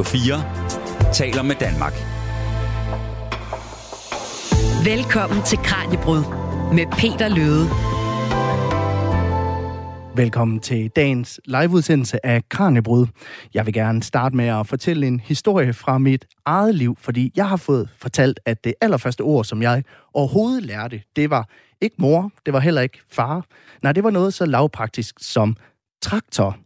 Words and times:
Radio 0.00 0.18
4 0.18 1.12
taler 1.12 1.42
med 1.42 1.54
Danmark. 1.54 1.92
Velkommen 4.84 5.42
til 5.42 5.58
Kranjebrud 5.58 6.22
med 6.74 6.86
Peter 6.86 7.28
Løde. 7.28 7.66
Velkommen 10.16 10.60
til 10.60 10.88
dagens 10.88 11.40
liveudsendelse 11.44 12.26
af 12.26 12.48
Kranjebrud. 12.48 13.06
Jeg 13.54 13.66
vil 13.66 13.74
gerne 13.74 14.02
starte 14.02 14.36
med 14.36 14.46
at 14.46 14.66
fortælle 14.66 15.06
en 15.06 15.20
historie 15.20 15.72
fra 15.72 15.98
mit 15.98 16.26
eget 16.44 16.74
liv, 16.74 16.96
fordi 17.00 17.32
jeg 17.36 17.48
har 17.48 17.56
fået 17.56 17.88
fortalt, 17.98 18.40
at 18.46 18.64
det 18.64 18.74
allerførste 18.80 19.20
ord, 19.20 19.44
som 19.44 19.62
jeg 19.62 19.84
overhovedet 20.14 20.62
lærte, 20.62 21.02
det 21.16 21.30
var 21.30 21.48
ikke 21.80 21.96
mor, 21.98 22.32
det 22.46 22.52
var 22.52 22.60
heller 22.60 22.80
ikke 22.80 22.98
far. 23.10 23.44
Nej, 23.82 23.92
det 23.92 24.04
var 24.04 24.10
noget 24.10 24.34
så 24.34 24.46
lavpraktisk 24.46 25.14
som 25.20 25.56
traktor. 26.02 26.56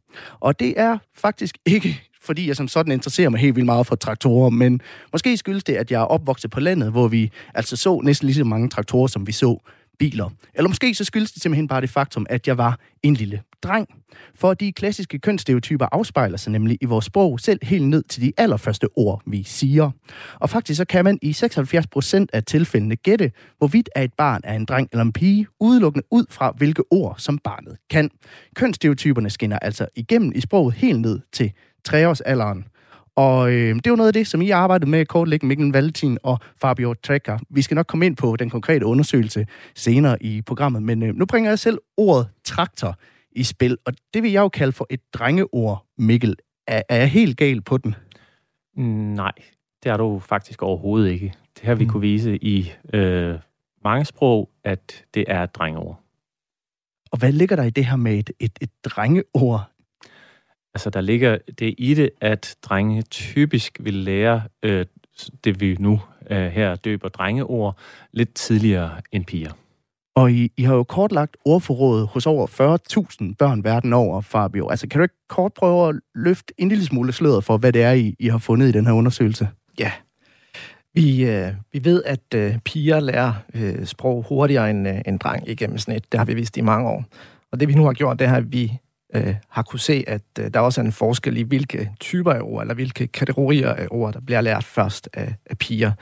Og 0.40 0.60
det 0.60 0.80
er 0.80 0.98
faktisk 1.16 1.58
ikke 1.66 2.02
fordi 2.24 2.48
jeg 2.48 2.56
som 2.56 2.68
sådan 2.68 2.92
interesserer 2.92 3.28
mig 3.28 3.40
helt 3.40 3.56
vildt 3.56 3.66
meget 3.66 3.86
for 3.86 3.96
traktorer, 3.96 4.50
men 4.50 4.80
måske 5.12 5.36
skyldes 5.36 5.64
det, 5.64 5.74
at 5.74 5.90
jeg 5.90 6.00
er 6.00 6.04
opvokset 6.04 6.50
på 6.50 6.60
landet, 6.60 6.90
hvor 6.90 7.08
vi 7.08 7.30
altså 7.54 7.76
så 7.76 8.00
næsten 8.00 8.26
lige 8.26 8.36
så 8.36 8.44
mange 8.44 8.68
traktorer, 8.68 9.06
som 9.06 9.26
vi 9.26 9.32
så 9.32 9.58
biler. 9.98 10.30
Eller 10.54 10.68
måske 10.68 10.94
så 10.94 11.04
skyldes 11.04 11.32
det 11.32 11.42
simpelthen 11.42 11.68
bare 11.68 11.80
det 11.80 11.90
faktum, 11.90 12.26
at 12.30 12.46
jeg 12.48 12.58
var 12.58 12.78
en 13.02 13.14
lille 13.14 13.42
dreng. 13.62 13.88
For 14.34 14.54
de 14.54 14.72
klassiske 14.72 15.18
kønsstereotyper 15.18 15.86
afspejler 15.92 16.36
sig 16.36 16.52
nemlig 16.52 16.78
i 16.80 16.84
vores 16.84 17.04
sprog 17.04 17.40
selv 17.40 17.58
helt 17.62 17.88
ned 17.88 18.02
til 18.02 18.22
de 18.22 18.32
allerførste 18.36 18.88
ord, 18.96 19.22
vi 19.26 19.42
siger. 19.42 19.90
Og 20.34 20.50
faktisk 20.50 20.76
så 20.76 20.84
kan 20.84 21.04
man 21.04 21.18
i 21.22 21.30
76% 21.30 22.26
af 22.32 22.44
tilfældene 22.44 22.96
gætte, 22.96 23.32
hvorvidt 23.58 23.88
er 23.94 24.02
et 24.02 24.12
barn 24.14 24.40
er 24.44 24.54
en 24.54 24.64
dreng 24.64 24.88
eller 24.92 25.04
en 25.04 25.12
pige, 25.12 25.46
udelukkende 25.60 26.06
ud 26.10 26.24
fra, 26.30 26.52
hvilke 26.56 26.82
ord, 26.90 27.14
som 27.18 27.38
barnet 27.38 27.76
kan. 27.90 28.10
Kønsstereotyperne 28.56 29.30
skinner 29.30 29.58
altså 29.58 29.86
igennem 29.96 30.32
i 30.34 30.40
sproget 30.40 30.74
helt 30.74 31.00
ned 31.00 31.20
til 31.32 31.52
treårsalderen. 31.84 32.64
Og 33.16 33.52
øh, 33.52 33.74
det 33.74 33.86
er 33.86 33.90
jo 33.90 33.96
noget 33.96 34.08
af 34.08 34.12
det, 34.12 34.26
som 34.26 34.42
I 34.42 34.50
arbejdede 34.50 34.90
med 34.90 35.06
kortlægge 35.06 35.46
Mikkel 35.46 35.72
Valentin 35.72 36.18
og 36.22 36.38
Fabio 36.60 36.94
Trekker. 36.94 37.38
Vi 37.50 37.62
skal 37.62 37.74
nok 37.74 37.86
komme 37.86 38.06
ind 38.06 38.16
på 38.16 38.36
den 38.36 38.50
konkrete 38.50 38.86
undersøgelse 38.86 39.46
senere 39.74 40.22
i 40.22 40.42
programmet, 40.42 40.82
men 40.82 41.02
øh, 41.02 41.14
nu 41.14 41.26
bringer 41.26 41.50
jeg 41.50 41.58
selv 41.58 41.78
ordet 41.96 42.28
traktor 42.44 42.98
i 43.32 43.42
spil, 43.42 43.78
og 43.86 43.92
det 44.14 44.22
vil 44.22 44.32
jeg 44.32 44.40
jo 44.40 44.48
kalde 44.48 44.72
for 44.72 44.86
et 44.90 45.00
drengeord, 45.12 45.86
Mikkel. 45.98 46.36
Er, 46.66 46.82
er 46.88 46.96
jeg 46.96 47.10
helt 47.10 47.36
gal 47.36 47.60
på 47.60 47.78
den? 47.78 47.94
Nej, 49.14 49.32
det 49.82 49.92
er 49.92 49.96
du 49.96 50.18
faktisk 50.18 50.62
overhovedet 50.62 51.10
ikke. 51.10 51.34
Det 51.54 51.62
har 51.62 51.74
vi 51.74 51.84
mm. 51.84 51.90
kunne 51.90 52.00
vise 52.00 52.36
i 52.36 52.72
øh, 52.94 53.34
mange 53.84 54.04
sprog, 54.04 54.50
at 54.64 55.04
det 55.14 55.24
er 55.28 55.42
et 55.42 55.54
drengeord. 55.54 56.00
Og 57.10 57.18
hvad 57.18 57.32
ligger 57.32 57.56
der 57.56 57.62
i 57.62 57.70
det 57.70 57.86
her 57.86 57.96
med 57.96 58.18
et, 58.18 58.30
et, 58.40 58.58
et 58.60 58.70
drengeord? 58.84 59.70
Altså, 60.74 60.90
der 60.90 61.00
ligger 61.00 61.38
det 61.58 61.74
i 61.78 61.94
det, 61.94 62.10
at 62.20 62.56
drenge 62.62 63.02
typisk 63.02 63.78
vil 63.80 63.94
lære 63.94 64.42
øh, 64.62 64.86
det, 65.44 65.60
vi 65.60 65.76
nu 65.80 66.00
øh, 66.30 66.46
her 66.46 66.74
døber 66.74 67.08
drengeord, 67.08 67.76
lidt 68.12 68.34
tidligere 68.34 68.90
end 69.12 69.24
piger. 69.24 69.50
Og 70.16 70.32
I, 70.32 70.52
I 70.56 70.62
har 70.62 70.74
jo 70.74 70.82
kortlagt 70.82 71.36
ordforrådet 71.44 72.06
hos 72.06 72.26
over 72.26 72.46
40.000 72.46 73.34
børn 73.38 73.64
verden 73.64 73.92
over, 73.92 74.20
Fabio. 74.20 74.68
Altså, 74.68 74.88
kan 74.88 74.98
du 74.98 75.02
ikke 75.02 75.14
kort 75.28 75.52
prøve 75.52 75.88
at 75.88 75.94
løfte 76.14 76.54
en 76.58 76.68
lille 76.68 76.84
smule 76.84 77.12
sløret 77.12 77.44
for, 77.44 77.56
hvad 77.56 77.72
det 77.72 77.82
er, 77.82 77.92
I, 77.92 78.16
I 78.18 78.28
har 78.28 78.38
fundet 78.38 78.68
i 78.68 78.72
den 78.72 78.86
her 78.86 78.92
undersøgelse? 78.92 79.48
Ja. 79.78 79.92
Vi, 80.94 81.24
øh, 81.24 81.52
vi 81.72 81.84
ved, 81.84 82.02
at 82.06 82.34
øh, 82.34 82.58
piger 82.58 83.00
lærer 83.00 83.32
øh, 83.54 83.86
sprog 83.86 84.24
hurtigere 84.28 84.70
end, 84.70 84.88
øh, 84.88 85.00
end 85.06 85.18
dreng 85.18 85.48
i 85.48 85.54
gennemsnit. 85.54 86.12
Det 86.12 86.18
har 86.18 86.24
vi 86.24 86.34
vist 86.34 86.56
i 86.56 86.60
mange 86.60 86.88
år. 86.88 87.04
Og 87.52 87.60
det 87.60 87.68
vi 87.68 87.74
nu 87.74 87.84
har 87.84 87.92
gjort, 87.92 88.18
det 88.18 88.26
er, 88.26 88.34
at 88.34 88.52
vi 88.52 88.78
øh, 89.16 89.34
har 89.48 89.62
kunne 89.62 89.80
se, 89.80 90.04
at 90.06 90.22
øh, 90.40 90.50
der 90.54 90.60
også 90.60 90.80
er 90.80 90.84
en 90.84 90.92
forskel 90.92 91.36
i, 91.36 91.42
hvilke 91.42 91.90
typer 92.00 92.32
af 92.32 92.40
ord, 92.42 92.62
eller 92.62 92.74
hvilke 92.74 93.06
kategorier 93.06 93.72
af 93.72 93.86
ord, 93.90 94.12
der 94.12 94.20
bliver 94.20 94.40
lært 94.40 94.64
først 94.64 95.08
af, 95.12 95.34
af 95.46 95.58
piger 95.58 95.92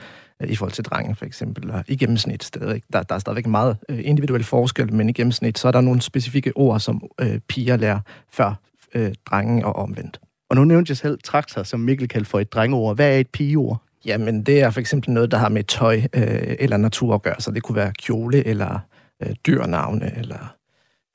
øh, 0.41 0.49
i 0.49 0.55
forhold 0.55 0.73
til 0.73 0.83
drenge, 0.83 1.15
for 1.15 1.25
eksempel. 1.25 1.71
Og 1.71 1.83
i 1.87 1.95
gennemsnit 1.95 2.43
stadigvæk. 2.43 2.83
Der, 2.93 3.03
der 3.03 3.15
er 3.15 3.19
stadigvæk 3.19 3.47
meget 3.47 3.77
øh, 3.89 3.99
individuel 4.03 4.43
forskel, 4.43 4.93
men 4.93 5.09
i 5.09 5.13
gennemsnit, 5.13 5.59
så 5.59 5.67
er 5.67 5.71
der 5.71 5.81
nogle 5.81 6.01
specifikke 6.01 6.57
ord, 6.57 6.79
som 6.79 7.03
øh, 7.21 7.39
piger 7.39 7.77
lærer 7.77 7.99
før 8.31 8.59
øh, 8.95 9.13
drenge 9.25 9.65
og 9.65 9.75
omvendt. 9.75 10.19
Og 10.49 10.55
nu 10.55 10.63
nævnte 10.63 10.91
jeg 10.91 10.97
selv 10.97 11.19
traktor, 11.23 11.63
som 11.63 11.79
Mikkel 11.79 12.07
kaldte 12.07 12.29
for 12.29 12.39
et 12.39 12.53
drengeord. 12.53 12.95
Hvad 12.95 13.15
er 13.15 13.19
et 13.19 13.29
pigeord? 13.29 13.83
Jamen, 14.05 14.43
det 14.43 14.61
er 14.61 14.69
for 14.69 14.79
eksempel 14.79 15.11
noget, 15.11 15.31
der 15.31 15.37
har 15.37 15.49
med 15.49 15.63
tøj 15.63 16.01
øh, 16.13 16.55
eller 16.59 16.77
natur 16.77 17.15
at 17.15 17.21
gøre. 17.21 17.41
Så 17.41 17.51
det 17.51 17.63
kunne 17.63 17.75
være 17.75 17.91
kjole 17.91 18.47
eller 18.47 18.79
øh, 19.23 19.35
dyrnavne 19.47 20.17
eller 20.17 20.55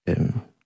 øh, 0.08 0.16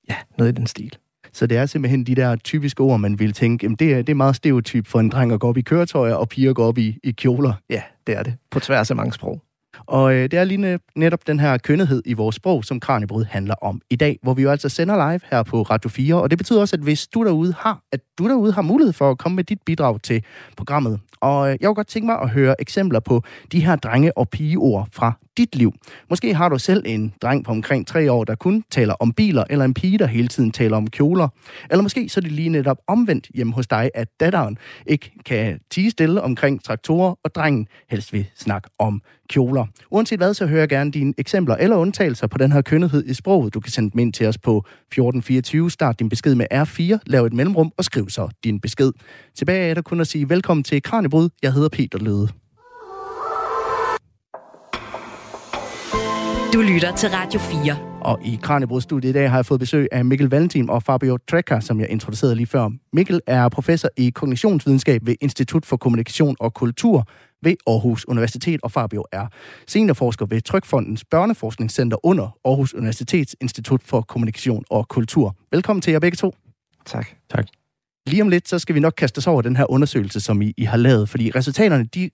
ja, 0.09 0.17
noget 0.39 0.53
i 0.53 0.55
den 0.55 0.67
stil. 0.67 0.97
Så 1.33 1.47
det 1.47 1.59
er 1.59 1.67
simpelthen 1.67 2.05
de 2.05 2.15
der 2.15 2.37
typiske 2.37 2.81
ord, 2.81 3.01
man 3.01 3.19
vil 3.19 3.33
tænke, 3.33 3.65
jamen 3.65 3.77
det, 3.77 3.93
er, 3.93 3.97
det 3.97 4.09
er 4.09 4.15
meget 4.15 4.37
stereotyp 4.37 4.87
for 4.87 5.01
en 5.01 5.09
dreng 5.09 5.33
at 5.33 5.41
gå 5.41 5.49
op 5.49 5.57
i 5.57 5.63
køretøjer, 5.63 6.15
og 6.15 6.29
piger 6.29 6.53
går 6.53 6.67
op 6.67 6.79
i, 6.79 6.99
i 7.05 7.11
kjoler. 7.11 7.53
Ja, 7.71 7.83
det 8.07 8.17
er 8.17 8.23
det. 8.23 8.35
På 8.51 8.61
tværs 8.61 8.91
af 8.91 8.97
mange 8.97 9.13
sprog. 9.13 9.43
Og 9.87 10.15
øh, 10.15 10.23
det 10.23 10.35
er 10.35 10.45
lige 10.45 10.79
netop 10.97 11.27
den 11.27 11.41
her 11.41 11.59
kønnethed 11.59 12.03
i 12.05 12.13
vores 12.13 12.37
sprog, 12.37 12.65
som 12.65 12.81
Kranjebrud 12.81 13.25
handler 13.25 13.55
om 13.63 13.81
i 13.91 13.97
dag, 13.97 14.19
hvor 14.23 14.35
vi 14.35 14.43
jo 14.43 14.51
altså 14.51 14.69
sender 14.69 15.11
live 15.11 15.21
her 15.31 15.43
på 15.43 15.63
Radio 15.63 15.91
4. 15.91 16.15
Og 16.15 16.31
det 16.31 16.39
betyder 16.39 16.61
også, 16.61 16.77
at 16.77 16.83
hvis 16.83 17.07
du 17.07 17.25
derude 17.25 17.55
har, 17.59 17.81
at 17.93 18.01
du 18.19 18.29
derude 18.29 18.53
har 18.53 18.63
mulighed 18.63 18.93
for 18.93 19.11
at 19.11 19.19
komme 19.19 19.37
med 19.37 19.45
dit 19.45 19.63
bidrag 19.67 20.03
til 20.03 20.25
programmet. 20.57 21.01
Og 21.21 21.47
øh, 21.51 21.57
jeg 21.61 21.67
kunne 21.67 21.75
godt 21.75 21.87
tænke 21.87 22.07
mig 22.07 22.19
at 22.21 22.31
høre 22.31 22.61
eksempler 22.61 23.01
på 23.01 23.23
de 23.53 23.65
her 23.65 23.77
drenge- 23.77 24.19
og 24.19 24.29
pigeord 24.29 24.89
fra 24.93 25.13
dit 25.37 25.57
liv. 25.57 25.73
Måske 26.11 26.35
har 26.35 26.49
du 26.49 26.59
selv 26.59 26.83
en 26.87 27.15
dreng 27.23 27.45
på 27.45 27.51
omkring 27.51 27.87
tre 27.87 28.13
år, 28.13 28.25
der 28.25 28.35
kun 28.35 28.65
taler 28.71 28.95
om 28.95 29.13
biler, 29.13 29.45
eller 29.51 29.65
en 29.65 29.75
pige, 29.75 29.99
der 29.99 30.07
hele 30.07 30.29
tiden 30.29 30.51
taler 30.53 30.77
om 30.77 30.87
kjoler. 30.87 31.29
Eller 31.71 31.83
måske 31.83 32.09
så 32.09 32.21
er 32.21 32.23
det 32.23 32.33
lige 32.33 32.49
netop 32.49 32.79
omvendt 32.87 33.29
hjemme 33.35 33.53
hos 33.53 33.67
dig, 33.67 33.91
at 33.95 34.09
datteren 34.21 34.59
ikke 34.87 35.13
kan 35.27 35.61
tige 35.71 35.91
stille 35.91 36.23
omkring 36.23 36.65
traktorer, 36.65 37.15
og 37.25 37.35
drengen 37.35 37.69
helst 37.91 38.13
vil 38.13 38.27
snakke 38.37 38.69
om 38.79 39.03
kjoler. 39.33 39.67
Uanset 39.91 40.19
hvad, 40.19 40.35
så 40.35 40.47
hører 40.47 40.61
jeg 40.61 40.69
gerne 40.69 40.91
dine 40.91 41.15
eksempler 41.19 41.57
eller 41.57 41.77
undtagelser 41.77 42.27
på 42.27 42.39
den 42.39 42.53
her 42.53 42.63
kønnethed 42.63 43.05
i 43.07 43.15
sproget. 43.15 43.55
Du 43.55 43.61
kan 43.61 43.73
sende 43.73 43.91
dem 43.91 43.99
ind 43.99 44.13
til 44.13 44.27
os 44.27 44.39
på 44.39 44.59
1424. 44.59 45.71
Start 45.71 45.99
din 45.99 46.09
besked 46.09 46.35
med 46.35 46.47
R4, 46.55 46.99
lav 47.07 47.25
et 47.25 47.33
mellemrum 47.33 47.73
og 47.77 47.85
skriv 47.85 48.09
så 48.09 48.29
din 48.45 48.61
besked. 48.61 48.93
Tilbage 49.35 49.71
er 49.71 49.75
der 49.75 49.83
kun 49.83 50.01
at 50.01 50.07
sige 50.07 50.29
velkommen 50.29 50.65
til 50.65 50.83
Kranjebrud. 50.83 51.29
Jeg 51.43 51.53
hedder 51.53 51.69
Peter 51.69 51.99
Løde. 51.99 52.29
Du 56.53 56.61
lytter 56.61 56.97
til 56.97 57.09
Radio 57.09 57.41
4. 57.41 57.77
Og 58.01 58.21
i 58.25 58.39
Kranjebrudstudiet 58.43 59.11
i 59.11 59.13
dag 59.13 59.31
har 59.31 59.39
jeg 59.39 59.47
fået 59.47 59.61
besøg 59.61 59.89
af 59.93 60.05
Mikkel 60.05 60.29
Valentin 60.29 60.71
og 60.71 60.83
Fabio 60.83 61.19
Trekker, 61.31 61.61
som 61.61 61.81
jeg 61.81 61.91
introducerede 61.91 62.37
lige 62.37 62.47
før. 62.47 62.71
Mikkel 62.93 63.21
er 63.27 63.49
professor 63.49 63.89
i 63.97 64.11
kognitionsvidenskab 64.11 65.07
ved 65.07 65.15
Institut 65.21 65.67
for 65.67 65.77
Kommunikation 65.77 66.37
og 66.41 66.55
Kultur 66.55 67.07
ved 67.43 67.55
Aarhus 67.67 68.09
Universitet, 68.09 68.61
og 68.63 68.73
Fabio 68.73 69.05
er 69.13 69.27
seniorforsker 69.67 70.27
ved 70.27 70.41
Trykfondens 70.41 71.05
Børneforskningscenter 71.05 72.07
under 72.07 72.39
Aarhus 72.45 72.75
Universitets 72.75 73.37
Institut 73.41 73.83
for 73.83 74.01
Kommunikation 74.01 74.65
og 74.71 74.89
Kultur. 74.89 75.37
Velkommen 75.51 75.81
til 75.81 75.91
jer 75.91 75.99
begge 75.99 76.17
to. 76.17 76.35
Tak. 76.87 77.07
Tak. 77.31 77.47
Lige 78.07 78.23
om 78.23 78.29
lidt, 78.29 78.49
så 78.49 78.59
skal 78.59 78.75
vi 78.75 78.81
nok 78.81 78.95
kaste 78.97 79.19
os 79.19 79.27
over 79.27 79.43
den 79.43 79.57
her 79.57 79.71
undersøgelse, 79.71 80.21
som 80.21 80.43
I, 80.43 80.55
I 80.57 80.65
har 80.65 80.77
lavet, 80.77 81.09
fordi 81.09 81.31
resultaterne, 81.31 81.85
de, 81.85 82.11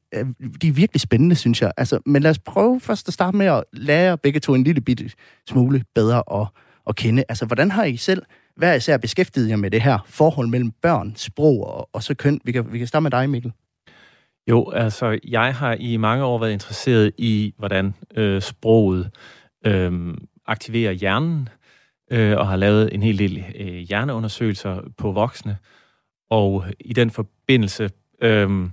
de 0.63 0.69
er 0.69 0.73
virkelig 0.73 1.01
spændende, 1.01 1.37
synes 1.37 1.63
jeg. 1.63 1.73
Altså, 1.77 1.99
men 2.07 2.23
lad 2.23 2.31
os 2.31 2.39
prøve 2.39 2.81
først 2.81 3.09
at 3.09 3.15
starte 3.15 3.37
med 3.37 3.47
at 3.47 3.65
lære 3.73 4.19
begge 4.19 4.41
to 4.41 4.55
en 4.55 4.65
lille 4.65 4.81
bitte 4.81 5.11
smule 5.49 5.85
bedre 5.95 6.41
at, 6.41 6.47
at 6.89 6.97
kende. 6.97 7.25
Altså, 7.29 7.47
hvordan 7.47 7.71
har 7.71 7.85
I 7.85 7.97
selv 7.97 8.23
hver 8.57 8.75
især 8.75 8.97
beskæftiget 8.97 9.49
jer 9.49 9.57
med 9.57 9.71
det 9.71 9.83
her 9.83 9.99
forhold 10.07 10.49
mellem 10.49 10.71
børn, 10.83 11.13
sprog 11.17 11.67
og, 11.67 11.89
og 11.93 12.03
så 12.03 12.15
køn? 12.15 12.41
Vi 12.45 12.53
kan, 12.53 12.73
vi 12.73 12.79
kan 12.79 12.87
starte 12.87 13.03
med 13.03 13.11
dig, 13.11 13.31
Mikkel. 13.31 13.53
Jo, 14.49 14.71
altså, 14.71 15.19
jeg 15.29 15.55
har 15.55 15.77
i 15.81 15.97
mange 15.97 16.25
år 16.25 16.39
været 16.39 16.53
interesseret 16.53 17.13
i, 17.19 17.55
hvordan 17.59 17.95
øh, 18.17 18.43
sproget 18.43 19.11
øh, 19.67 20.15
aktiverer 20.47 20.93
hjernen, 20.93 21.49
øh, 22.11 22.37
og 22.37 22.49
har 22.49 22.57
lavet 22.57 22.95
en 22.95 23.03
hel 23.03 23.19
del 23.19 23.45
øh, 23.59 23.67
hjerneundersøgelser 23.67 24.81
på 24.97 25.13
voksne 25.13 25.57
og 26.31 26.65
i 26.81 26.93
den 26.93 27.11
forbindelse 27.11 27.91
øh, 28.23 28.71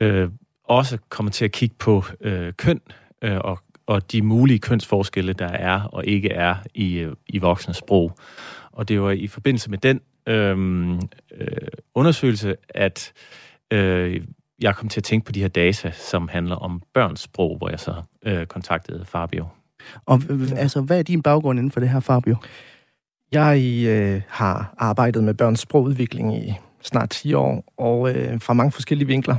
øh, 0.00 0.30
også 0.64 0.98
kommer 1.08 1.32
til 1.32 1.44
at 1.44 1.52
kigge 1.52 1.74
på 1.78 2.04
øh, 2.20 2.52
køn 2.52 2.80
øh, 3.22 3.38
og, 3.38 3.58
og 3.86 4.12
de 4.12 4.22
mulige 4.22 4.58
kønsforskelle, 4.58 5.32
der 5.32 5.48
er 5.48 5.82
og 5.82 6.06
ikke 6.06 6.28
er 6.28 6.54
i, 6.74 6.98
øh, 6.98 7.12
i 7.26 7.38
voksne 7.38 7.74
sprog. 7.74 8.16
Og 8.72 8.88
det 8.88 9.02
var 9.02 9.10
i 9.10 9.26
forbindelse 9.26 9.70
med 9.70 9.78
den 9.78 10.00
øh, 10.26 10.90
øh, 11.40 11.68
undersøgelse, 11.94 12.56
at 12.68 13.12
øh, 13.70 14.20
jeg 14.60 14.76
kom 14.76 14.88
til 14.88 15.00
at 15.00 15.04
tænke 15.04 15.26
på 15.26 15.32
de 15.32 15.40
her 15.40 15.48
data, 15.48 15.90
som 15.90 16.28
handler 16.28 16.56
om 16.56 16.82
børns 16.94 17.20
sprog, 17.20 17.56
hvor 17.58 17.70
jeg 17.70 17.80
så 17.80 17.94
øh, 18.26 18.46
kontaktede 18.46 19.04
Fabio. 19.04 19.46
Og 20.06 20.20
altså, 20.56 20.80
hvad 20.80 20.98
er 20.98 21.02
din 21.02 21.22
baggrund 21.22 21.58
inden 21.58 21.70
for 21.70 21.80
det 21.80 21.88
her, 21.88 22.00
Fabio? 22.00 22.36
Jeg 23.32 23.84
øh, 23.86 24.22
har 24.28 24.74
arbejdet 24.78 25.24
med 25.24 25.34
børns 25.34 25.60
sprogudvikling 25.60 26.36
i 26.36 26.54
snart 26.82 27.10
10 27.10 27.34
år, 27.34 27.72
og 27.76 28.10
øh, 28.10 28.40
fra 28.40 28.54
mange 28.54 28.72
forskellige 28.72 29.06
vinkler. 29.06 29.36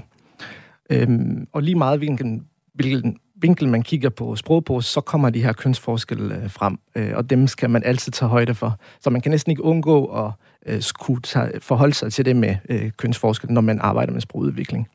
Øhm, 0.89 1.47
og 1.53 1.62
lige 1.63 1.75
meget 1.75 2.00
hvilken, 2.00 2.45
hvilken 2.73 3.17
vinkel 3.35 3.69
man 3.69 3.81
kigger 3.81 4.09
på 4.09 4.35
sprog 4.35 4.65
på, 4.65 4.81
så 4.81 5.01
kommer 5.01 5.29
de 5.29 5.44
her 5.44 5.53
kønsforskelle 5.53 6.35
øh, 6.44 6.50
frem, 6.50 6.79
øh, 6.95 7.12
og 7.15 7.29
dem 7.29 7.47
skal 7.47 7.69
man 7.69 7.83
altid 7.83 8.12
tage 8.12 8.29
højde 8.29 8.56
for. 8.56 8.79
Så 9.01 9.09
man 9.09 9.21
kan 9.21 9.31
næsten 9.31 9.50
ikke 9.50 9.63
undgå 9.63 10.06
at 10.06 10.31
øh, 10.65 10.81
skulle 10.81 11.21
tage, 11.21 11.59
forholde 11.59 11.94
sig 11.94 12.13
til 12.13 12.25
det 12.25 12.35
med 12.35 12.56
øh, 12.69 12.91
kønsforskel, 12.97 13.51
når 13.51 13.62
man 13.62 13.79
arbejder 13.81 14.13
med 14.13 14.21
sprogudvikling. 14.21 14.88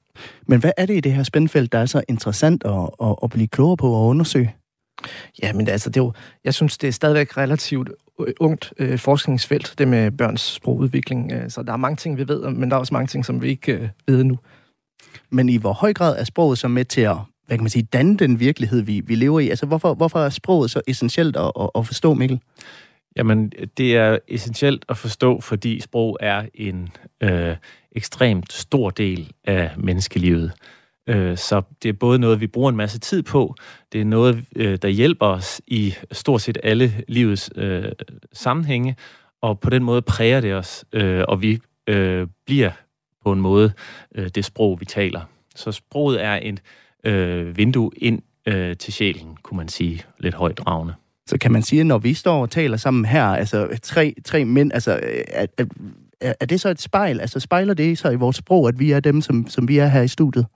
Men 0.46 0.60
hvad 0.60 0.72
er 0.76 0.86
det 0.86 0.96
i 0.96 1.00
det 1.00 1.12
her 1.12 1.22
spændfelt, 1.22 1.72
der 1.72 1.78
er 1.78 1.86
så 1.86 2.02
interessant 2.08 2.64
at, 2.64 2.90
at, 3.02 3.16
at 3.22 3.30
blive 3.30 3.48
klogere 3.48 3.76
på 3.76 3.92
og 3.92 4.06
undersøge? 4.06 4.54
Ja, 5.42 5.52
men 5.52 5.68
altså, 5.68 5.90
det 5.90 6.00
er 6.00 6.04
jo, 6.04 6.12
jeg 6.44 6.54
synes, 6.54 6.78
det 6.78 6.88
er 6.88 6.92
stadigvæk 6.92 7.36
relativt 7.36 7.90
øh, 8.20 8.34
ungt 8.40 8.72
øh, 8.78 8.98
forskningsfelt, 8.98 9.74
det 9.78 9.88
med 9.88 10.10
børns 10.10 10.40
sprogudvikling. 10.40 11.32
Øh, 11.32 11.50
så 11.50 11.62
der 11.62 11.72
er 11.72 11.76
mange 11.76 11.96
ting, 11.96 12.18
vi 12.18 12.28
ved, 12.28 12.50
men 12.50 12.70
der 12.70 12.76
er 12.76 12.80
også 12.80 12.94
mange 12.94 13.06
ting, 13.06 13.24
som 13.24 13.42
vi 13.42 13.48
ikke 13.48 13.72
øh, 13.72 13.88
ved 14.06 14.24
nu. 14.24 14.38
Men 15.30 15.48
i 15.48 15.56
hvor 15.56 15.72
høj 15.72 15.92
grad 15.92 16.18
er 16.18 16.24
sproget 16.24 16.58
så 16.58 16.68
med 16.68 16.84
til 16.84 17.00
at 17.00 17.16
hvad 17.50 17.58
kan 17.58 17.64
man 17.64 17.70
sige, 17.70 17.82
danne 17.82 18.16
den 18.16 18.40
virkelighed, 18.40 18.82
vi, 18.82 19.00
vi 19.00 19.14
lever 19.14 19.40
i? 19.40 19.48
Altså, 19.48 19.66
hvorfor, 19.66 19.94
hvorfor 19.94 20.18
er 20.18 20.30
sproget 20.30 20.70
så 20.70 20.80
essentielt 20.86 21.36
at, 21.36 21.52
at, 21.60 21.70
at 21.74 21.86
forstå, 21.86 22.14
Mikkel? 22.14 22.40
Jamen, 23.16 23.52
det 23.76 23.96
er 23.96 24.18
essentielt 24.28 24.84
at 24.88 24.96
forstå, 24.96 25.40
fordi 25.40 25.80
sprog 25.80 26.16
er 26.20 26.46
en 26.54 26.88
øh, 27.20 27.56
ekstremt 27.92 28.52
stor 28.52 28.90
del 28.90 29.32
af 29.44 29.70
menneskelivet. 29.76 30.52
Øh, 31.06 31.36
så 31.36 31.62
det 31.82 31.88
er 31.88 31.92
både 31.92 32.18
noget, 32.18 32.40
vi 32.40 32.46
bruger 32.46 32.70
en 32.70 32.76
masse 32.76 32.98
tid 32.98 33.22
på, 33.22 33.54
det 33.92 34.00
er 34.00 34.04
noget, 34.04 34.44
øh, 34.56 34.78
der 34.82 34.88
hjælper 34.88 35.26
os 35.26 35.60
i 35.66 35.94
stort 36.12 36.40
set 36.40 36.58
alle 36.62 36.92
livets 37.08 37.50
øh, 37.56 37.92
sammenhænge, 38.32 38.96
og 39.40 39.60
på 39.60 39.70
den 39.70 39.82
måde 39.84 40.02
præger 40.02 40.40
det 40.40 40.54
os, 40.54 40.84
øh, 40.92 41.24
og 41.28 41.42
vi 41.42 41.58
øh, 41.86 42.26
bliver 42.46 42.70
på 43.24 43.32
en 43.32 43.40
måde 43.40 43.72
øh, 44.14 44.28
det 44.28 44.44
sprog, 44.44 44.80
vi 44.80 44.84
taler. 44.84 45.20
Så 45.56 45.72
sproget 45.72 46.24
er 46.24 46.38
et 46.42 46.62
øh, 47.04 47.56
vindue 47.56 47.90
ind 47.96 48.22
øh, 48.46 48.76
til 48.76 48.92
sjælen, 48.92 49.36
kunne 49.42 49.56
man 49.56 49.68
sige, 49.68 50.02
lidt 50.18 50.34
højt 50.34 50.58
dragende. 50.58 50.94
Så 51.30 51.38
kan 51.38 51.52
man 51.52 51.62
sige, 51.62 51.80
at 51.80 51.86
når 51.86 51.98
vi 51.98 52.14
står 52.14 52.42
og 52.42 52.50
taler 52.50 52.76
sammen 52.76 53.04
her, 53.04 53.24
altså 53.24 53.78
tre, 53.82 54.14
tre 54.24 54.44
mænd, 54.44 54.72
altså 54.72 55.00
er, 55.28 55.46
er, 56.20 56.34
er 56.40 56.46
det 56.46 56.60
så 56.60 56.68
et 56.68 56.80
spejl? 56.80 57.20
Altså 57.20 57.40
spejler 57.40 57.74
det 57.74 57.98
så 57.98 58.10
i 58.10 58.14
vores 58.14 58.36
sprog, 58.36 58.68
at 58.68 58.78
vi 58.78 58.92
er 58.92 59.00
dem, 59.00 59.20
som, 59.20 59.46
som 59.48 59.68
vi 59.68 59.78
er 59.78 59.86
her 59.86 60.02
i 60.02 60.08
studiet? 60.08 60.46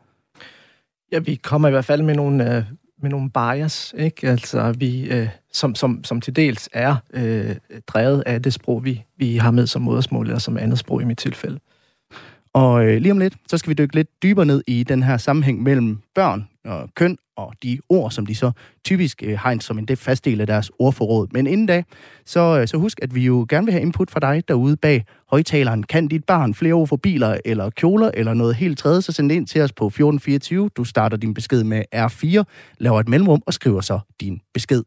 Ja, 1.12 1.18
vi 1.18 1.34
kommer 1.34 1.68
i 1.68 1.70
hvert 1.70 1.84
fald 1.84 2.02
med 2.02 2.14
nogle, 2.14 2.56
øh, 2.56 2.64
med 3.02 3.10
nogle 3.10 3.30
bias, 3.30 3.94
ikke? 3.98 4.28
Altså, 4.28 4.74
vi, 4.78 5.10
øh, 5.10 5.28
som, 5.52 5.74
som, 5.74 6.04
som 6.04 6.20
til 6.20 6.36
dels 6.36 6.68
er 6.72 6.96
øh, 7.12 7.56
drevet 7.86 8.22
af 8.26 8.42
det 8.42 8.54
sprog, 8.54 8.84
vi, 8.84 9.04
vi 9.16 9.36
har 9.36 9.50
med 9.50 9.66
som 9.66 9.82
modersmål, 9.82 10.26
eller 10.26 10.38
som 10.38 10.58
andet 10.58 10.78
sprog 10.78 11.02
i 11.02 11.04
mit 11.04 11.18
tilfælde. 11.18 11.58
Og 12.52 12.86
øh, 12.86 13.00
lige 13.00 13.12
om 13.12 13.18
lidt, 13.18 13.34
så 13.48 13.58
skal 13.58 13.70
vi 13.70 13.74
dykke 13.74 13.94
lidt 13.94 14.22
dybere 14.22 14.46
ned 14.46 14.62
i 14.66 14.82
den 14.82 15.02
her 15.02 15.16
sammenhæng 15.16 15.62
mellem 15.62 15.98
børn 16.14 16.48
og 16.64 16.88
køn 16.96 17.16
og 17.36 17.52
de 17.62 17.78
ord, 17.88 18.10
som 18.10 18.26
de 18.26 18.34
så 18.34 18.52
typisk 18.84 19.22
øh, 19.26 19.38
har 19.38 19.56
som 19.60 19.78
en 19.78 19.96
fast 19.96 20.24
del 20.24 20.40
af 20.40 20.46
deres 20.46 20.70
ordforråd. 20.78 21.26
Men 21.32 21.46
inden 21.46 21.66
da, 21.66 21.82
så, 22.26 22.58
øh, 22.60 22.68
så 22.68 22.76
husk, 22.76 22.98
at 23.02 23.14
vi 23.14 23.24
jo 23.24 23.46
gerne 23.48 23.66
vil 23.66 23.72
have 23.72 23.82
input 23.82 24.10
fra 24.10 24.20
dig 24.20 24.48
derude 24.48 24.76
bag 24.76 25.04
højtaleren. 25.30 25.82
Kan 25.82 26.08
dit 26.08 26.24
barn 26.24 26.54
flere 26.54 26.74
ord 26.74 26.88
for 26.88 26.96
biler 26.96 27.38
eller 27.44 27.70
kjoler 27.70 28.10
eller 28.14 28.34
noget 28.34 28.54
helt 28.54 28.78
tredje, 28.78 29.02
så 29.02 29.12
send 29.12 29.28
det 29.28 29.36
ind 29.36 29.46
til 29.46 29.60
os 29.60 29.72
på 29.72 29.86
1424. 29.86 30.70
Du 30.76 30.84
starter 30.84 31.16
din 31.16 31.34
besked 31.34 31.64
med 31.64 31.82
R4, 31.94 32.42
laver 32.78 33.00
et 33.00 33.08
mellemrum 33.08 33.42
og 33.46 33.54
skriver 33.54 33.80
så 33.80 33.98
din 34.20 34.40
besked. 34.54 34.82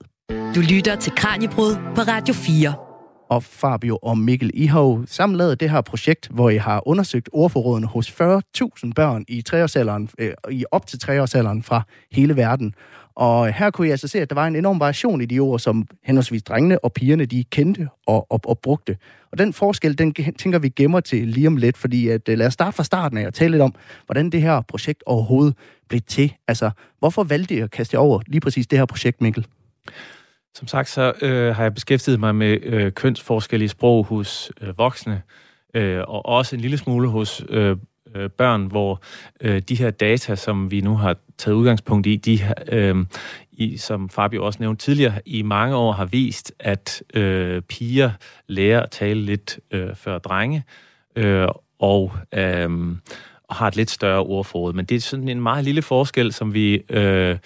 Du 0.56 0.62
lytter 0.69 0.95
til 0.95 1.12
Kranjebrud 1.15 1.75
på 1.95 2.01
Radio 2.01 2.33
4 2.33 2.87
og 3.29 3.44
Fabio 3.44 4.00
og 4.01 4.18
Mikkel. 4.18 4.51
I 4.53 4.65
har 4.65 4.81
jo 4.81 5.06
sammen 5.07 5.38
lavet 5.38 5.59
det 5.59 5.69
her 5.69 5.81
projekt, 5.81 6.27
hvor 6.31 6.50
I 6.50 6.57
har 6.57 6.88
undersøgt 6.88 7.29
ordforrådene 7.33 7.88
hos 7.88 8.09
40.000 8.09 8.91
børn 8.95 9.25
i, 9.27 9.41
treårsalderen, 9.41 10.09
øh, 10.19 10.31
i 10.51 10.65
op 10.71 10.88
til 10.88 11.00
treårsalderen 11.00 11.63
fra 11.63 11.81
hele 12.12 12.35
verden. 12.35 12.75
Og 13.15 13.53
her 13.53 13.69
kunne 13.69 13.88
I 13.88 13.91
altså 13.91 14.07
se, 14.07 14.21
at 14.21 14.29
der 14.29 14.35
var 14.35 14.47
en 14.47 14.56
enorm 14.56 14.79
variation 14.79 15.21
i 15.21 15.25
de 15.25 15.39
ord, 15.39 15.59
som 15.59 15.88
henholdsvis 16.03 16.44
drengene 16.44 16.83
og 16.83 16.94
pigerne, 16.94 17.25
de 17.25 17.44
kendte 17.44 17.88
og, 18.07 18.31
og, 18.31 18.41
og 18.45 18.59
brugte. 18.59 18.97
Og 19.31 19.38
den 19.38 19.53
forskel, 19.53 19.97
den 19.97 20.13
tænker 20.13 20.59
vi 20.59 20.69
gemmer 20.69 21.00
til 21.00 21.27
lige 21.27 21.47
om 21.47 21.57
lidt, 21.57 21.77
fordi 21.77 22.07
at, 22.07 22.29
øh, 22.29 22.38
lad 22.38 22.47
os 22.47 22.53
starte 22.53 22.75
fra 22.75 22.83
starten 22.83 23.18
af 23.18 23.27
og 23.27 23.33
tale 23.33 23.51
lidt 23.51 23.62
om, 23.62 23.75
hvordan 24.06 24.29
det 24.29 24.41
her 24.41 24.62
projekt 24.62 25.03
overhovedet 25.06 25.56
blev 25.89 26.01
til. 26.01 26.33
Altså, 26.47 26.71
hvorfor 27.00 27.24
valgte 27.24 27.56
I 27.56 27.59
at 27.59 27.71
kaste 27.71 28.00
over 28.00 28.21
lige 28.27 28.41
præcis 28.41 28.68
det 28.68 28.79
her 28.79 28.85
projekt, 28.85 29.21
Mikkel? 29.21 29.45
Som 30.57 30.68
sagt, 30.68 30.89
så 30.89 31.13
øh, 31.21 31.56
har 31.56 31.63
jeg 31.63 31.74
beskæftiget 31.74 32.19
mig 32.19 32.36
med 32.36 32.57
øh, 32.63 32.92
kønsforskelle 32.92 33.65
i 33.65 33.68
sprog 33.68 34.06
hos 34.06 34.51
øh, 34.62 34.77
voksne, 34.77 35.21
øh, 35.74 36.00
og 36.07 36.25
også 36.25 36.56
en 36.56 36.62
lille 36.62 36.77
smule 36.77 37.09
hos 37.09 37.44
øh, 37.50 37.77
øh, 38.15 38.30
børn, 38.30 38.65
hvor 38.65 39.01
øh, 39.42 39.62
de 39.62 39.75
her 39.75 39.92
data, 39.92 40.36
som 40.36 40.71
vi 40.71 40.81
nu 40.81 40.95
har 40.95 41.15
taget 41.38 41.56
udgangspunkt 41.56 42.07
i, 42.07 42.15
de, 42.15 42.39
øh, 42.68 43.06
i, 43.51 43.77
som 43.77 44.09
Fabio 44.09 44.45
også 44.45 44.59
nævnte 44.59 44.86
tidligere, 44.86 45.19
i 45.25 45.42
mange 45.42 45.75
år 45.75 45.92
har 45.92 46.06
vist, 46.06 46.54
at 46.60 47.03
øh, 47.13 47.62
piger 47.62 48.12
lærer 48.48 48.81
at 48.81 48.92
tale 48.92 49.21
lidt 49.21 49.60
øh, 49.71 49.95
før 49.95 50.18
drenge, 50.18 50.63
øh, 51.15 51.48
og 51.80 52.13
øh, 52.33 52.69
har 53.50 53.68
et 53.68 53.75
lidt 53.75 53.89
større 53.89 54.19
ordforråd. 54.19 54.74
Men 54.74 54.86
det 54.86 54.95
er 54.95 55.01
sådan 55.01 55.30
en 55.30 55.42
meget 55.42 55.63
lille 55.63 55.81
forskel, 55.81 56.33
som 56.33 56.53
vi 56.53 56.83
øh, 56.89 57.38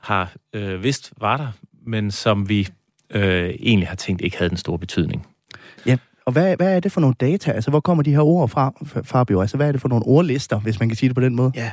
har 0.00 0.32
øh, 0.52 0.82
vidst 0.82 1.12
var 1.20 1.36
der, 1.36 1.52
men 1.88 2.10
som 2.10 2.48
vi 2.48 2.68
øh, 3.10 3.48
egentlig 3.48 3.88
har 3.88 3.96
tænkt 3.96 4.22
ikke 4.22 4.38
havde 4.38 4.48
den 4.48 4.58
store 4.58 4.78
betydning. 4.78 5.26
Ja, 5.86 5.96
og 6.24 6.32
hvad, 6.32 6.56
hvad 6.56 6.76
er 6.76 6.80
det 6.80 6.92
for 6.92 7.00
nogle 7.00 7.16
data? 7.20 7.50
Altså, 7.52 7.70
hvor 7.70 7.80
kommer 7.80 8.02
de 8.02 8.10
her 8.10 8.20
ord 8.20 8.48
fra, 8.48 8.72
Fabio? 9.02 9.40
Altså, 9.40 9.56
hvad 9.56 9.68
er 9.68 9.72
det 9.72 9.80
for 9.80 9.88
nogle 9.88 10.06
ordlister, 10.06 10.60
hvis 10.60 10.80
man 10.80 10.88
kan 10.88 10.96
sige 10.96 11.08
det 11.08 11.14
på 11.14 11.22
den 11.22 11.34
måde? 11.34 11.52
Ja, 11.54 11.70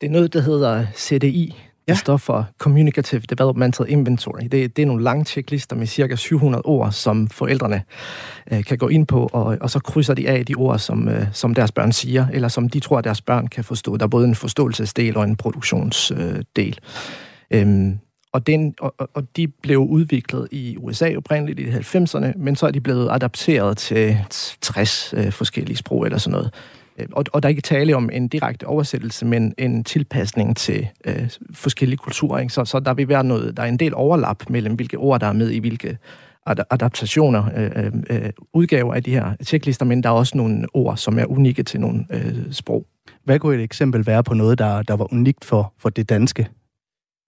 det 0.00 0.06
er 0.06 0.10
noget, 0.10 0.32
der 0.32 0.40
hedder 0.40 0.86
CDI. 0.96 1.56
Det 1.88 1.98
står 1.98 2.16
for 2.16 2.48
Communicative 2.58 3.20
Developmental 3.20 3.86
Inventory. 3.88 4.40
Det, 4.42 4.76
det 4.76 4.82
er 4.82 4.86
nogle 4.86 5.02
lange 5.02 5.24
checklister 5.24 5.76
med 5.76 5.86
cirka 5.86 6.16
700 6.16 6.62
ord, 6.64 6.92
som 6.92 7.28
forældrene 7.28 7.82
øh, 8.52 8.64
kan 8.64 8.78
gå 8.78 8.88
ind 8.88 9.06
på, 9.06 9.30
og, 9.32 9.58
og 9.60 9.70
så 9.70 9.78
krydser 9.78 10.14
de 10.14 10.28
af 10.28 10.46
de 10.46 10.54
ord, 10.54 10.78
som, 10.78 11.08
øh, 11.08 11.26
som 11.32 11.54
deres 11.54 11.72
børn 11.72 11.92
siger, 11.92 12.26
eller 12.32 12.48
som 12.48 12.68
de 12.68 12.80
tror, 12.80 12.98
at 12.98 13.04
deres 13.04 13.20
børn 13.20 13.46
kan 13.46 13.64
forstå. 13.64 13.96
Der 13.96 14.04
er 14.04 14.08
både 14.08 14.28
en 14.28 14.34
forståelsesdel 14.34 15.16
og 15.16 15.24
en 15.24 15.36
produktionsdel. 15.36 16.78
Øh, 17.50 17.60
øhm, 17.60 17.98
og, 18.32 18.46
den, 18.46 18.74
og, 18.80 18.94
og 19.14 19.36
de 19.36 19.48
blev 19.48 19.78
udviklet 19.78 20.48
i 20.50 20.76
USA 20.78 21.16
oprindeligt 21.16 21.60
i 21.60 21.70
90'erne, 21.70 22.32
men 22.36 22.56
så 22.56 22.66
er 22.66 22.70
de 22.70 22.80
blevet 22.80 23.08
adapteret 23.10 23.76
til 23.78 24.18
60 24.60 25.14
øh, 25.16 25.32
forskellige 25.32 25.76
sprog 25.76 26.04
eller 26.04 26.18
sådan 26.18 26.32
noget. 26.32 26.54
Øh, 26.98 27.06
og, 27.12 27.24
og 27.32 27.42
der 27.42 27.46
er 27.46 27.50
ikke 27.50 27.62
tale 27.62 27.96
om 27.96 28.10
en 28.12 28.28
direkte 28.28 28.66
oversættelse, 28.66 29.26
men 29.26 29.54
en 29.58 29.84
tilpasning 29.84 30.56
til 30.56 30.88
øh, 31.04 31.30
forskellige 31.52 31.96
kulturer. 31.96 32.38
Ikke? 32.38 32.52
Så, 32.52 32.64
så 32.64 32.80
der 32.80 32.94
vil 32.94 33.08
være 33.08 33.24
noget, 33.24 33.56
der 33.56 33.62
er 33.62 33.66
en 33.66 33.76
del 33.76 33.94
overlap 33.94 34.50
mellem, 34.50 34.74
hvilke 34.74 34.96
ord, 34.96 35.20
der 35.20 35.26
er 35.26 35.32
med 35.32 35.50
i 35.50 35.58
hvilke 35.58 35.98
adaptationer, 36.46 37.44
øh, 37.56 37.70
øh, 37.76 37.92
øh, 38.10 38.30
udgaver 38.52 38.94
af 38.94 39.02
de 39.02 39.10
her 39.10 39.34
tjeklister, 39.46 39.84
men 39.84 40.02
der 40.02 40.08
er 40.08 40.12
også 40.12 40.36
nogle 40.36 40.66
ord, 40.74 40.96
som 40.96 41.18
er 41.18 41.24
unikke 41.24 41.62
til 41.62 41.80
nogle 41.80 42.04
øh, 42.10 42.52
sprog. 42.52 42.86
Hvad 43.24 43.38
kunne 43.38 43.54
et 43.56 43.62
eksempel 43.62 44.06
være 44.06 44.22
på 44.22 44.34
noget, 44.34 44.58
der, 44.58 44.82
der 44.82 44.96
var 44.96 45.12
unikt 45.12 45.44
for, 45.44 45.72
for 45.78 45.88
det 45.88 46.08
danske? 46.08 46.48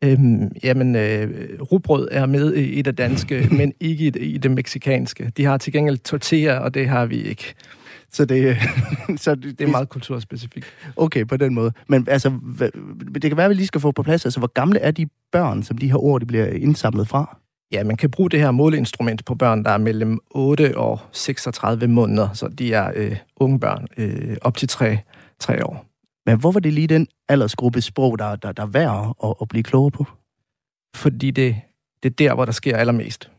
Øhm, 0.04 0.52
jamen, 0.64 0.97
øh, 0.97 1.49
rugbrød 1.61 2.09
er 2.11 2.26
med 2.26 2.52
i 2.52 2.82
det 2.82 2.99
danske, 2.99 3.49
men 3.59 3.73
ikke 3.80 4.06
i 4.06 4.11
det, 4.11 4.23
i 4.23 4.38
det 4.38 4.50
meksikanske. 4.50 5.32
De 5.37 5.44
har 5.44 5.56
til 5.56 5.73
gengæld 5.73 5.99
tortilla, 5.99 6.59
og 6.59 6.75
det 6.75 6.88
har 6.88 7.06
vi 7.06 7.23
ikke. 7.23 7.54
Så 8.11 8.25
det, 8.25 8.56
så 9.16 9.35
det, 9.35 9.59
det 9.59 9.64
er 9.64 9.71
meget 9.71 9.88
kulturspecifikt. 9.88 10.66
Okay, 10.97 11.26
på 11.26 11.37
den 11.37 11.54
måde. 11.54 11.73
Men 11.88 12.06
altså, 12.11 12.32
det 13.14 13.23
kan 13.23 13.37
være, 13.37 13.44
at 13.44 13.50
vi 13.50 13.54
lige 13.54 13.66
skal 13.66 13.80
få 13.80 13.92
på 13.92 14.02
plads, 14.02 14.25
altså, 14.25 14.40
hvor 14.40 14.52
gamle 14.52 14.78
er 14.78 14.90
de 14.90 15.06
børn, 15.32 15.62
som 15.62 15.78
de 15.78 15.88
her 15.88 16.04
ord 16.04 16.21
de 16.21 16.26
bliver 16.26 16.47
indsamlet 16.47 17.09
fra? 17.09 17.38
Ja, 17.73 17.85
man 17.85 17.97
kan 17.97 18.11
bruge 18.11 18.30
det 18.30 18.40
her 18.40 18.50
måleinstrument 18.50 19.25
på 19.25 19.35
børn, 19.35 19.64
der 19.64 19.71
er 19.71 19.78
mellem 19.78 20.21
8 20.30 20.78
og 20.78 21.00
36 21.12 21.88
måneder, 21.88 22.28
så 22.32 22.49
de 22.49 22.73
er 22.73 22.92
øh, 22.94 23.16
unge 23.37 23.61
børn, 23.61 23.87
øh, 23.97 24.37
op 24.40 24.56
til 24.56 24.68
3, 24.68 24.99
3 25.40 25.66
år. 25.66 25.91
Men 26.26 26.41
hvor 26.41 26.52
var 26.52 26.61
det 26.61 26.73
lige 26.73 26.87
den 26.87 27.07
aldersgruppe 27.29 27.81
sprog, 27.81 28.19
der, 28.19 28.37
der, 28.37 28.52
der 28.52 28.62
er 28.62 28.67
værd 28.67 29.17
at, 29.25 29.35
at 29.41 29.49
blive 29.49 29.62
klogere 29.62 29.91
på? 29.91 30.07
Fordi 30.97 31.31
det, 31.31 31.57
det 32.02 32.11
er 32.11 32.14
der, 32.14 32.35
hvor 32.35 32.45
der 32.45 32.52
sker 32.52 32.76
allermest. 32.76 33.31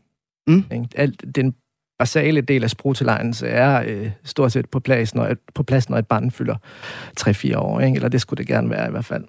Mm. 0.46 0.64
Alt, 0.94 1.24
den 1.34 1.54
basale 1.98 2.40
del 2.40 2.64
af 2.64 2.70
sprogtilegnelse 2.70 3.46
er 3.46 3.82
øh, 3.86 4.10
stort 4.24 4.52
set 4.52 4.70
på 4.70 4.80
plads, 4.80 5.14
når, 5.14 5.34
på 5.54 5.62
plads, 5.62 5.90
når 5.90 5.98
et 5.98 6.06
barn 6.06 6.30
fylder 6.30 6.56
3-4 7.20 7.56
år. 7.56 7.80
Ikke? 7.80 7.96
Eller 7.96 8.08
det 8.08 8.20
skulle 8.20 8.38
det 8.38 8.46
gerne 8.46 8.70
være 8.70 8.88
i 8.88 8.90
hvert 8.90 9.04
fald. 9.04 9.24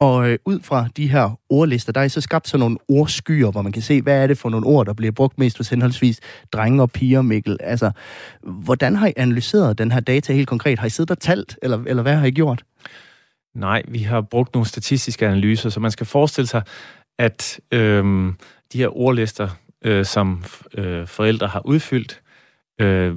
Og 0.00 0.30
øh, 0.30 0.38
ud 0.44 0.60
fra 0.60 0.88
de 0.96 1.08
her 1.08 1.40
ordlister, 1.48 1.92
der 1.92 2.00
er 2.00 2.08
så 2.08 2.20
skabt 2.20 2.48
sådan 2.48 2.60
nogle 2.60 2.76
ordskyer, 2.88 3.50
hvor 3.50 3.62
man 3.62 3.72
kan 3.72 3.82
se, 3.82 4.02
hvad 4.02 4.22
er 4.22 4.26
det 4.26 4.38
for 4.38 4.48
nogle 4.48 4.66
ord, 4.66 4.86
der 4.86 4.92
bliver 4.92 5.12
brugt 5.12 5.38
mest 5.38 5.56
hos 5.56 5.68
henholdsvis 5.68 6.20
drenge 6.52 6.82
og 6.82 6.90
piger, 6.90 7.22
Mikkel. 7.22 7.56
Altså, 7.60 7.90
hvordan 8.42 8.96
har 8.96 9.06
I 9.06 9.12
analyseret 9.16 9.78
den 9.78 9.92
her 9.92 10.00
data 10.00 10.32
helt 10.32 10.48
konkret? 10.48 10.78
Har 10.78 10.86
I 10.86 10.90
siddet 10.90 11.10
og 11.10 11.18
talt, 11.18 11.58
eller, 11.62 11.84
eller 11.86 12.02
hvad 12.02 12.16
har 12.16 12.26
I 12.26 12.30
gjort? 12.30 12.64
Nej, 13.54 13.82
vi 13.88 13.98
har 13.98 14.20
brugt 14.20 14.54
nogle 14.54 14.66
statistiske 14.68 15.26
analyser, 15.26 15.70
så 15.70 15.80
man 15.80 15.90
skal 15.90 16.06
forestille 16.06 16.48
sig, 16.48 16.62
at 17.18 17.60
øh, 17.72 18.32
de 18.72 18.78
her 18.78 18.96
ordlister, 18.96 19.48
øh, 19.84 20.04
som 20.04 20.44
øh, 20.74 21.06
forældre 21.06 21.46
har 21.46 21.66
udfyldt, 21.66 22.20
øh, 22.80 23.14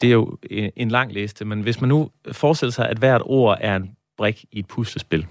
det 0.00 0.06
er 0.06 0.12
jo 0.12 0.38
en, 0.50 0.70
en 0.76 0.88
lang 0.88 1.12
liste, 1.12 1.44
men 1.44 1.60
hvis 1.60 1.80
man 1.80 1.88
nu 1.88 2.10
forestiller 2.32 2.72
sig, 2.72 2.88
at 2.88 2.98
hvert 2.98 3.22
ord 3.24 3.58
er 3.60 3.76
en 3.76 3.90
brik 4.16 4.44
i 4.52 4.58
et 4.58 4.66
puslespil, 4.66 5.26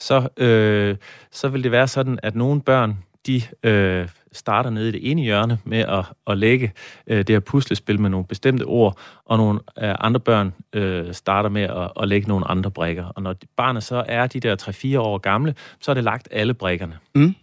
så, 0.00 0.28
øh, 0.36 0.96
så 1.30 1.48
vil 1.48 1.64
det 1.64 1.72
være 1.72 1.88
sådan, 1.88 2.18
at 2.22 2.34
nogle 2.34 2.62
børn, 2.62 2.98
de 3.26 3.42
øh, 3.62 4.08
starter 4.32 4.70
nede 4.70 4.88
i 4.88 4.92
det 4.92 5.10
ene 5.10 5.22
hjørne 5.22 5.58
med 5.64 5.78
at, 5.78 6.04
at 6.26 6.38
lægge 6.38 6.72
øh, 7.06 7.18
det 7.18 7.28
her 7.28 7.40
puslespil 7.40 8.00
med 8.00 8.10
nogle 8.10 8.26
bestemte 8.26 8.62
ord, 8.62 8.98
og 9.24 9.38
nogle 9.38 9.60
øh, 9.82 9.94
andre 10.00 10.20
børn 10.20 10.54
øh, 10.72 11.14
starter 11.14 11.48
med 11.48 11.62
at, 11.62 11.90
at 12.00 12.08
lægge 12.08 12.28
nogle 12.28 12.48
andre 12.48 12.70
brikker. 12.70 13.04
Og 13.04 13.22
når 13.22 13.34
barnet 13.56 13.82
så 13.82 14.04
er 14.08 14.26
de 14.26 14.40
der 14.40 14.94
3-4 14.96 14.98
år 14.98 15.18
gamle, 15.18 15.54
så 15.80 15.90
er 15.90 15.94
det 15.94 16.04
lagt 16.04 16.28
alle 16.30 16.54
brikkerne. 16.54 16.98
Mm. 17.14 17.34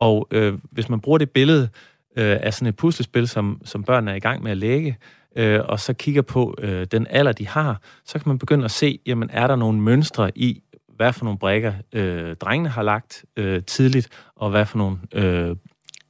Og 0.00 0.28
øh, 0.30 0.58
hvis 0.70 0.88
man 0.88 1.00
bruger 1.00 1.18
det 1.18 1.30
billede 1.30 1.68
øh, 2.16 2.38
af 2.40 2.54
sådan 2.54 2.68
et 2.68 2.76
puslespil, 2.76 3.28
som, 3.28 3.60
som 3.64 3.84
børnene 3.84 4.10
er 4.10 4.14
i 4.14 4.20
gang 4.20 4.42
med 4.42 4.50
at 4.50 4.56
lægge, 4.56 4.96
øh, 5.36 5.60
og 5.64 5.80
så 5.80 5.92
kigger 5.92 6.22
på 6.22 6.54
øh, 6.58 6.86
den 6.86 7.06
alder, 7.10 7.32
de 7.32 7.48
har, 7.48 7.80
så 8.04 8.18
kan 8.18 8.28
man 8.28 8.38
begynde 8.38 8.64
at 8.64 8.70
se, 8.70 8.98
jamen 9.06 9.30
er 9.32 9.46
der 9.46 9.56
nogle 9.56 9.80
mønstre 9.80 10.38
i, 10.38 10.62
hvad 11.02 11.12
for 11.12 11.24
nogle 11.24 11.38
brækker 11.38 11.72
øh, 11.92 12.36
drengene 12.36 12.68
har 12.68 12.82
lagt 12.82 13.24
øh, 13.36 13.62
tidligt, 13.62 14.08
og 14.36 14.50
hvad 14.50 14.66
for 14.66 14.78
nogle 14.78 14.98
øh, 15.12 15.56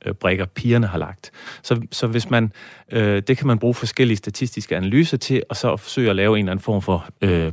øh 0.07 0.15
brækker 0.15 0.45
pigerne 0.45 0.87
har 0.87 0.99
lagt. 0.99 1.31
Så, 1.63 1.81
så 1.91 2.07
hvis 2.07 2.31
man, 2.31 2.53
øh, 2.93 3.23
det 3.23 3.39
kan 3.39 3.47
man 3.47 3.59
bruge 3.59 3.75
forskellige 3.75 4.17
statistiske 4.17 4.77
analyser 4.77 5.17
til, 5.17 5.43
og 5.49 5.57
så 5.57 5.77
forsøge 5.77 6.11
at 6.11 6.17
lave 6.17 6.39
en 6.39 6.45
eller 6.45 6.53
anden 6.53 6.63
form 6.63 6.83
for 6.83 7.09
øh, 7.23 7.53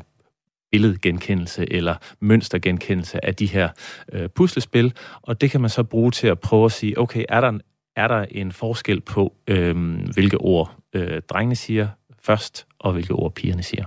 billedgenkendelse 0.71 1.73
eller 1.73 1.95
mønstergenkendelse 2.19 3.25
af 3.25 3.35
de 3.35 3.45
her 3.45 3.69
øh, 4.13 4.29
puslespil, 4.29 4.93
og 5.21 5.41
det 5.41 5.51
kan 5.51 5.61
man 5.61 5.69
så 5.69 5.83
bruge 5.83 6.11
til 6.11 6.27
at 6.27 6.39
prøve 6.39 6.65
at 6.65 6.71
sige, 6.71 6.99
okay, 6.99 7.25
er 7.29 7.41
der, 7.41 7.59
er 7.95 8.07
der 8.07 8.25
en 8.31 8.51
forskel 8.51 9.01
på, 9.01 9.35
øh, 9.47 9.75
hvilke 10.13 10.37
ord 10.37 10.75
øh, 10.93 11.21
drengene 11.21 11.55
siger 11.55 11.87
først, 12.21 12.67
og 12.79 12.93
hvilke 12.93 13.13
ord 13.13 13.33
pigerne 13.35 13.63
siger? 13.63 13.85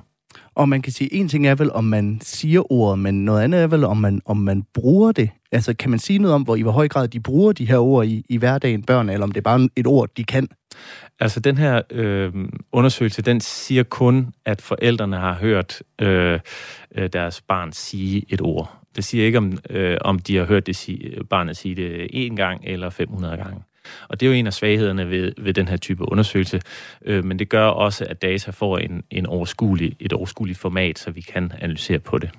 Og 0.54 0.68
man 0.68 0.82
kan 0.82 0.92
sige, 0.92 1.14
en 1.14 1.28
ting 1.28 1.46
er 1.46 1.54
vel, 1.54 1.72
om 1.72 1.84
man 1.84 2.18
siger 2.22 2.72
ordet, 2.72 2.98
men 2.98 3.24
noget 3.24 3.42
andet 3.42 3.60
er 3.60 3.66
vel, 3.66 3.84
om 3.84 3.96
man, 3.96 4.20
om 4.24 4.36
man 4.36 4.62
bruger 4.74 5.12
det. 5.12 5.30
Altså, 5.52 5.74
kan 5.74 5.90
man 5.90 5.98
sige 5.98 6.18
noget 6.18 6.34
om, 6.34 6.42
hvor 6.42 6.56
i 6.56 6.62
hvor 6.62 6.70
høj 6.70 6.88
grad 6.88 7.08
de 7.08 7.20
bruger 7.20 7.52
de 7.52 7.64
her 7.64 7.78
ord 7.78 8.06
i, 8.06 8.24
i 8.28 8.36
hverdagen, 8.36 8.82
børn, 8.82 9.08
eller 9.08 9.24
om 9.24 9.32
det 9.32 9.40
er 9.40 9.42
bare 9.42 9.68
et 9.76 9.86
ord, 9.86 10.08
de 10.16 10.24
kan? 10.24 10.48
Altså, 11.20 11.40
den 11.40 11.58
her 11.58 11.82
øh, 11.90 12.32
undersøgelse, 12.72 13.22
den 13.22 13.40
siger 13.40 13.82
kun, 13.82 14.32
at 14.44 14.60
forældrene 14.60 15.16
har 15.16 15.34
hørt 15.34 15.82
øh, 16.00 16.40
øh 16.94 17.08
deres 17.12 17.40
barn 17.40 17.72
sige 17.72 18.24
et 18.28 18.40
ord. 18.40 18.78
Det 18.96 19.04
siger 19.04 19.26
ikke, 19.26 19.38
om, 19.38 19.58
øh, 19.70 19.98
om 20.00 20.18
de 20.18 20.36
har 20.36 20.44
hørt 20.44 20.66
det 20.66 20.76
sige, 20.76 21.24
barnet 21.30 21.56
sige 21.56 21.74
det 21.74 22.08
én 22.14 22.34
gang 22.34 22.60
eller 22.64 22.90
500 22.90 23.36
gange. 23.36 23.62
Og 24.08 24.20
det 24.20 24.26
er 24.26 24.30
jo 24.30 24.36
en 24.36 24.46
af 24.46 24.52
svaghederne 24.52 25.10
ved, 25.10 25.32
ved 25.38 25.54
den 25.54 25.68
her 25.68 25.76
type 25.76 26.12
undersøgelse, 26.12 26.60
øh, 27.04 27.24
men 27.24 27.38
det 27.38 27.48
gør 27.48 27.66
også, 27.66 28.04
at 28.10 28.22
data 28.22 28.50
får 28.50 28.78
en, 28.78 29.02
en 29.10 29.26
overskuelig, 29.26 29.96
et 30.00 30.12
overskueligt 30.12 30.58
format, 30.58 30.98
så 30.98 31.10
vi 31.10 31.20
kan 31.20 31.52
analysere 31.60 31.98
på 31.98 32.18
det. 32.18 32.30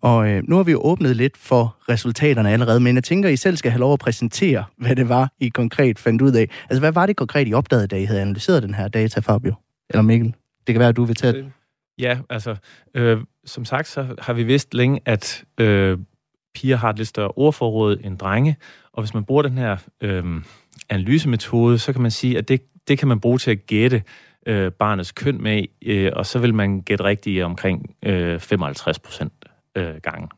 Og 0.00 0.28
øh, 0.28 0.42
nu 0.48 0.56
har 0.56 0.62
vi 0.62 0.72
jo 0.72 0.80
åbnet 0.82 1.16
lidt 1.16 1.36
for 1.36 1.76
resultaterne 1.88 2.50
allerede, 2.50 2.80
men 2.80 2.94
jeg 2.94 3.04
tænker, 3.04 3.28
I 3.28 3.36
selv 3.36 3.56
skal 3.56 3.70
have 3.70 3.80
lov 3.80 3.92
at 3.92 3.98
præsentere, 3.98 4.64
hvad 4.76 4.96
det 4.96 5.08
var, 5.08 5.32
I 5.40 5.48
konkret 5.48 5.98
fandt 5.98 6.22
ud 6.22 6.32
af. 6.32 6.48
Altså, 6.62 6.80
hvad 6.80 6.92
var 6.92 7.06
det 7.06 7.16
konkret, 7.16 7.48
I 7.48 7.54
opdagede, 7.54 7.86
da 7.86 7.96
I 7.96 8.04
havde 8.04 8.20
analyseret 8.20 8.62
den 8.62 8.74
her 8.74 8.88
data, 8.88 9.20
Fabio? 9.20 9.54
Eller 9.90 10.02
Mikkel? 10.02 10.34
Det 10.66 10.74
kan 10.74 10.78
være, 10.78 10.88
at 10.88 10.96
du 10.96 11.04
vil 11.04 11.16
tage 11.16 11.32
det. 11.32 11.52
Ja, 11.98 12.18
altså, 12.30 12.56
øh, 12.94 13.18
som 13.44 13.64
sagt, 13.64 13.88
så 13.88 14.06
har 14.18 14.32
vi 14.32 14.42
vidst 14.42 14.74
længe, 14.74 15.00
at 15.04 15.44
øh, 15.60 15.98
piger 16.54 16.76
har 16.76 16.90
et 16.90 16.96
lidt 16.96 17.08
større 17.08 17.28
ordforråd 17.28 17.98
end 18.04 18.18
drenge, 18.18 18.56
og 18.92 19.02
hvis 19.02 19.14
man 19.14 19.24
bruger 19.24 19.42
den 19.42 19.58
her 19.58 19.76
øh, 20.00 20.24
analysemetode, 20.90 21.78
så 21.78 21.92
kan 21.92 22.02
man 22.02 22.10
sige, 22.10 22.38
at 22.38 22.48
det, 22.48 22.62
det 22.88 22.98
kan 22.98 23.08
man 23.08 23.20
bruge 23.20 23.38
til 23.38 23.50
at 23.50 23.66
gætte 23.66 24.02
øh, 24.46 24.72
barnets 24.72 25.12
køn 25.12 25.42
med, 25.42 25.64
øh, 25.86 26.12
og 26.16 26.26
så 26.26 26.38
vil 26.38 26.54
man 26.54 26.80
gætte 26.80 27.04
rigtigt 27.04 27.44
omkring 27.44 27.94
øh, 28.02 28.40
55 28.40 28.98
procent 28.98 29.32
øh, 29.76 29.94
gange. 30.02 30.28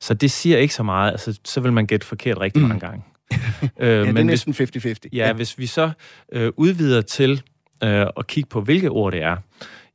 Så 0.00 0.14
det 0.14 0.30
siger 0.30 0.58
ikke 0.58 0.74
så 0.74 0.82
meget, 0.82 1.10
altså 1.10 1.40
så 1.44 1.60
vil 1.60 1.72
man 1.72 1.86
gætte 1.86 2.06
forkert 2.06 2.40
rigtig 2.40 2.62
mm. 2.62 2.68
mange 2.68 2.80
gange. 2.80 3.04
øh, 3.80 3.88
ja, 3.88 4.04
men 4.04 4.16
det 4.16 4.20
er 4.20 4.24
næsten 4.24 4.54
50-50. 4.54 4.94
Ja, 5.12 5.26
ja, 5.26 5.32
hvis 5.32 5.58
vi 5.58 5.66
så 5.66 5.90
øh, 6.32 6.52
udvider 6.56 7.00
til 7.00 7.42
øh, 7.84 8.06
at 8.16 8.26
kigge 8.26 8.48
på, 8.48 8.60
hvilke 8.60 8.90
ord 8.90 9.12
det 9.12 9.22
er, 9.22 9.36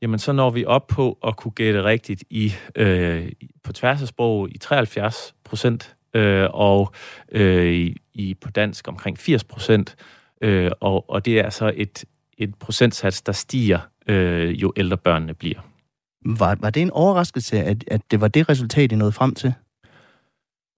jamen 0.02 0.20
så 0.20 0.32
når 0.32 0.50
vi 0.50 0.66
op 0.66 0.88
på 0.88 1.18
at 1.28 1.38
kunne 1.38 1.52
gætte 1.52 1.84
rigtigt 1.84 2.24
i 2.30 2.54
øh, 2.76 3.32
på 3.64 3.74
tværs 3.74 4.02
af 4.02 4.08
sprog 4.08 4.50
i 4.52 4.58
73 4.58 5.36
procent 5.44 5.96
øh, 6.14 6.48
og 6.54 6.94
øh, 7.32 7.74
i, 7.74 7.96
i 8.14 8.34
på 8.34 8.50
dansk 8.50 8.88
omkring 8.88 9.18
80 9.18 9.44
procent, 9.44 9.96
øh, 10.42 10.72
og, 10.80 11.10
og 11.10 11.26
det 11.26 11.40
er 11.40 11.44
altså 11.44 11.74
et, 11.76 12.06
et 12.38 12.56
procentsats, 12.56 13.22
der 13.22 13.32
stiger, 13.32 13.80
øh, 14.08 14.62
jo 14.62 14.74
ældre 14.78 14.98
børnene 14.98 15.34
bliver. 15.34 15.60
Var, 16.26 16.58
var 16.60 16.70
det 16.70 16.82
en 16.82 16.92
overraskelse, 16.92 17.58
at, 17.58 17.84
at 17.88 18.02
det 18.12 18.22
var 18.22 18.28
det 18.28 18.50
resultat, 18.50 18.92
I 18.92 18.96
nåede 18.96 19.12
frem 19.12 19.36
til? 19.36 19.54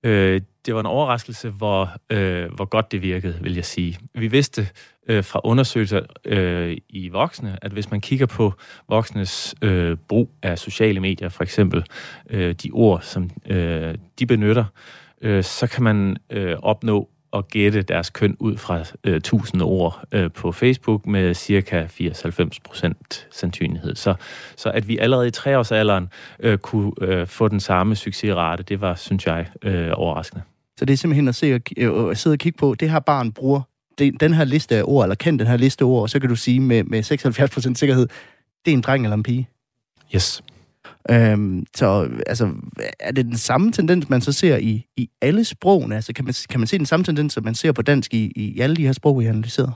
Øh, 0.05 0.41
det 0.65 0.73
var 0.73 0.79
en 0.79 0.85
overraskelse, 0.85 1.49
hvor, 1.49 1.91
øh, 2.09 2.53
hvor 2.53 2.65
godt 2.65 2.91
det 2.91 3.01
virkede, 3.01 3.37
vil 3.41 3.55
jeg 3.55 3.65
sige. 3.65 3.99
Vi 4.13 4.27
vidste 4.27 4.67
øh, 5.07 5.23
fra 5.23 5.41
undersøgelser 5.43 6.01
øh, 6.25 6.77
i 6.89 7.09
voksne, 7.09 7.57
at 7.61 7.71
hvis 7.71 7.91
man 7.91 8.01
kigger 8.01 8.25
på 8.25 8.53
voksnes 8.89 9.55
øh, 9.61 9.97
brug 10.07 10.31
af 10.41 10.59
sociale 10.59 10.99
medier, 10.99 11.29
for 11.29 11.43
eksempel 11.43 11.85
øh, 12.29 12.53
de 12.53 12.69
ord, 12.73 13.01
som 13.01 13.29
øh, 13.49 13.95
de 14.19 14.25
benytter, 14.25 14.63
øh, 14.63 15.04
så 15.43 15.67
kan 15.67 15.83
man 15.83 16.17
øh, 16.29 16.55
opnå 16.61 17.09
at 17.33 17.47
gætte 17.47 17.81
deres 17.81 18.09
køn 18.09 18.35
ud 18.39 18.57
fra 18.57 18.83
øh, 19.03 19.15
1000 19.15 19.61
ord 19.61 20.03
øh, 20.11 20.31
på 20.31 20.51
Facebook 20.51 21.05
med 21.05 21.33
cirka 21.33 21.85
80-90% 21.85 22.93
sandsynlighed. 23.31 23.95
Så, 23.95 24.13
så 24.55 24.69
at 24.69 24.87
vi 24.87 24.97
allerede 24.97 25.27
i 25.27 25.31
treårsalderen 25.31 26.09
øh, 26.39 26.57
kunne 26.57 26.91
øh, 27.01 27.27
få 27.27 27.47
den 27.47 27.59
samme 27.59 27.95
succesrate, 27.95 28.63
det 28.63 28.81
var, 28.81 28.95
synes 28.95 29.27
jeg, 29.27 29.47
øh, 29.61 29.89
overraskende. 29.93 30.43
Så 30.77 30.85
det 30.85 30.93
er 30.93 30.97
simpelthen 30.97 31.27
at, 31.27 31.35
se 31.35 31.55
og, 31.55 31.61
øh, 31.77 32.11
at 32.11 32.17
sidde 32.17 32.33
og 32.33 32.39
kigge 32.39 32.57
på, 32.57 32.75
det 32.79 32.89
her 32.89 32.99
barn 32.99 33.31
bruger 33.31 33.61
den, 33.99 34.13
den 34.13 34.33
her 34.33 34.43
liste 34.43 34.75
af 34.75 34.83
ord, 34.85 35.05
eller 35.05 35.15
kend 35.15 35.39
den 35.39 35.47
her 35.47 35.57
liste 35.57 35.83
af 35.83 35.87
ord, 35.87 36.01
og 36.01 36.09
så 36.09 36.19
kan 36.19 36.29
du 36.29 36.35
sige 36.35 36.59
med, 36.59 36.83
med 36.83 37.03
76% 37.71 37.75
sikkerhed, 37.75 38.07
det 38.65 38.71
er 38.71 38.75
en 38.75 38.81
dreng 38.81 39.03
eller 39.03 39.15
en 39.15 39.23
pige. 39.23 39.49
Yes. 40.15 40.43
Øhm, 41.11 41.65
så 41.75 42.09
altså, 42.27 42.51
er 42.99 43.11
det 43.11 43.25
den 43.25 43.37
samme 43.37 43.71
tendens, 43.71 44.09
man 44.09 44.21
så 44.21 44.31
ser 44.31 44.57
i, 44.57 44.85
i 44.97 45.09
alle 45.21 45.45
sprogene? 45.45 45.95
Altså, 45.95 46.13
kan 46.13 46.25
man, 46.25 46.33
kan 46.49 46.59
man 46.59 46.67
se 46.67 46.77
den 46.77 46.85
samme 46.85 47.03
tendens, 47.03 47.33
som 47.33 47.43
man 47.43 47.55
ser 47.55 47.71
på 47.71 47.81
dansk 47.81 48.13
i, 48.13 48.31
i 48.35 48.59
alle 48.59 48.75
de 48.75 48.85
her 48.85 48.93
sprog, 48.93 49.19
vi 49.19 49.25
har 49.25 49.31
analyseret? 49.31 49.73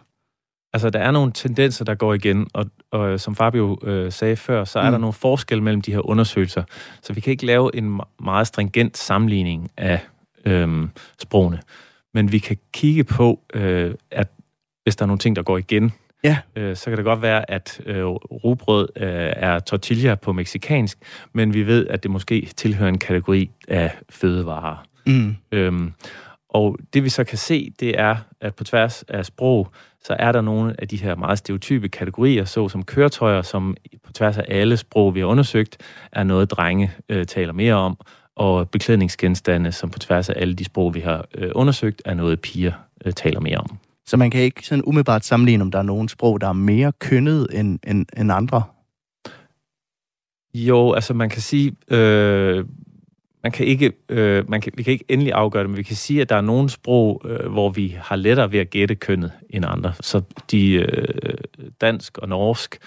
Altså, 0.73 0.89
der 0.89 0.99
er 0.99 1.11
nogle 1.11 1.31
tendenser, 1.31 1.85
der 1.85 1.95
går 1.95 2.13
igen, 2.13 2.47
og, 2.53 2.65
og 2.91 3.19
som 3.19 3.35
Fabio 3.35 3.77
øh, 3.83 4.11
sagde 4.11 4.35
før, 4.35 4.63
så 4.63 4.79
er 4.79 4.83
mm. 4.83 4.91
der 4.91 4.97
nogle 4.97 5.13
forskelle 5.13 5.63
mellem 5.63 5.81
de 5.81 5.91
her 5.91 6.09
undersøgelser. 6.09 6.63
Så 7.01 7.13
vi 7.13 7.21
kan 7.21 7.31
ikke 7.31 7.45
lave 7.45 7.75
en 7.75 8.01
meget 8.23 8.47
stringent 8.47 8.97
sammenligning 8.97 9.71
af 9.77 9.99
øh, 10.45 10.87
sprogene. 11.19 11.59
Men 12.13 12.31
vi 12.31 12.39
kan 12.39 12.57
kigge 12.73 13.03
på, 13.03 13.39
øh, 13.53 13.95
at 14.11 14.27
hvis 14.83 14.95
der 14.95 15.03
er 15.03 15.07
nogle 15.07 15.19
ting, 15.19 15.35
der 15.35 15.43
går 15.43 15.57
igen, 15.57 15.91
ja. 16.23 16.37
øh, 16.55 16.75
så 16.75 16.85
kan 16.85 16.97
det 16.97 17.05
godt 17.05 17.21
være, 17.21 17.51
at 17.51 17.81
øh, 17.85 18.05
rugbrød 18.05 18.89
øh, 18.95 19.33
er 19.35 19.59
tortilla 19.59 20.15
på 20.15 20.33
meksikansk, 20.33 20.97
men 21.33 21.53
vi 21.53 21.67
ved, 21.67 21.87
at 21.87 22.03
det 22.03 22.11
måske 22.11 22.49
tilhører 22.55 22.89
en 22.89 22.97
kategori 22.97 23.49
af 23.67 23.91
fødevarer. 24.09 24.85
Mm. 25.07 25.35
Øhm, 25.51 25.93
og 26.49 26.77
det 26.93 27.03
vi 27.03 27.09
så 27.09 27.23
kan 27.23 27.37
se, 27.37 27.73
det 27.79 27.99
er, 27.99 28.15
at 28.41 28.55
på 28.55 28.63
tværs 28.63 29.03
af 29.03 29.25
sprog, 29.25 29.71
så 30.03 30.15
er 30.19 30.31
der 30.31 30.41
nogle 30.41 30.75
af 30.79 30.87
de 30.87 30.97
her 30.97 31.15
meget 31.15 31.37
stereotype 31.37 31.89
kategorier, 31.89 32.45
såsom 32.45 32.83
køretøjer, 32.83 33.41
som 33.41 33.75
på 34.05 34.13
tværs 34.13 34.37
af 34.37 34.45
alle 34.47 34.77
sprog, 34.77 35.15
vi 35.15 35.19
har 35.19 35.27
undersøgt, 35.27 35.77
er 36.11 36.23
noget, 36.23 36.51
drenge 36.51 36.91
øh, 37.09 37.25
taler 37.25 37.53
mere 37.53 37.73
om, 37.73 37.97
og 38.35 38.69
beklædningsgenstande, 38.69 39.71
som 39.71 39.89
på 39.89 39.99
tværs 39.99 40.29
af 40.29 40.33
alle 40.37 40.53
de 40.53 40.65
sprog, 40.65 40.95
vi 40.95 40.99
har 40.99 41.25
øh, 41.35 41.51
undersøgt, 41.55 42.01
er 42.05 42.13
noget, 42.13 42.41
piger 42.41 42.71
øh, 43.05 43.13
taler 43.13 43.39
mere 43.39 43.57
om. 43.57 43.77
Så 44.09 44.17
man 44.17 44.31
kan 44.31 44.41
ikke 44.41 44.65
sådan 44.65 44.83
umiddelbart 44.85 45.25
sammenligne, 45.25 45.61
om 45.61 45.71
der 45.71 45.79
er 45.79 45.83
nogle 45.83 46.09
sprog, 46.09 46.41
der 46.41 46.47
er 46.47 46.53
mere 46.53 46.91
kønnet 46.99 47.47
end, 47.51 47.79
end, 47.87 48.05
end 48.17 48.31
andre? 48.31 48.63
Jo, 50.53 50.93
altså 50.93 51.13
man 51.13 51.29
kan 51.29 51.41
sige, 51.41 51.75
øh, 51.91 52.65
man 53.43 53.51
kan 53.51 53.65
ikke, 53.65 53.91
øh, 54.09 54.49
man 54.49 54.61
kan, 54.61 54.73
vi 54.75 54.83
kan 54.83 54.93
ikke 54.93 55.05
endelig 55.09 55.33
afgøre 55.33 55.63
det, 55.63 55.69
men 55.69 55.77
vi 55.77 55.83
kan 55.83 55.95
sige, 55.95 56.21
at 56.21 56.29
der 56.29 56.35
er 56.35 56.41
nogle 56.41 56.69
sprog, 56.69 57.21
øh, 57.25 57.51
hvor 57.51 57.69
vi 57.69 57.97
har 58.01 58.15
lettere 58.15 58.51
ved 58.51 58.59
at 58.59 58.69
gætte 58.69 58.95
kønnet 58.95 59.31
end 59.49 59.65
andre. 59.67 59.93
Så 60.01 60.21
de 60.51 60.73
øh, 60.73 61.37
dansk 61.81 62.17
og 62.17 62.29
norsk 62.29 62.77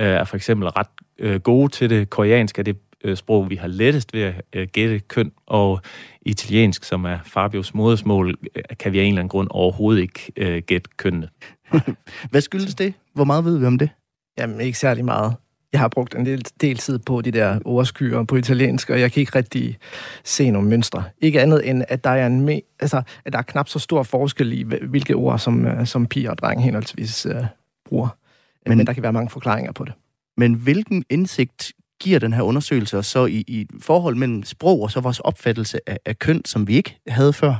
øh, 0.00 0.06
er 0.06 0.24
for 0.24 0.36
eksempel 0.36 0.68
ret 0.68 0.86
øh, 1.18 1.40
gode 1.40 1.72
til 1.72 1.90
det. 1.90 2.10
Koreansk 2.10 2.58
er 2.58 2.62
det 2.62 2.76
øh, 3.04 3.16
sprog, 3.16 3.50
vi 3.50 3.56
har 3.56 3.68
lettest 3.68 4.14
ved 4.14 4.22
at 4.22 4.34
øh, 4.52 4.68
gætte 4.72 4.98
køn, 4.98 5.32
og 5.46 5.80
italiensk, 6.30 6.84
som 6.84 7.04
er 7.04 7.18
Fabios 7.24 7.74
modersmål, 7.74 8.38
øh, 8.56 8.62
kan 8.78 8.92
vi 8.92 8.98
af 8.98 9.02
en 9.02 9.08
eller 9.08 9.20
anden 9.20 9.28
grund 9.28 9.48
overhovedet 9.50 10.02
ikke 10.02 10.32
øh, 10.36 10.62
gætte 10.66 10.90
kønnene. 10.96 11.28
Hvad 12.30 12.40
skyldes 12.40 12.74
det? 12.74 12.94
Hvor 13.14 13.24
meget 13.24 13.44
ved 13.44 13.58
vi 13.58 13.66
om 13.66 13.78
det? 13.78 13.90
Jamen, 14.38 14.60
ikke 14.60 14.78
særlig 14.78 15.04
meget. 15.04 15.34
Jeg 15.72 15.80
har 15.80 15.88
brugt 15.88 16.14
en 16.14 16.26
del, 16.26 16.44
del 16.60 16.76
tid 16.76 16.98
på 16.98 17.20
de 17.20 17.30
der 17.30 17.58
ordskyer 17.64 18.24
på 18.24 18.36
italiensk, 18.36 18.90
og 18.90 19.00
jeg 19.00 19.12
kan 19.12 19.20
ikke 19.20 19.38
rigtig 19.38 19.78
se 20.24 20.50
nogle 20.50 20.68
mønstre. 20.68 21.04
Ikke 21.18 21.40
andet 21.40 21.68
end, 21.70 21.84
at 21.88 22.04
der 22.04 22.10
er, 22.10 22.26
en 22.26 22.40
me, 22.40 22.60
altså, 22.80 23.02
at 23.24 23.32
der 23.32 23.38
er 23.38 23.42
knap 23.42 23.68
så 23.68 23.78
stor 23.78 24.02
forskel 24.02 24.52
i, 24.52 24.62
hvilke 24.62 25.14
ord, 25.14 25.38
som, 25.38 25.66
øh, 25.66 25.86
som 25.86 26.06
piger 26.06 26.30
og 26.30 26.38
drenge 26.38 26.64
henholdsvis 26.64 27.26
uh, 27.26 27.32
bruger. 27.88 28.08
Men, 28.66 28.78
Men 28.78 28.86
der 28.86 28.92
kan 28.92 29.02
være 29.02 29.12
mange 29.12 29.30
forklaringer 29.30 29.72
på 29.72 29.84
det. 29.84 29.92
Men 30.36 30.54
hvilken 30.54 31.04
indsigt 31.10 31.72
giver 32.00 32.18
den 32.18 32.32
her 32.32 32.42
undersøgelse 32.42 33.02
så 33.02 33.26
i, 33.26 33.44
i 33.46 33.66
forhold 33.80 34.16
mellem 34.16 34.42
sprog 34.42 34.82
og 34.82 34.90
så 34.90 35.00
vores 35.00 35.20
opfattelse 35.20 35.88
af, 35.88 35.98
af 36.04 36.18
køn, 36.18 36.44
som 36.44 36.68
vi 36.68 36.76
ikke 36.76 36.98
havde 37.06 37.32
før? 37.32 37.54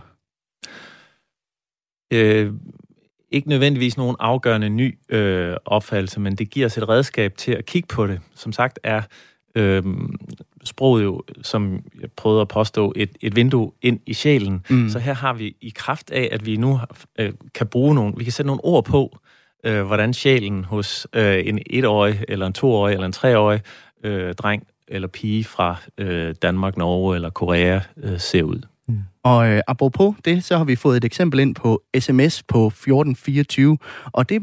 Øh, 2.13 2.53
ikke 3.31 3.49
nødvendigvis 3.49 3.97
nogen 3.97 4.17
afgørende 4.19 4.69
ny 4.69 4.99
øh, 5.09 5.57
opfattelse, 5.65 6.21
men 6.21 6.35
det 6.35 6.51
giver 6.51 6.67
os 6.67 6.79
et 6.79 6.89
redskab 6.89 7.37
til 7.37 7.53
at 7.53 7.67
kigge 7.67 7.87
på 7.87 8.07
det. 8.07 8.21
Som 8.35 8.53
sagt 8.53 8.79
er 8.83 9.03
øh, 9.55 9.83
sproget 10.65 11.05
jo, 11.05 11.23
som 11.43 11.81
jeg 12.01 12.13
prøvede 12.13 12.41
at 12.41 12.49
påstå, 12.49 12.93
et, 12.97 13.11
et 13.21 13.37
vindue 13.37 13.73
ind 13.83 14.01
i 14.07 14.15
sjælen. 14.15 14.67
Mm. 14.71 14.89
Så 14.89 14.99
her 14.99 15.15
har 15.15 15.33
vi 15.33 15.57
i 15.61 15.73
kraft 15.75 16.11
af, 16.11 16.29
at 16.33 16.47
vi 16.47 16.57
nu 16.57 16.81
øh, 17.19 17.33
kan 17.55 17.67
bruge 17.67 17.95
nogle, 17.95 18.15
vi 18.17 18.25
kan 18.25 18.33
sætte 18.33 18.47
nogle 18.47 18.65
ord 18.65 18.85
på, 18.85 19.19
øh, 19.65 19.83
hvordan 19.83 20.15
sjælen 20.15 20.65
hos 20.65 21.07
øh, 21.13 21.47
en 21.47 21.59
etårig, 21.67 22.25
eller 22.29 22.47
en 22.47 22.53
toårig, 22.53 22.93
eller 22.93 23.07
en 23.07 23.13
treårig 23.13 23.61
øh, 24.04 24.35
dreng 24.35 24.66
eller 24.88 25.09
pige 25.09 25.45
fra 25.45 25.76
øh, 25.99 26.35
Danmark, 26.42 26.76
Norge 26.76 27.14
eller 27.14 27.30
Korea 27.30 27.80
øh, 28.02 28.21
ser 28.21 28.42
ud. 28.42 28.62
Mm. 28.88 28.99
Og 29.23 29.49
øh, 29.49 29.62
apropos 29.66 30.14
det, 30.25 30.45
så 30.45 30.57
har 30.57 30.64
vi 30.64 30.76
fået 30.76 30.97
et 30.97 31.04
eksempel 31.04 31.40
ind 31.40 31.54
på 31.54 31.83
sms 31.99 32.42
på 32.42 32.66
1424, 32.66 33.78
og 34.07 34.28
det, 34.28 34.42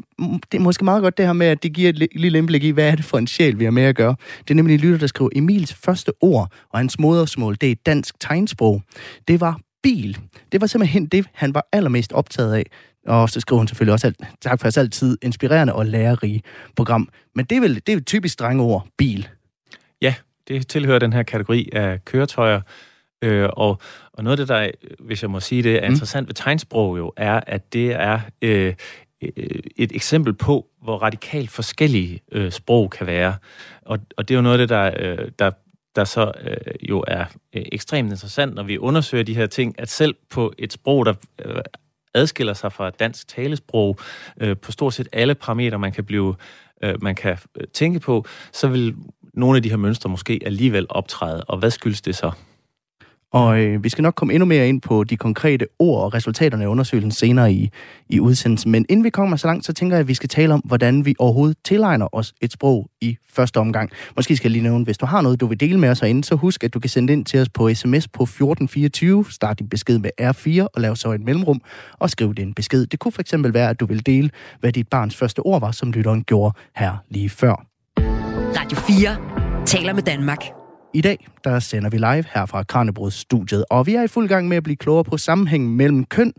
det 0.51 0.57
er 0.57 0.61
måske 0.61 0.85
meget 0.85 1.01
godt 1.01 1.17
det 1.17 1.25
her 1.25 1.33
med, 1.33 1.47
at 1.47 1.63
det 1.63 1.73
giver 1.73 1.89
et 1.89 2.07
lille 2.15 2.37
indblik 2.37 2.63
i, 2.63 2.69
hvad 2.69 2.91
er 2.91 2.95
det 2.95 3.05
for 3.05 3.17
en 3.17 3.27
sjæl, 3.27 3.59
vi 3.59 3.63
har 3.63 3.71
med 3.71 3.83
at 3.83 3.95
gøre. 3.95 4.15
Det 4.39 4.51
er 4.51 4.55
nemlig 4.55 4.73
en 4.73 4.79
lytter, 4.79 4.97
der 4.99 5.07
skriver, 5.07 5.29
Emils 5.35 5.73
første 5.73 6.11
ord 6.21 6.51
og 6.69 6.79
hans 6.79 6.99
modersmål, 6.99 7.57
det 7.61 7.71
er 7.71 7.75
dansk 7.85 8.19
tegnsprog. 8.19 8.81
Det 9.27 9.41
var 9.41 9.59
bil. 9.83 10.17
Det 10.51 10.61
var 10.61 10.67
simpelthen 10.67 11.05
det, 11.05 11.25
han 11.33 11.53
var 11.53 11.67
allermest 11.71 12.13
optaget 12.13 12.53
af. 12.53 12.65
Og 13.07 13.29
så 13.29 13.39
skriver 13.39 13.57
hun 13.57 13.67
selvfølgelig 13.67 13.93
også, 13.93 14.07
alt, 14.07 14.17
tak 14.41 14.59
for 14.59 14.65
jeres 14.65 14.77
altid 14.77 15.17
inspirerende 15.21 15.73
og 15.73 15.85
lærerige 15.85 16.41
program. 16.75 17.09
Men 17.35 17.45
det 17.45 17.55
er 17.55 17.61
vel 17.61 17.81
det 17.87 17.93
er 17.93 17.99
typisk 17.99 18.39
drengeord, 18.39 18.87
bil. 18.97 19.27
Det 20.47 20.67
tilhører 20.67 20.99
den 20.99 21.13
her 21.13 21.23
kategori 21.23 21.69
af 21.73 22.05
køretøjer. 22.05 22.61
Øh, 23.21 23.49
og, 23.53 23.79
og 24.13 24.23
noget 24.23 24.39
af 24.39 24.47
det, 24.47 24.47
der, 24.47 24.71
hvis 24.99 25.21
jeg 25.21 25.29
må 25.29 25.39
sige 25.39 25.63
det, 25.63 25.75
er 25.75 25.87
mm. 25.87 25.93
interessant 25.93 26.27
ved 26.27 26.33
tegnsprog 26.33 26.97
jo, 26.97 27.13
er, 27.17 27.39
at 27.47 27.73
det 27.73 27.91
er 27.91 28.19
øh, 28.41 28.73
øh, 29.21 29.59
et 29.75 29.91
eksempel 29.91 30.33
på, 30.33 30.67
hvor 30.81 30.97
radikalt 30.97 31.49
forskellige 31.49 32.21
øh, 32.31 32.51
sprog 32.51 32.89
kan 32.89 33.07
være. 33.07 33.35
Og, 33.81 33.99
og 34.17 34.27
det 34.27 34.33
er 34.33 34.37
jo 34.37 34.41
noget 34.41 34.59
af 34.59 34.67
det, 34.67 34.69
der, 34.69 34.91
øh, 34.99 35.31
der, 35.39 35.51
der 35.95 36.03
så 36.03 36.31
øh, 36.41 36.89
jo 36.89 37.03
er 37.07 37.25
øh, 37.53 37.63
ekstremt 37.71 38.11
interessant, 38.11 38.55
når 38.55 38.63
vi 38.63 38.77
undersøger 38.77 39.23
de 39.23 39.35
her 39.35 39.45
ting, 39.45 39.75
at 39.79 39.89
selv 39.89 40.15
på 40.29 40.53
et 40.57 40.73
sprog, 40.73 41.05
der 41.05 41.13
øh, 41.45 41.61
adskiller 42.13 42.53
sig 42.53 42.73
fra 42.73 42.89
dansk 42.89 43.27
talesprog 43.27 43.97
øh, 44.41 44.57
på 44.57 44.71
stort 44.71 44.93
set 44.93 45.07
alle 45.11 45.35
parametre, 45.35 45.79
man 45.79 45.91
kan 45.91 46.05
blive 46.05 46.35
øh, 46.83 47.03
man 47.03 47.15
kan 47.15 47.37
øh, 47.55 47.67
tænke 47.73 47.99
på, 47.99 48.25
så 48.53 48.67
vil 48.67 48.95
nogle 49.37 49.55
af 49.55 49.63
de 49.63 49.69
her 49.69 49.77
mønstre 49.77 50.09
måske 50.09 50.39
alligevel 50.45 50.85
optræde. 50.89 51.43
Og 51.43 51.57
hvad 51.57 51.71
skyldes 51.71 52.01
det 52.01 52.15
så? 52.15 52.31
Og 53.31 53.59
øh, 53.59 53.83
vi 53.83 53.89
skal 53.89 54.01
nok 54.01 54.15
komme 54.15 54.33
endnu 54.33 54.45
mere 54.45 54.69
ind 54.69 54.81
på 54.81 55.03
de 55.03 55.17
konkrete 55.17 55.65
ord 55.79 56.03
og 56.03 56.13
resultaterne 56.13 56.63
af 56.63 56.67
undersøgelsen 56.67 57.11
senere 57.11 57.53
i, 57.53 57.69
i 58.09 58.19
udsendelsen. 58.19 58.71
Men 58.71 58.85
inden 58.89 59.03
vi 59.03 59.09
kommer 59.09 59.37
så 59.37 59.47
langt, 59.47 59.65
så 59.65 59.73
tænker 59.73 59.95
jeg, 59.95 60.01
at 60.01 60.07
vi 60.07 60.13
skal 60.13 60.29
tale 60.29 60.53
om, 60.53 60.61
hvordan 60.65 61.05
vi 61.05 61.15
overhovedet 61.19 61.57
tilegner 61.65 62.15
os 62.15 62.33
et 62.41 62.51
sprog 62.51 62.89
i 63.01 63.17
første 63.29 63.57
omgang. 63.57 63.89
Måske 64.15 64.35
skal 64.35 64.49
jeg 64.49 64.51
lige 64.51 64.63
nævne, 64.63 64.83
hvis 64.83 64.97
du 64.97 65.05
har 65.05 65.21
noget, 65.21 65.39
du 65.39 65.47
vil 65.47 65.59
dele 65.59 65.79
med 65.79 65.89
os 65.89 65.99
herinde, 65.99 66.23
så 66.23 66.35
husk, 66.35 66.63
at 66.63 66.73
du 66.73 66.79
kan 66.79 66.89
sende 66.89 67.13
ind 67.13 67.25
til 67.25 67.39
os 67.39 67.49
på 67.49 67.73
sms 67.73 68.07
på 68.07 68.23
1424. 68.23 69.25
Start 69.29 69.59
din 69.59 69.69
besked 69.69 69.99
med 69.99 70.09
R4 70.21 70.67
og 70.73 70.81
lav 70.81 70.95
så 70.95 71.11
et 71.11 71.21
mellemrum 71.21 71.61
og 71.99 72.09
skriv 72.09 72.33
din 72.33 72.53
besked. 72.53 72.85
Det 72.85 72.99
kunne 72.99 73.11
fx 73.11 73.33
være, 73.37 73.69
at 73.69 73.79
du 73.79 73.85
vil 73.85 74.05
dele, 74.05 74.29
hvad 74.59 74.71
dit 74.71 74.87
barns 74.87 75.15
første 75.15 75.39
ord 75.39 75.59
var, 75.59 75.71
som 75.71 75.91
lytteren 75.91 76.23
gjorde 76.23 76.53
her 76.75 76.97
lige 77.09 77.29
før. 77.29 77.76
Radio 78.55 78.77
4 78.77 79.65
taler 79.65 79.93
med 79.93 80.03
Danmark. 80.03 80.37
I 80.93 81.01
dag, 81.01 81.27
der 81.43 81.59
sender 81.59 81.89
vi 81.89 81.97
live 81.97 82.25
her 82.33 82.45
fra 82.45 82.63
Kranjebrods 82.63 83.13
studiet, 83.13 83.65
og 83.69 83.87
vi 83.87 83.95
er 83.95 84.03
i 84.03 84.07
fuld 84.07 84.27
gang 84.27 84.47
med 84.47 84.57
at 84.57 84.63
blive 84.63 84.75
klogere 84.75 85.03
på 85.03 85.17
sammenhængen 85.17 85.77
mellem 85.77 86.05
køn 86.05 86.33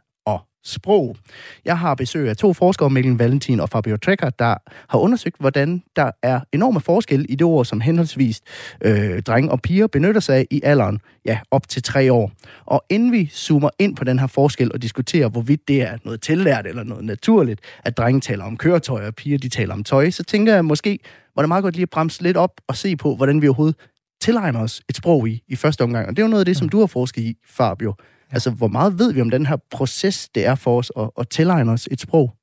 sprog. 0.64 1.16
Jeg 1.64 1.79
har 1.79 1.94
besøg 1.94 2.29
af 2.29 2.37
to 2.37 2.53
forskere, 2.53 2.90
Mikkel 2.90 3.12
Valentin 3.12 3.61
og 3.61 3.68
Fabio 3.68 3.97
Trekker, 3.97 4.31
der 4.31 4.55
har 4.88 4.99
undersøgt, 4.99 5.37
hvordan 5.40 5.83
der 5.97 6.11
er 6.23 6.40
enorme 6.53 6.81
forskel 6.81 7.27
i 7.29 7.35
det 7.35 7.42
ord, 7.42 7.64
som 7.64 7.81
henholdsvis 7.81 8.40
øh, 8.81 9.23
drenge 9.23 9.51
og 9.51 9.62
piger 9.62 9.87
benytter 9.87 10.21
sig 10.21 10.37
af 10.37 10.47
i 10.51 10.61
alderen, 10.64 11.01
ja, 11.25 11.38
op 11.51 11.68
til 11.68 11.83
tre 11.83 12.12
år. 12.12 12.33
Og 12.66 12.85
inden 12.88 13.12
vi 13.12 13.27
zoomer 13.27 13.71
ind 13.79 13.97
på 13.97 14.05
den 14.05 14.18
her 14.18 14.27
forskel 14.27 14.73
og 14.73 14.83
diskuterer, 14.83 15.29
hvorvidt 15.29 15.68
det 15.68 15.83
er 15.83 15.99
noget 16.05 16.21
tillært 16.21 16.66
eller 16.66 16.85
noget 16.85 17.05
naturligt, 17.05 17.61
at 17.85 17.97
drenge 17.97 18.21
taler 18.21 18.44
om 18.44 18.57
køretøj 18.57 19.07
og 19.07 19.14
piger 19.14 19.38
de 19.38 19.49
taler 19.49 19.75
om 19.75 19.85
tøj, 19.85 20.11
så 20.11 20.25
tænker 20.25 20.55
jeg 20.55 20.64
måske, 20.64 20.99
var 21.37 21.42
det 21.42 21.49
meget 21.49 21.62
godt 21.62 21.75
lige 21.75 21.83
at 21.83 21.90
bremse 21.90 22.23
lidt 22.23 22.37
op 22.37 22.61
og 22.66 22.77
se 22.77 22.97
på, 22.97 23.16
hvordan 23.16 23.42
vi 23.42 23.49
overhovedet 23.49 23.77
tilegner 24.21 24.61
os 24.61 24.81
et 24.88 24.97
sprog 24.97 25.29
i, 25.29 25.42
i 25.49 25.57
første 25.57 25.83
omgang. 25.83 26.09
Og 26.09 26.16
det 26.16 26.23
er 26.23 26.27
jo 26.27 26.31
noget 26.31 26.40
af 26.40 26.47
det, 26.47 26.57
som 26.57 26.68
du 26.68 26.79
har 26.81 26.87
forsket 26.87 27.23
i, 27.23 27.37
Fabio. 27.47 27.94
Altså, 28.31 28.51
hvor 28.51 28.69
meget 28.69 28.99
ved 28.99 29.12
vi 29.12 29.21
om 29.21 29.31
den 29.31 29.47
her 29.47 29.57
proces, 29.71 30.29
det 30.29 30.47
er 30.47 30.55
for 30.55 30.79
os 30.79 30.93
at, 30.99 31.11
at 31.19 31.29
tilegne 31.29 31.73
os 31.73 31.88
et 31.91 32.01
sprog? 32.01 32.35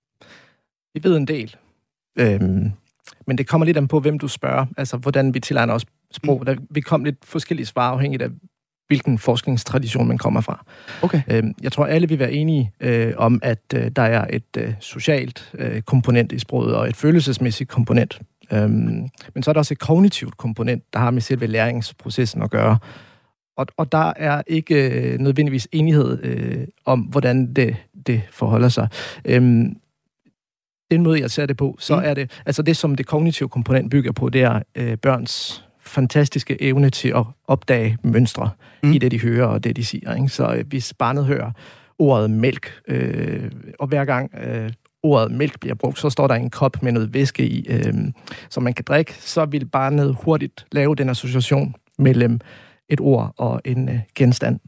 Vi 0.93 1.04
ved 1.04 1.17
en 1.17 1.28
del. 1.28 1.56
Øhm, 2.19 2.71
men 3.28 3.38
det 3.38 3.48
kommer 3.48 3.65
lidt 3.65 3.78
an 3.78 3.88
på, 3.88 4.00
hvem 4.00 4.19
du 4.19 4.28
spørger. 4.28 4.65
Altså, 4.78 4.98
hvordan 4.98 5.34
vi 5.34 5.39
tilegner 5.39 5.74
os 5.74 5.86
sprog. 6.12 6.39
Mm. 6.39 6.45
Der, 6.45 6.56
vi 6.69 6.82
kom 6.82 7.04
lidt 7.04 7.17
forskellige 7.24 7.65
svar, 7.65 7.91
afhængigt 7.91 8.21
af, 8.21 8.30
hvilken 8.88 9.17
forskningstradition 9.17 10.08
man 10.08 10.17
kommer 10.17 10.41
fra. 10.41 10.65
Okay. 11.02 11.21
Øhm, 11.28 11.54
jeg 11.62 11.71
tror, 11.71 11.86
alle 11.86 12.10
vil 12.10 12.19
være 12.19 12.32
enige 12.32 12.71
øh, 12.80 13.13
om, 13.17 13.39
at 13.43 13.62
øh, 13.76 13.91
der 13.95 14.02
er 14.02 14.28
et 14.30 14.58
øh, 14.58 14.74
socialt 14.80 15.52
øh, 15.54 15.82
komponent 15.82 16.32
i 16.32 16.39
sproget 16.39 16.76
og 16.76 16.89
et 16.89 16.95
følelsesmæssigt 16.95 17.69
komponent. 17.69 18.21
Øhm, 18.52 19.08
men 19.34 19.43
så 19.43 19.52
er 19.52 19.54
der 19.54 19.60
også 19.60 19.74
et 19.74 19.80
kognitivt 19.80 20.38
komponent, 20.38 20.84
der 20.93 21.00
har 21.00 21.12
med 21.12 21.21
selve 21.21 21.48
læringsprocessen 21.48 22.41
at 22.41 22.50
gøre. 22.50 22.78
Og, 23.57 23.67
og 23.77 23.91
der 23.91 24.13
er 24.15 24.41
ikke 24.47 24.91
øh, 24.91 25.19
nødvendigvis 25.19 25.67
enighed 25.71 26.23
øh, 26.23 26.67
om, 26.85 26.99
hvordan 26.99 27.53
det, 27.53 27.75
det 28.07 28.21
forholder 28.31 28.69
sig. 28.69 28.87
Øhm, 29.25 29.75
den 30.91 31.03
måde, 31.03 31.21
jeg 31.21 31.31
ser 31.31 31.45
det 31.45 31.57
på, 31.57 31.75
så 31.79 31.95
mm. 31.95 32.01
er 32.05 32.13
det, 32.13 32.41
altså 32.45 32.61
det, 32.61 32.77
som 32.77 32.95
det 32.95 33.05
kognitive 33.05 33.49
komponent 33.49 33.91
bygger 33.91 34.11
på, 34.11 34.29
det 34.29 34.41
er 34.41 34.61
øh, 34.75 34.97
børns 34.97 35.65
fantastiske 35.79 36.61
evne 36.61 36.89
til 36.89 37.09
at 37.09 37.23
opdage 37.47 37.97
mønstre 38.03 38.49
mm. 38.83 38.93
i 38.93 38.97
det, 38.97 39.11
de 39.11 39.19
hører 39.19 39.45
og 39.45 39.63
det, 39.63 39.75
de 39.75 39.85
siger. 39.85 40.15
Ikke? 40.15 40.29
Så 40.29 40.53
øh, 40.53 40.67
hvis 40.67 40.93
barnet 40.93 41.25
hører 41.25 41.51
ordet 41.99 42.29
mælk, 42.29 42.73
øh, 42.87 43.51
og 43.79 43.87
hver 43.87 44.05
gang 44.05 44.31
øh, 44.43 44.71
ordet 45.03 45.31
mælk 45.31 45.59
bliver 45.59 45.75
brugt, 45.75 45.99
så 45.99 46.09
står 46.09 46.27
der 46.27 46.35
en 46.35 46.49
kop 46.49 46.83
med 46.83 46.91
noget 46.91 47.13
væske 47.13 47.47
i, 47.47 47.67
øh, 47.69 47.93
som 48.49 48.63
man 48.63 48.73
kan 48.73 48.85
drikke, 48.87 49.13
så 49.13 49.45
vil 49.45 49.65
barnet 49.65 50.17
hurtigt 50.23 50.65
lave 50.71 50.95
den 50.95 51.09
association 51.09 51.75
mellem 51.97 52.39
et 52.89 53.00
ord 53.02 53.34
og 53.38 53.62
en 53.65 53.89
øh, 53.89 54.00
genstand. 54.15 54.60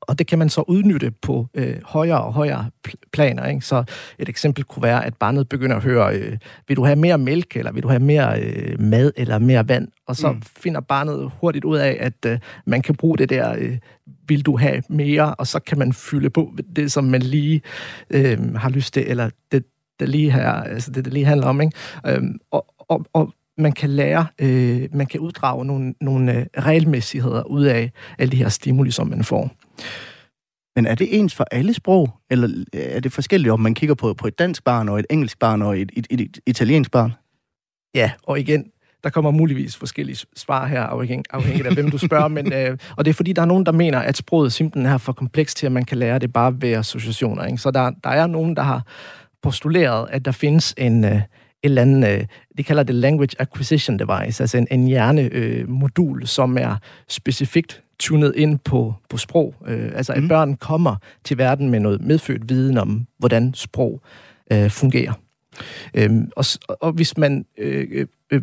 Og 0.00 0.18
det 0.18 0.26
kan 0.26 0.38
man 0.38 0.48
så 0.48 0.64
udnytte 0.68 1.10
på 1.10 1.46
øh, 1.54 1.76
højere 1.84 2.20
og 2.20 2.32
højere 2.32 2.70
planer. 3.12 3.46
Ikke? 3.46 3.60
Så 3.60 3.84
et 4.18 4.28
eksempel 4.28 4.64
kunne 4.64 4.82
være, 4.82 5.06
at 5.06 5.16
barnet 5.16 5.48
begynder 5.48 5.76
at 5.76 5.82
høre, 5.82 6.16
øh, 6.16 6.38
vil 6.68 6.76
du 6.76 6.84
have 6.84 6.96
mere 6.96 7.18
mælk, 7.18 7.56
eller 7.56 7.72
vil 7.72 7.82
du 7.82 7.88
have 7.88 8.02
mere 8.02 8.42
øh, 8.42 8.80
mad, 8.80 9.12
eller 9.16 9.38
mere 9.38 9.68
vand? 9.68 9.88
Og 10.06 10.16
så 10.16 10.32
mm. 10.32 10.42
finder 10.42 10.80
barnet 10.80 11.32
hurtigt 11.40 11.64
ud 11.64 11.78
af, 11.78 11.96
at 12.00 12.26
øh, 12.26 12.38
man 12.66 12.82
kan 12.82 12.94
bruge 12.94 13.18
det 13.18 13.30
der, 13.30 13.54
øh, 13.58 13.78
vil 14.28 14.46
du 14.46 14.56
have 14.56 14.82
mere? 14.88 15.34
Og 15.34 15.46
så 15.46 15.60
kan 15.60 15.78
man 15.78 15.92
fylde 15.92 16.30
på 16.30 16.54
det, 16.76 16.92
som 16.92 17.04
man 17.04 17.22
lige 17.22 17.62
øh, 18.10 18.54
har 18.54 18.68
lyst 18.68 18.94
til, 18.94 19.04
eller 19.06 19.30
det, 19.52 19.64
det 20.00 20.08
lige 20.08 20.32
her, 20.32 20.52
altså 20.52 20.90
det, 20.90 21.04
det 21.04 21.12
lige 21.12 21.26
handler 21.26 21.46
om. 21.46 21.60
Ikke? 21.60 21.76
Øhm, 22.06 22.38
og, 22.50 22.66
og, 22.78 23.06
og 23.12 23.34
man 23.60 23.72
kan 23.72 23.90
lære, 23.90 24.26
øh, 24.38 24.88
man 24.92 25.06
kan 25.06 25.20
uddrage 25.20 25.64
nogle, 25.64 25.94
nogle 26.00 26.34
øh, 26.34 26.46
regelmæssigheder 26.58 27.42
ud 27.42 27.64
af 27.64 27.90
alle 28.18 28.32
de 28.32 28.36
her 28.36 28.48
stimuli, 28.48 28.90
som 28.90 29.06
man 29.06 29.24
får. 29.24 29.50
Men 30.76 30.86
er 30.86 30.94
det 30.94 31.18
ens 31.18 31.34
for 31.34 31.44
alle 31.50 31.74
sprog, 31.74 32.10
eller 32.30 32.64
er 32.72 33.00
det 33.00 33.12
forskelligt, 33.12 33.52
om 33.52 33.60
man 33.60 33.74
kigger 33.74 33.94
på, 33.94 34.14
på 34.14 34.26
et 34.26 34.38
dansk 34.38 34.64
barn, 34.64 34.88
og 34.88 34.98
et 34.98 35.06
engelsk 35.10 35.38
barn, 35.38 35.62
og 35.62 35.78
et, 35.78 35.92
et, 35.96 36.06
et, 36.10 36.20
et 36.20 36.38
italiensk 36.46 36.90
barn? 36.90 37.12
Ja, 37.94 38.10
og 38.22 38.40
igen, 38.40 38.64
der 39.04 39.10
kommer 39.10 39.30
muligvis 39.30 39.76
forskellige 39.76 40.26
svar 40.36 40.66
her, 40.66 40.82
afhængig, 40.82 41.24
afhængigt 41.30 41.66
af 41.66 41.74
hvem 41.74 41.90
du 41.90 41.98
spørger, 41.98 42.28
men, 42.28 42.52
øh, 42.58 42.78
og 42.96 43.04
det 43.04 43.10
er 43.10 43.14
fordi, 43.14 43.32
der 43.32 43.42
er 43.42 43.46
nogen, 43.46 43.66
der 43.66 43.72
mener, 43.72 43.98
at 43.98 44.16
sproget 44.16 44.52
simpelthen 44.52 44.92
er 44.92 44.98
for 44.98 45.12
komplekst 45.12 45.56
til, 45.56 45.66
at 45.66 45.72
man 45.72 45.84
kan 45.84 45.98
lære 45.98 46.18
det 46.18 46.32
bare 46.32 46.62
ved 46.62 46.72
associationer. 46.72 47.44
Ikke? 47.44 47.58
Så 47.58 47.70
der, 47.70 47.90
der 48.04 48.10
er 48.10 48.26
nogen, 48.26 48.56
der 48.56 48.62
har 48.62 48.86
postuleret, 49.42 50.08
at 50.10 50.24
der 50.24 50.32
findes 50.32 50.74
en, 50.78 51.04
øh, 51.04 51.20
eller 51.62 51.82
andet, 51.82 52.08
øh, 52.08 52.26
de 52.58 52.64
kalder 52.64 52.82
det 52.82 52.94
Language 52.94 53.36
Acquisition 53.38 53.98
Device, 53.98 54.42
altså 54.42 54.58
en, 54.58 54.66
en 54.70 54.86
hjernemodul, 54.86 56.22
øh, 56.22 56.26
som 56.26 56.58
er 56.58 56.76
specifikt 57.08 57.82
tunet 57.98 58.32
ind 58.36 58.58
på, 58.58 58.94
på 59.08 59.16
sprog. 59.16 59.54
Øh, 59.66 59.92
altså 59.94 60.12
at 60.12 60.22
mm. 60.22 60.28
børn 60.28 60.56
kommer 60.56 60.96
til 61.24 61.38
verden 61.38 61.70
med 61.70 61.80
noget 61.80 62.00
medfødt 62.00 62.48
viden 62.48 62.78
om, 62.78 63.06
hvordan 63.18 63.54
sprog 63.54 64.00
øh, 64.52 64.70
fungerer. 64.70 65.12
Øh, 65.94 66.10
og, 66.36 66.44
og 66.80 66.92
hvis 66.92 67.16
man 67.16 67.46
øh, 67.58 68.06
øh, 68.30 68.42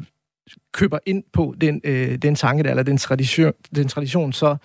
køber 0.73 0.99
ind 1.05 1.23
på 1.33 1.55
den, 1.61 1.81
øh, 1.83 2.17
den 2.17 2.35
tanke 2.35 2.63
der, 2.63 2.69
eller 2.69 2.83
den 2.83 2.97
tradition, 2.97 3.53
den 3.75 3.87
tradition 3.87 4.33
så, 4.33 4.55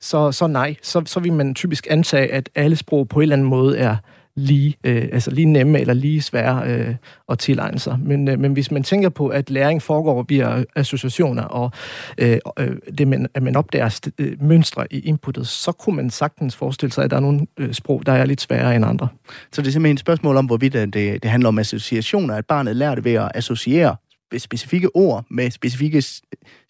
så, 0.00 0.32
så 0.32 0.46
nej. 0.46 0.74
Så, 0.82 1.02
så 1.06 1.20
vil 1.20 1.32
man 1.32 1.54
typisk 1.54 1.86
antage, 1.90 2.32
at 2.32 2.50
alle 2.54 2.76
sprog 2.76 3.08
på 3.08 3.20
en 3.20 3.22
eller 3.22 3.36
anden 3.36 3.48
måde 3.48 3.78
er 3.78 3.96
lige, 4.36 4.76
øh, 4.84 5.08
altså 5.12 5.30
lige 5.30 5.44
nemme 5.44 5.80
eller 5.80 5.94
lige 5.94 6.22
svære 6.22 6.62
øh, 6.66 6.94
at 7.28 7.38
tilegne 7.38 7.78
sig. 7.78 7.98
Men, 8.00 8.28
øh, 8.28 8.38
men 8.40 8.52
hvis 8.52 8.70
man 8.70 8.82
tænker 8.82 9.08
på, 9.08 9.28
at 9.28 9.50
læring 9.50 9.82
foregår 9.82 10.24
via 10.28 10.64
associationer, 10.76 11.42
og 11.42 11.70
øh, 12.18 12.38
øh, 12.58 12.76
det, 12.98 13.08
man, 13.08 13.26
at 13.34 13.42
man 13.42 13.56
opdager 13.56 14.10
øh, 14.18 14.42
mønstre 14.42 14.92
i 14.92 15.00
inputtet, 15.00 15.46
så 15.46 15.72
kunne 15.72 15.96
man 15.96 16.10
sagtens 16.10 16.56
forestille 16.56 16.92
sig, 16.92 17.04
at 17.04 17.10
der 17.10 17.16
er 17.16 17.20
nogle 17.20 17.46
øh, 17.58 17.72
sprog, 17.72 18.06
der 18.06 18.12
er 18.12 18.24
lidt 18.24 18.40
sværere 18.40 18.76
end 18.76 18.84
andre. 18.84 19.08
Så 19.52 19.62
det 19.62 19.68
er 19.68 19.72
simpelthen 19.72 19.94
et 19.94 20.00
spørgsmål 20.00 20.36
om, 20.36 20.46
hvorvidt 20.46 20.74
øh, 20.74 20.86
det, 20.86 21.22
det 21.22 21.30
handler 21.30 21.48
om 21.48 21.58
associationer, 21.58 22.34
at 22.34 22.46
barnet 22.46 22.76
lærer 22.76 22.94
det 22.94 23.04
ved 23.04 23.12
at 23.12 23.30
associere 23.34 23.96
specifikke 24.38 24.96
ord 24.96 25.24
med 25.30 25.50
specifikke 25.50 26.02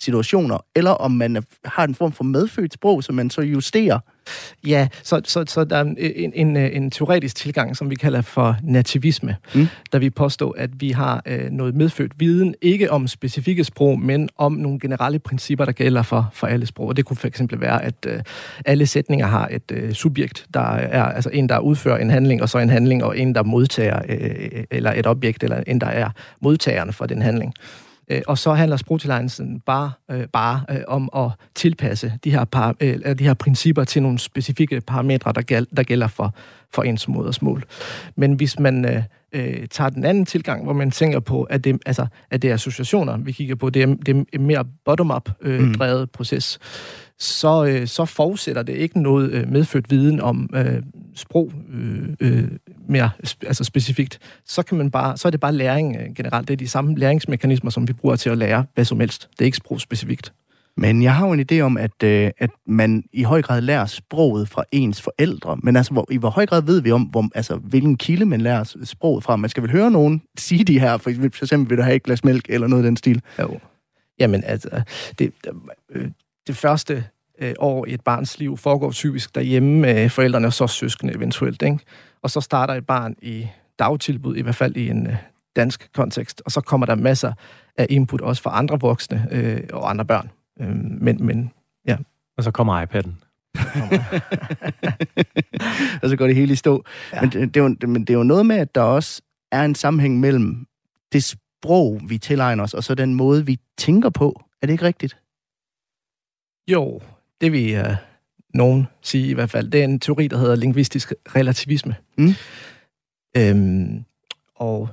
situationer, 0.02 0.58
eller 0.76 0.90
om 0.90 1.10
man 1.10 1.44
har 1.64 1.84
en 1.84 1.94
form 1.94 2.12
for 2.12 2.24
medfødt 2.24 2.72
sprog, 2.72 3.04
som 3.04 3.14
man 3.14 3.30
så 3.30 3.42
justerer 3.42 3.98
Ja, 4.66 4.88
så, 5.02 5.20
så, 5.24 5.44
så 5.46 5.64
der 5.64 5.76
er 5.76 5.80
en, 5.82 6.32
en, 6.34 6.56
en, 6.56 6.90
teoretisk 6.90 7.36
tilgang, 7.36 7.76
som 7.76 7.90
vi 7.90 7.94
kalder 7.94 8.20
for 8.20 8.56
nativisme, 8.62 9.36
mm. 9.54 9.66
der 9.92 9.98
vi 9.98 10.10
påstår, 10.10 10.54
at 10.58 10.70
vi 10.80 10.90
har 10.90 11.22
øh, 11.26 11.50
noget 11.50 11.74
medfødt 11.74 12.12
viden, 12.18 12.54
ikke 12.62 12.90
om 12.90 13.08
specifikke 13.08 13.64
sprog, 13.64 14.00
men 14.00 14.28
om 14.36 14.52
nogle 14.52 14.80
generelle 14.80 15.18
principper, 15.18 15.64
der 15.64 15.72
gælder 15.72 16.02
for, 16.02 16.30
for 16.32 16.46
alle 16.46 16.66
sprog. 16.66 16.88
Og 16.88 16.96
det 16.96 17.04
kunne 17.04 17.16
eksempel 17.24 17.60
være, 17.60 17.82
at 17.82 17.94
øh, 18.06 18.20
alle 18.64 18.86
sætninger 18.86 19.26
har 19.26 19.48
et 19.50 19.72
øh, 19.72 19.92
subjekt, 19.92 20.46
der 20.54 20.74
er 20.76 21.04
altså 21.04 21.30
en, 21.32 21.48
der 21.48 21.58
udfører 21.58 21.98
en 21.98 22.10
handling, 22.10 22.42
og 22.42 22.48
så 22.48 22.58
en 22.58 22.70
handling, 22.70 23.04
og 23.04 23.18
en, 23.18 23.34
der 23.34 23.42
modtager, 23.42 24.00
øh, 24.08 24.64
eller 24.70 24.92
et 24.92 25.06
objekt, 25.06 25.42
eller 25.42 25.62
en, 25.66 25.80
der 25.80 25.86
er 25.86 26.10
modtagerne 26.40 26.92
for 26.92 27.06
den 27.06 27.22
handling. 27.22 27.54
Øh, 28.08 28.22
og 28.26 28.38
så 28.38 28.52
handler 28.52 28.76
sprogtilegnelsen 28.76 29.60
bare, 29.60 29.92
øh, 30.10 30.26
bare 30.32 30.64
øh, 30.70 30.80
om 30.88 31.08
at 31.16 31.30
tilpasse 31.54 32.12
de 32.24 32.30
her, 32.30 32.44
par, 32.44 32.74
øh, 32.80 33.18
de 33.18 33.24
her 33.24 33.34
principper 33.34 33.84
til 33.84 34.02
nogle 34.02 34.18
specifikke 34.18 34.80
parametre, 34.80 35.32
der, 35.32 35.42
gæl, 35.42 35.66
der 35.76 35.82
gælder 35.82 36.06
for, 36.06 36.34
for 36.70 36.82
ens 36.82 37.08
modersmål. 37.08 37.64
Men 38.16 38.32
hvis 38.32 38.58
man 38.58 38.84
øh, 38.84 39.02
øh, 39.32 39.66
tager 39.70 39.90
den 39.90 40.04
anden 40.04 40.26
tilgang, 40.26 40.64
hvor 40.64 40.72
man 40.72 40.90
tænker 40.90 41.20
på, 41.20 41.42
at 41.42 41.64
det, 41.64 41.78
altså, 41.86 42.06
at 42.30 42.42
det 42.42 42.50
er 42.50 42.54
associationer, 42.54 43.16
vi 43.16 43.32
kigger 43.32 43.54
på, 43.54 43.70
det 43.70 43.82
er, 43.82 43.86
det 43.86 44.16
er 44.16 44.24
en 44.32 44.46
mere 44.46 44.64
bottom-up 44.84 45.30
øh, 45.40 45.60
mm. 45.60 45.74
drevet 45.74 46.10
proces, 46.10 46.58
så, 47.18 47.64
øh, 47.64 47.86
så 47.86 48.04
forudsætter 48.04 48.62
det 48.62 48.72
ikke 48.72 49.02
noget 49.02 49.30
øh, 49.30 49.48
medfødt 49.48 49.90
viden 49.90 50.20
om 50.20 50.50
øh, 50.54 50.82
sprog 51.14 51.52
øh, 51.72 52.08
øh, 52.20 52.48
mere 52.88 53.10
altså 53.46 53.64
specifikt. 53.64 54.18
Så, 54.46 54.62
kan 54.62 54.78
man 54.78 54.90
bare, 54.90 55.16
så 55.16 55.28
er 55.28 55.30
det 55.30 55.40
bare 55.40 55.52
læring 55.52 55.96
øh, 55.96 56.14
generelt. 56.16 56.48
Det 56.48 56.54
er 56.54 56.58
de 56.58 56.68
samme 56.68 56.98
læringsmekanismer, 56.98 57.70
som 57.70 57.88
vi 57.88 57.92
bruger 57.92 58.16
til 58.16 58.30
at 58.30 58.38
lære 58.38 58.64
hvad 58.74 58.84
som 58.84 59.00
helst. 59.00 59.28
Det 59.30 59.40
er 59.40 59.44
ikke 59.44 59.56
sprogspecifikt. 59.56 60.32
Men 60.76 61.02
jeg 61.02 61.14
har 61.14 61.26
jo 61.26 61.32
en 61.32 61.46
idé 61.52 61.60
om, 61.60 61.76
at, 61.76 62.02
øh, 62.04 62.30
at 62.38 62.50
man 62.66 63.04
i 63.12 63.22
høj 63.22 63.42
grad 63.42 63.60
lærer 63.60 63.86
sproget 63.86 64.48
fra 64.48 64.64
ens 64.72 65.02
forældre. 65.02 65.58
Men 65.62 65.76
altså, 65.76 65.92
hvor, 65.92 66.06
i 66.10 66.16
hvor 66.16 66.30
høj 66.30 66.46
grad 66.46 66.62
ved 66.62 66.80
vi 66.80 66.90
om, 66.90 67.02
hvor, 67.02 67.28
altså, 67.34 67.56
hvilken 67.56 67.96
kilde 67.96 68.26
man 68.26 68.40
lærer 68.40 68.76
sproget 68.84 69.24
fra? 69.24 69.36
Man 69.36 69.50
skal 69.50 69.62
vel 69.62 69.72
høre 69.72 69.90
nogen 69.90 70.22
sige 70.38 70.64
de 70.64 70.80
her, 70.80 70.96
for, 70.96 71.10
for 71.32 71.44
eksempel 71.44 71.70
vil 71.70 71.78
du 71.78 71.82
have 71.82 71.96
et 71.96 72.02
glas 72.02 72.24
mælk, 72.24 72.46
eller 72.48 72.66
noget 72.66 72.84
af 72.84 72.88
den 72.88 72.96
stil? 72.96 73.22
Jo. 73.40 73.58
Jamen, 74.18 74.44
altså, 74.44 74.82
det, 75.18 75.32
øh, 75.90 76.10
det 76.46 76.56
første 76.56 77.04
øh, 77.38 77.54
år 77.58 77.86
i 77.86 77.94
et 77.94 78.00
barns 78.00 78.38
liv 78.38 78.56
foregår 78.56 78.90
typisk 78.90 79.34
derhjemme 79.34 79.80
med 79.80 80.08
forældrene 80.08 80.46
og 80.46 80.52
så 80.52 80.66
søskende 80.66 81.14
eventuelt. 81.14 81.62
Ikke? 81.62 81.78
Og 82.22 82.30
så 82.30 82.40
starter 82.40 82.74
et 82.74 82.86
barn 82.86 83.14
i 83.22 83.46
dagtilbud, 83.78 84.36
i 84.36 84.40
hvert 84.40 84.54
fald 84.54 84.76
i 84.76 84.88
en 84.88 85.06
øh, 85.06 85.16
dansk 85.56 85.88
kontekst, 85.94 86.42
og 86.44 86.52
så 86.52 86.60
kommer 86.60 86.86
der 86.86 86.94
masser 86.94 87.32
af 87.76 87.86
input 87.90 88.20
også 88.20 88.42
fra 88.42 88.58
andre 88.58 88.80
voksne 88.80 89.28
øh, 89.30 89.60
og 89.72 89.90
andre 89.90 90.04
børn. 90.04 90.30
Øh, 90.62 90.76
men, 90.76 91.26
men 91.26 91.52
ja. 91.86 91.96
Og 92.36 92.44
så 92.44 92.50
kommer 92.50 92.86
iPad'en. 92.86 93.12
og 96.02 96.08
så 96.08 96.16
går 96.16 96.26
det 96.26 96.36
hele 96.36 96.52
i 96.52 96.56
stå. 96.56 96.84
Ja. 97.12 97.20
Men, 97.20 97.30
det, 97.30 97.54
det 97.54 97.60
er 97.60 97.64
jo, 97.64 97.76
men 97.86 98.00
det 98.00 98.10
er 98.10 98.18
jo 98.18 98.22
noget 98.22 98.46
med, 98.46 98.56
at 98.56 98.74
der 98.74 98.80
også 98.80 99.22
er 99.52 99.64
en 99.64 99.74
sammenhæng 99.74 100.20
mellem 100.20 100.66
det 101.12 101.24
sprog, 101.24 102.00
vi 102.08 102.18
tilegner 102.18 102.64
os, 102.64 102.74
og 102.74 102.84
så 102.84 102.94
den 102.94 103.14
måde, 103.14 103.46
vi 103.46 103.58
tænker 103.78 104.10
på. 104.10 104.42
Er 104.62 104.66
det 104.66 104.72
ikke 104.72 104.84
rigtigt? 104.84 105.16
Jo, 106.70 107.00
det 107.40 107.52
vil 107.52 107.80
uh, 107.80 107.96
nogen 108.54 108.86
sige 109.02 109.28
i 109.28 109.34
hvert 109.34 109.50
fald. 109.50 109.70
Det 109.70 109.80
er 109.80 109.84
en 109.84 110.00
teori, 110.00 110.28
der 110.28 110.38
hedder 110.38 110.56
lingvistisk 110.56 111.12
relativisme. 111.36 111.94
Mm. 112.18 112.34
Øhm, 113.36 114.04
og 114.54 114.88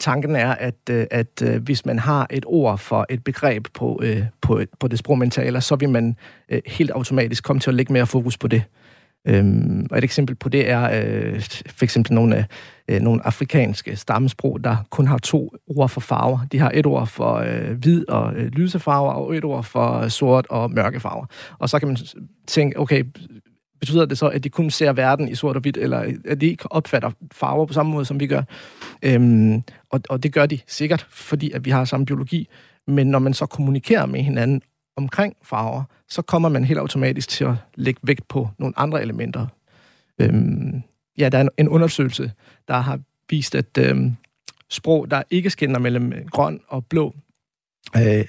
tanken 0.00 0.36
er, 0.36 0.50
at, 0.50 0.74
øh, 0.90 1.06
at 1.10 1.42
øh, 1.42 1.62
hvis 1.62 1.86
man 1.86 1.98
har 1.98 2.26
et 2.30 2.44
ord 2.46 2.78
for 2.78 3.06
et 3.08 3.24
begreb 3.24 3.66
på, 3.74 4.00
øh, 4.02 4.22
på, 4.40 4.60
på 4.80 4.88
det 4.88 4.98
sprog, 4.98 5.18
man 5.18 5.30
taler, 5.30 5.60
så 5.60 5.76
vil 5.76 5.88
man 5.88 6.16
helt 6.66 6.90
automatisk 6.90 7.44
komme 7.44 7.60
til 7.60 7.70
at 7.70 7.74
lægge 7.74 7.92
mere 7.92 8.06
fokus 8.06 8.38
på 8.38 8.48
det. 8.48 8.62
Øhm, 9.26 9.86
og 9.90 9.98
et 9.98 10.04
eksempel 10.04 10.36
på 10.36 10.48
det 10.48 10.70
er 10.70 10.90
øh, 10.92 11.42
for 11.66 11.84
eksempel 11.84 12.14
nogle, 12.14 12.46
øh, 12.88 13.00
nogle 13.00 13.26
afrikanske 13.26 13.96
stammesprog, 13.96 14.64
der 14.64 14.76
kun 14.90 15.06
har 15.06 15.18
to 15.18 15.52
ord 15.76 15.88
for 15.88 16.00
farver. 16.00 16.38
De 16.52 16.58
har 16.58 16.70
et 16.74 16.86
ord 16.86 17.06
for 17.06 17.34
øh, 17.34 17.70
hvid 17.70 18.08
og 18.08 18.34
øh, 18.34 18.46
lyse 18.46 18.78
farver, 18.78 19.12
og 19.12 19.36
et 19.36 19.44
ord 19.44 19.64
for 19.64 20.08
sort 20.08 20.46
og 20.50 20.70
mørke 20.70 21.00
farver. 21.00 21.26
Og 21.58 21.68
så 21.68 21.78
kan 21.78 21.88
man 21.88 21.96
tænke, 22.46 22.78
okay, 22.78 23.04
betyder 23.80 24.04
det 24.04 24.18
så, 24.18 24.28
at 24.28 24.44
de 24.44 24.48
kun 24.48 24.70
ser 24.70 24.92
verden 24.92 25.28
i 25.28 25.34
sort 25.34 25.56
og 25.56 25.62
hvidt, 25.62 25.76
eller 25.76 26.14
at 26.24 26.40
de 26.40 26.46
ikke 26.46 26.72
opfatter 26.72 27.10
farver 27.32 27.66
på 27.66 27.72
samme 27.72 27.92
måde, 27.92 28.04
som 28.04 28.20
vi 28.20 28.26
gør? 28.26 28.42
Øhm, 29.02 29.62
og, 29.90 30.00
og 30.08 30.22
det 30.22 30.32
gør 30.32 30.46
de 30.46 30.58
sikkert, 30.66 31.06
fordi 31.10 31.50
at 31.50 31.64
vi 31.64 31.70
har 31.70 31.84
samme 31.84 32.06
biologi. 32.06 32.48
Men 32.86 33.06
når 33.06 33.18
man 33.18 33.34
så 33.34 33.46
kommunikerer 33.46 34.06
med 34.06 34.22
hinanden 34.22 34.62
omkring 34.96 35.36
farver, 35.42 35.82
så 36.08 36.22
kommer 36.22 36.48
man 36.48 36.64
helt 36.64 36.78
automatisk 36.78 37.28
til 37.28 37.44
at 37.44 37.54
lægge 37.74 38.00
vægt 38.02 38.28
på 38.28 38.48
nogle 38.58 38.78
andre 38.78 39.02
elementer. 39.02 39.46
Øhm, 40.18 40.82
ja, 41.18 41.28
der 41.28 41.38
er 41.38 41.48
en, 41.58 41.68
undersøgelse, 41.68 42.32
der 42.68 42.74
har 42.74 43.00
vist, 43.30 43.54
at 43.54 43.78
øhm, 43.78 44.16
sprog, 44.68 45.10
der 45.10 45.22
ikke 45.30 45.50
skinner 45.50 45.78
mellem 45.78 46.12
grøn 46.30 46.60
og 46.68 46.86
blå, 46.86 47.14
øh, 47.96 48.24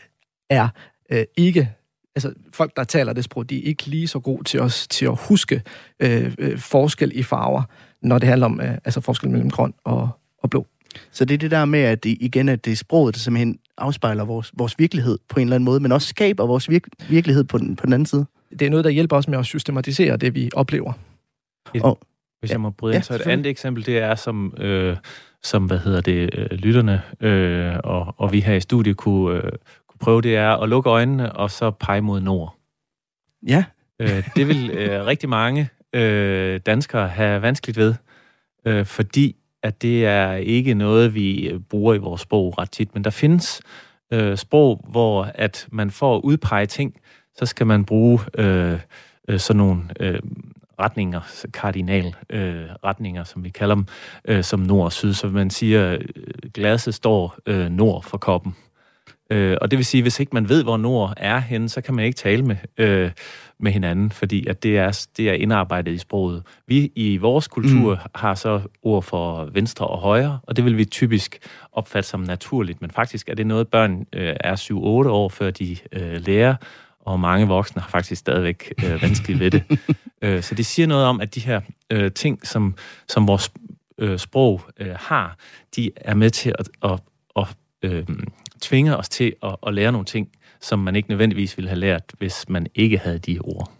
er 0.49 0.67
øh, 1.09 1.25
ikke 1.37 1.73
altså 2.15 2.33
folk, 2.53 2.75
der 2.75 2.83
taler 2.83 3.13
det 3.13 3.23
sprog, 3.23 3.49
de 3.49 3.57
er 3.57 3.63
ikke 3.63 3.85
lige 3.85 4.07
så 4.07 4.19
gode 4.19 4.43
til 4.43 4.59
os 4.61 4.87
til 4.87 5.05
at 5.05 5.17
huske 5.27 5.61
øh, 5.99 6.33
øh, 6.39 6.57
forskel 6.57 7.11
i 7.15 7.23
farver, 7.23 7.63
når 8.01 8.19
det 8.19 8.29
handler 8.29 8.45
om 8.45 8.61
øh, 8.61 8.73
altså 8.85 9.01
forskel 9.01 9.29
mellem 9.29 9.49
grøn 9.49 9.73
og, 9.83 10.09
og 10.43 10.49
blå. 10.49 10.67
Så 11.11 11.25
det 11.25 11.33
er 11.33 11.37
det 11.37 11.51
der 11.51 11.65
med, 11.65 11.79
at 11.79 12.03
det, 12.03 12.17
igen, 12.19 12.49
at 12.49 12.65
det 12.65 12.71
er 12.71 12.75
sproget, 12.75 13.15
der 13.15 13.19
simpelthen 13.19 13.59
afspejler 13.77 14.25
vores, 14.25 14.51
vores 14.57 14.79
virkelighed 14.79 15.17
på 15.29 15.39
en 15.39 15.47
eller 15.47 15.55
anden 15.55 15.65
måde, 15.65 15.79
men 15.79 15.91
også 15.91 16.07
skaber 16.07 16.45
vores 16.45 16.69
vir- 16.69 17.07
virkelighed 17.09 17.43
på 17.43 17.57
den, 17.57 17.75
på 17.75 17.85
den 17.85 17.93
anden 17.93 18.05
side. 18.05 18.25
Det 18.59 18.61
er 18.61 18.69
noget, 18.69 18.85
der 18.85 18.91
hjælper 18.91 19.17
os 19.17 19.27
med 19.27 19.37
at 19.37 19.45
systematisere 19.45 20.17
det, 20.17 20.35
vi 20.35 20.49
oplever. 20.53 20.93
Et, 21.73 21.81
og, 21.81 21.99
hvis 22.39 22.51
jeg 22.51 22.61
må 22.61 22.69
bryde 22.69 22.93
ja, 22.93 22.97
ind, 22.97 23.03
så 23.03 23.15
et 23.15 23.21
andet 23.21 23.47
eksempel, 23.47 23.85
det 23.85 23.97
er 23.97 24.15
som, 24.15 24.53
øh, 24.57 24.97
som 25.43 25.65
hvad 25.65 25.79
hedder 25.79 26.01
det, 26.01 26.29
øh, 26.33 26.51
lytterne 26.51 27.01
øh, 27.21 27.75
og, 27.83 28.15
og 28.17 28.31
vi 28.31 28.39
her 28.39 28.53
i 28.53 28.59
studiet 28.59 28.97
kunne, 28.97 29.37
øh, 29.37 29.43
kunne 29.43 29.84
prøve, 29.99 30.21
det 30.21 30.35
er 30.35 30.49
at 30.49 30.69
lukke 30.69 30.89
øjnene 30.89 31.31
og 31.31 31.51
så 31.51 31.71
pege 31.71 32.01
mod 32.01 32.21
nord. 32.21 32.55
Ja. 33.47 33.63
Øh, 33.99 34.29
det 34.35 34.47
vil 34.47 34.71
øh, 34.71 35.05
rigtig 35.11 35.29
mange 35.29 35.69
øh, 35.93 36.59
danskere 36.65 37.07
have 37.07 37.41
vanskeligt 37.41 37.77
ved, 37.77 37.93
øh, 38.65 38.85
fordi 38.85 39.35
at 39.63 39.81
det 39.81 40.05
er 40.05 40.33
ikke 40.33 40.73
noget, 40.73 41.15
vi 41.15 41.49
øh, 41.49 41.59
bruger 41.59 41.93
i 41.93 41.97
vores 41.97 42.21
sprog 42.21 42.57
ret 42.57 42.71
tit, 42.71 42.93
men 42.93 43.03
der 43.03 43.09
findes 43.09 43.61
øh, 44.13 44.37
sprog, 44.37 44.85
hvor 44.89 45.31
at 45.35 45.67
man 45.71 45.91
får 45.91 46.15
at 46.15 46.21
udpege 46.23 46.65
ting, 46.65 46.95
så 47.37 47.45
skal 47.45 47.67
man 47.67 47.85
bruge 47.85 48.19
øh, 48.37 48.79
øh, 49.27 49.39
sådan 49.39 49.57
nogle 49.57 49.81
øh, 49.99 50.19
retninger, 50.79 51.21
kardinal 51.53 52.15
øh, 52.29 52.65
retninger, 52.83 53.23
som 53.23 53.43
vi 53.43 53.49
kalder 53.49 53.75
dem, 53.75 53.85
øh, 54.25 54.43
som 54.43 54.59
nord 54.59 54.85
og 54.85 54.91
syd. 54.91 55.13
Så 55.13 55.27
man 55.27 55.49
siger, 55.49 55.93
øh, 55.93 55.99
glasset 56.53 56.93
står 56.93 57.35
øh, 57.45 57.69
nord 57.69 58.03
for 58.03 58.17
koppen. 58.17 58.55
Øh, 59.29 59.57
og 59.61 59.71
det 59.71 59.77
vil 59.77 59.85
sige, 59.85 60.01
hvis 60.01 60.19
ikke 60.19 60.29
man 60.33 60.49
ved, 60.49 60.63
hvor 60.63 60.77
nord 60.77 61.13
er 61.17 61.39
henne, 61.39 61.69
så 61.69 61.81
kan 61.81 61.93
man 61.93 62.05
ikke 62.05 62.15
tale 62.15 62.43
med, 62.43 62.55
øh, 62.77 63.11
med 63.59 63.71
hinanden, 63.71 64.11
fordi 64.11 64.47
at 64.47 64.63
det 64.63 64.77
er, 64.77 65.05
det 65.17 65.29
er 65.29 65.33
indarbejdet 65.33 65.91
i 65.91 65.97
sproget. 65.97 66.43
Vi 66.67 66.91
i 66.95 67.17
vores 67.17 67.47
kultur 67.47 67.95
mm. 67.95 68.09
har 68.15 68.35
så 68.35 68.61
ord 68.83 69.03
for 69.03 69.45
venstre 69.45 69.87
og 69.87 69.99
højre, 69.99 70.39
og 70.43 70.55
det 70.55 70.65
vil 70.65 70.77
vi 70.77 70.85
typisk 70.85 71.37
opfatte 71.71 72.09
som 72.09 72.19
naturligt, 72.19 72.81
men 72.81 72.91
faktisk 72.91 73.29
er 73.29 73.35
det 73.35 73.47
noget, 73.47 73.67
børn 73.67 74.05
øh, 74.13 74.35
er 74.39 74.55
7-8 74.55 74.75
år, 75.09 75.29
før 75.29 75.51
de 75.51 75.77
øh, 75.91 76.25
lærer, 76.25 76.55
og 76.99 77.19
mange 77.19 77.47
voksne 77.47 77.81
har 77.81 77.89
faktisk 77.89 78.19
stadigvæk 78.19 78.73
øh, 78.85 79.01
vanskeligt 79.01 79.39
ved 79.39 79.51
det. 79.51 79.63
øh, 80.21 80.43
så 80.43 80.55
det 80.55 80.65
siger 80.65 80.87
noget 80.87 81.05
om, 81.05 81.21
at 81.21 81.35
de 81.35 81.39
her 81.39 81.61
øh, 81.91 82.11
ting, 82.11 82.47
som, 82.47 82.75
som 83.07 83.27
vores 83.27 83.51
øh, 83.97 84.19
sprog 84.19 84.61
øh, 84.79 84.95
har, 84.99 85.37
de 85.75 85.91
er 85.95 86.13
med 86.13 86.29
til 86.29 86.53
at, 86.59 86.69
at, 86.83 86.99
at 87.35 87.55
øh, 87.81 88.05
tvinger 88.61 88.95
os 88.95 89.09
til 89.09 89.33
at, 89.43 89.55
at 89.67 89.73
lære 89.73 89.91
nogle 89.91 90.05
ting, 90.05 90.27
som 90.61 90.79
man 90.79 90.95
ikke 90.95 91.09
nødvendigvis 91.09 91.57
ville 91.57 91.69
have 91.69 91.79
lært, 91.79 92.03
hvis 92.17 92.49
man 92.49 92.67
ikke 92.75 92.97
havde 92.97 93.19
de 93.19 93.39
ord. 93.39 93.71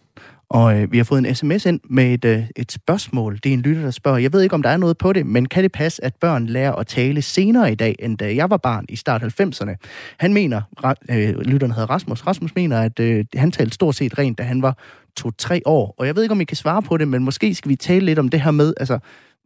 Og 0.49 0.81
øh, 0.81 0.91
vi 0.91 0.97
har 0.97 1.03
fået 1.03 1.27
en 1.27 1.35
sms 1.35 1.65
ind 1.65 1.79
med 1.89 2.13
et, 2.13 2.25
øh, 2.25 2.43
et 2.55 2.71
spørgsmål. 2.71 3.39
Det 3.43 3.49
er 3.49 3.53
en 3.53 3.61
lytter, 3.61 3.81
der 3.81 3.91
spørger, 3.91 4.17
jeg 4.17 4.33
ved 4.33 4.41
ikke, 4.41 4.55
om 4.55 4.61
der 4.61 4.69
er 4.69 4.77
noget 4.77 4.97
på 4.97 5.13
det, 5.13 5.25
men 5.25 5.45
kan 5.45 5.63
det 5.63 5.71
passe, 5.71 6.05
at 6.05 6.15
børn 6.15 6.45
lærer 6.45 6.73
at 6.73 6.87
tale 6.87 7.21
senere 7.21 7.71
i 7.71 7.75
dag, 7.75 7.95
end 7.99 8.17
da 8.17 8.35
jeg 8.35 8.49
var 8.49 8.57
barn 8.57 8.85
i 8.89 8.95
start 8.95 9.23
90'erne? 9.23 9.75
Han 10.17 10.33
mener, 10.33 10.61
øh, 11.09 11.39
lytteren 11.39 11.71
hedder 11.71 11.89
Rasmus, 11.89 12.27
Rasmus 12.27 12.55
mener, 12.55 12.81
at 12.81 12.99
øh, 12.99 13.25
han 13.35 13.51
talte 13.51 13.73
stort 13.73 13.95
set 13.95 14.17
rent, 14.17 14.37
da 14.37 14.43
han 14.43 14.61
var 14.61 14.77
to-tre 15.17 15.61
år. 15.65 15.95
Og 15.97 16.07
jeg 16.07 16.15
ved 16.15 16.23
ikke, 16.23 16.33
om 16.33 16.41
I 16.41 16.43
kan 16.43 16.57
svare 16.57 16.81
på 16.81 16.97
det, 16.97 17.07
men 17.07 17.23
måske 17.23 17.55
skal 17.55 17.69
vi 17.69 17.75
tale 17.75 18.05
lidt 18.05 18.19
om 18.19 18.29
det 18.29 18.41
her 18.41 18.51
med, 18.51 18.73
altså, 18.77 18.99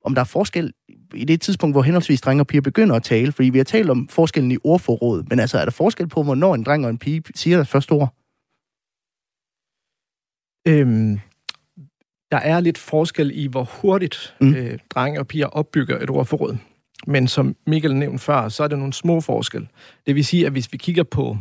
om 0.03 0.15
der 0.15 0.21
er 0.21 0.25
forskel 0.25 0.73
i 1.13 1.25
det 1.25 1.41
tidspunkt, 1.41 1.73
hvor 1.73 1.81
henholdsvis 1.81 2.21
drenge 2.21 2.41
og 2.41 2.47
piger 2.47 2.61
begynder 2.61 2.95
at 2.95 3.03
tale, 3.03 3.31
fordi 3.31 3.49
vi 3.49 3.57
har 3.57 3.65
talt 3.65 3.89
om 3.89 4.07
forskellen 4.07 4.51
i 4.51 4.57
ordforråd, 4.63 5.23
men 5.29 5.39
altså 5.39 5.57
er 5.57 5.65
der 5.65 5.71
forskel 5.71 6.07
på, 6.07 6.23
hvornår 6.23 6.55
en 6.55 6.63
dreng 6.63 6.85
og 6.85 6.89
en 6.89 6.97
pige 6.97 7.23
siger 7.35 7.57
deres 7.57 7.69
første 7.69 7.91
ord? 7.91 8.13
Øhm, 10.67 11.19
der 12.31 12.37
er 12.37 12.59
lidt 12.59 12.77
forskel 12.77 13.31
i, 13.33 13.47
hvor 13.47 13.63
hurtigt 13.63 14.35
mm. 14.41 14.55
øh, 14.55 14.79
drenge 14.89 15.19
og 15.19 15.27
piger 15.27 15.47
opbygger 15.47 15.99
et 15.99 16.09
ordforråd. 16.09 16.57
Men 17.07 17.27
som 17.27 17.55
Michael 17.67 17.95
nævnte 17.95 18.23
før, 18.23 18.49
så 18.49 18.63
er 18.63 18.67
der 18.67 18.75
nogle 18.75 18.93
små 18.93 19.21
forskel. 19.21 19.67
Det 20.07 20.15
vil 20.15 20.25
sige, 20.25 20.45
at 20.45 20.51
hvis 20.51 20.71
vi 20.71 20.77
kigger 20.77 21.03
på 21.03 21.31
øh, 21.31 21.37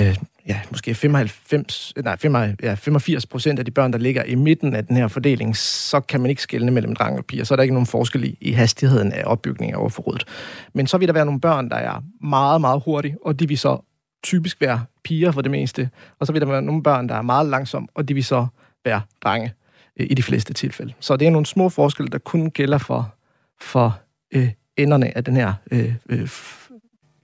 øh, 0.00 0.16
ja, 0.48 0.60
måske 0.70 0.94
95, 0.94 1.92
nej, 2.04 2.16
85, 2.16 2.56
ja, 2.62 2.74
85 2.74 3.26
procent 3.26 3.58
af 3.58 3.64
de 3.64 3.70
børn, 3.70 3.92
der 3.92 3.98
ligger 3.98 4.24
i 4.24 4.34
midten 4.34 4.74
af 4.74 4.86
den 4.86 4.96
her 4.96 5.08
fordeling, 5.08 5.56
så 5.56 6.00
kan 6.00 6.20
man 6.20 6.30
ikke 6.30 6.42
skelne 6.42 6.70
mellem 6.70 6.96
drenge 6.96 7.20
og 7.20 7.24
piger. 7.24 7.44
Så 7.44 7.54
er 7.54 7.56
der 7.56 7.62
ikke 7.62 7.74
nogen 7.74 7.86
forskel 7.86 8.24
i, 8.24 8.38
i 8.40 8.52
hastigheden 8.52 9.12
af 9.12 9.22
opbygningen 9.26 9.74
af 9.74 9.80
overforrådet. 9.80 10.24
Men 10.72 10.86
så 10.86 10.98
vil 10.98 11.08
der 11.08 11.14
være 11.14 11.24
nogle 11.24 11.40
børn, 11.40 11.70
der 11.70 11.76
er 11.76 12.02
meget, 12.20 12.60
meget 12.60 12.82
hurtige, 12.84 13.16
og 13.24 13.40
de 13.40 13.48
vil 13.48 13.58
så 13.58 13.78
typisk 14.22 14.60
være 14.60 14.84
piger 15.04 15.32
for 15.32 15.40
det 15.40 15.50
meste. 15.50 15.90
Og 16.18 16.26
så 16.26 16.32
vil 16.32 16.40
der 16.40 16.48
være 16.48 16.62
nogle 16.62 16.82
børn, 16.82 17.08
der 17.08 17.14
er 17.14 17.22
meget 17.22 17.46
langsomme, 17.46 17.88
og 17.94 18.08
de 18.08 18.14
vil 18.14 18.24
så 18.24 18.46
være 18.84 19.00
drenge 19.24 19.52
øh, 20.00 20.06
i 20.10 20.14
de 20.14 20.22
fleste 20.22 20.52
tilfælde. 20.52 20.92
Så 21.00 21.16
det 21.16 21.26
er 21.26 21.30
nogle 21.30 21.46
små 21.46 21.68
forskelle, 21.68 22.10
der 22.10 22.18
kun 22.18 22.50
gælder 22.50 22.78
for, 22.78 23.14
for 23.60 23.98
øh, 24.34 24.50
enderne 24.76 25.16
af 25.16 25.24
den 25.24 25.36
her 25.36 25.54
øh, 25.70 25.94
øh, 26.08 26.28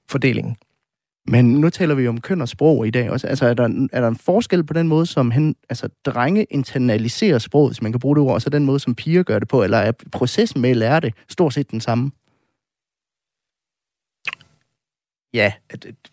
fordeling. 0.09 0.59
Men 1.27 1.45
nu 1.45 1.71
taler 1.71 1.95
vi 1.95 2.09
om 2.09 2.21
køn 2.21 2.41
og 2.41 2.49
sprog 2.49 2.87
i 2.87 2.91
dag 2.91 3.11
også. 3.11 3.27
Altså, 3.27 3.47
er 3.47 3.55
der, 3.55 3.89
er 3.93 4.01
der 4.01 4.09
en 4.09 4.17
forskel 4.17 4.65
på 4.65 4.73
den 4.73 4.89
måde, 4.89 5.07
som 5.07 5.31
hen, 5.31 5.57
altså, 5.69 5.89
drenge 6.05 6.45
internaliserer 6.51 7.39
sproget, 7.39 7.71
hvis 7.71 7.83
man 7.83 7.93
kan 7.93 8.01
bruge 8.01 8.17
det 8.17 8.23
ord, 8.23 8.35
og 8.35 8.43
så 8.43 8.51
den 8.51 8.65
måde, 8.65 8.81
som 8.81 8.95
piger 8.95 9.23
gør 9.23 9.39
det 9.39 9.49
på? 9.49 9.63
Eller 9.63 9.79
er 9.79 9.93
processen 10.13 10.61
med 10.61 10.71
at 10.71 10.77
lære 10.77 11.01
det 11.01 11.15
stort 11.29 11.55
set 11.55 11.71
den 11.71 11.81
samme? 11.81 12.11
Ja, 15.35 15.53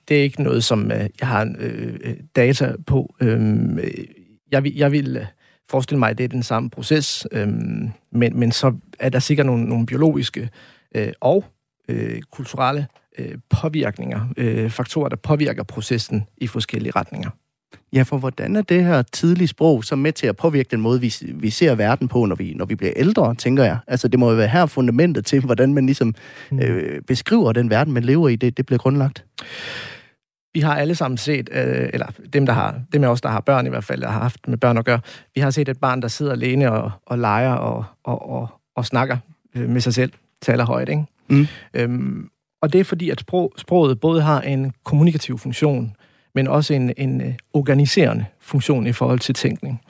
det 0.08 0.17
er 0.17 0.24
ikke 0.24 0.43
noget, 0.43 0.63
som 0.63 0.91
øh, 0.91 1.10
jeg 1.19 1.28
har 1.28 1.56
øh, 1.60 2.00
øh, 2.04 2.17
data 2.36 2.76
på. 2.88 3.15
Øhm, 3.22 3.80
øh, 3.80 4.06
jeg, 4.52 4.63
vil, 4.63 4.76
jeg 4.76 4.91
vil 4.91 5.28
forestille 5.69 6.00
mig, 6.00 6.10
at 6.10 6.17
det 6.17 6.24
er 6.24 6.28
den 6.28 6.43
samme 6.43 6.69
proces, 6.69 7.28
øhm, 7.32 7.89
men, 8.12 8.39
men 8.39 8.52
så 8.52 8.76
er 9.00 9.10
der 9.10 9.19
sikkert 9.19 9.45
nogle, 9.45 9.65
nogle 9.65 9.86
biologiske 9.86 10.50
øh, 10.95 11.13
og 11.19 11.45
øh, 11.89 12.22
kulturelle 12.32 12.88
øh, 13.17 13.38
påvirkninger, 13.50 14.28
øh, 14.38 14.69
faktorer, 14.69 15.10
der 15.10 15.15
påvirker 15.15 15.63
processen 15.63 16.28
i 16.38 16.48
forskellige 16.48 16.91
retninger. 16.95 17.30
Ja, 17.93 18.02
for 18.02 18.17
hvordan 18.17 18.56
er 18.56 18.62
det 18.62 18.84
her 18.84 19.02
tidlige 19.02 19.48
sprog 19.48 19.84
så 19.84 19.95
med 19.95 20.12
til 20.12 20.28
at 20.28 20.38
påvirke 20.38 20.67
den 20.72 20.82
måde, 20.82 21.02
vi, 21.02 21.13
vi 21.34 21.50
ser 21.50 21.76
verden 21.76 22.08
på, 22.08 22.26
når 22.26 22.36
vi, 22.36 22.54
når 22.54 22.65
vi 22.65 22.76
bliver 22.76 22.93
ældre, 22.95 23.36
tænker 23.36 23.63
jeg? 23.63 23.78
Altså, 23.88 24.08
det 24.08 24.19
må 24.19 24.30
jo 24.30 24.36
være 24.36 24.48
her 24.48 24.65
fundamentet 24.65 25.26
til, 25.26 25.39
hvordan 25.45 25.74
man 25.74 25.86
ligesom 25.86 26.15
mm. 26.52 26.60
øh, 26.60 27.02
beskriver 27.02 27.54
den 27.54 27.69
verden, 27.69 27.93
man 27.93 28.04
lever 28.04 28.30
i, 28.30 28.36
det, 28.36 28.58
det 28.58 28.65
bliver 28.65 28.80
grundlagt. 28.80 29.26
Vi 30.54 30.60
har 30.60 30.76
alle 30.76 30.95
sammen 30.95 31.17
set, 31.17 31.50
øh, 31.52 31.89
eller 31.93 32.08
dem, 32.34 32.45
der 32.45 32.54
har, 32.54 32.82
dem 32.93 33.04
af 33.04 33.08
os, 33.08 33.22
der 33.22 33.30
har 33.30 33.39
børn 33.39 33.65
i 33.65 33.69
hvert 33.69 33.84
fald, 33.84 34.02
der 34.02 34.10
har 34.10 34.19
haft 34.19 34.48
med 34.48 34.58
børn 34.58 34.78
at 34.78 34.86
gøre, 34.86 35.00
vi 35.36 35.41
har 35.41 35.50
set 35.50 35.69
et 35.69 35.80
barn, 35.80 36.02
der 36.02 36.08
sidder 36.08 36.32
alene 36.32 36.72
og, 36.72 36.91
og 37.06 37.17
leger 37.17 37.54
og, 37.54 37.86
og, 38.04 38.30
og, 38.30 38.48
og 38.76 38.86
snakker 38.86 39.17
øh, 39.56 39.69
med 39.69 39.82
sig 39.82 39.93
selv, 39.93 40.12
taler 40.41 40.65
højt, 40.65 40.89
ikke? 40.89 41.04
Mm. 41.30 41.48
Øhm, 41.74 42.30
og 42.62 42.74
det 42.74 42.80
er 42.80 42.84
fordi, 42.84 43.10
at 43.10 43.19
sprog, 43.19 43.54
sproget 43.58 44.00
både 44.00 44.22
har 44.22 44.41
en 44.41 44.74
kommunikativ 44.84 45.38
funktion, 45.38 45.95
men 46.36 46.48
også 46.48 46.74
en, 46.74 46.93
en 46.98 47.22
øh, 47.22 47.34
organiserende 47.54 48.26
funktion 48.39 48.88
i 48.88 48.91
forhold 48.91 49.19
til 49.19 49.36
tænkning. 49.36 49.82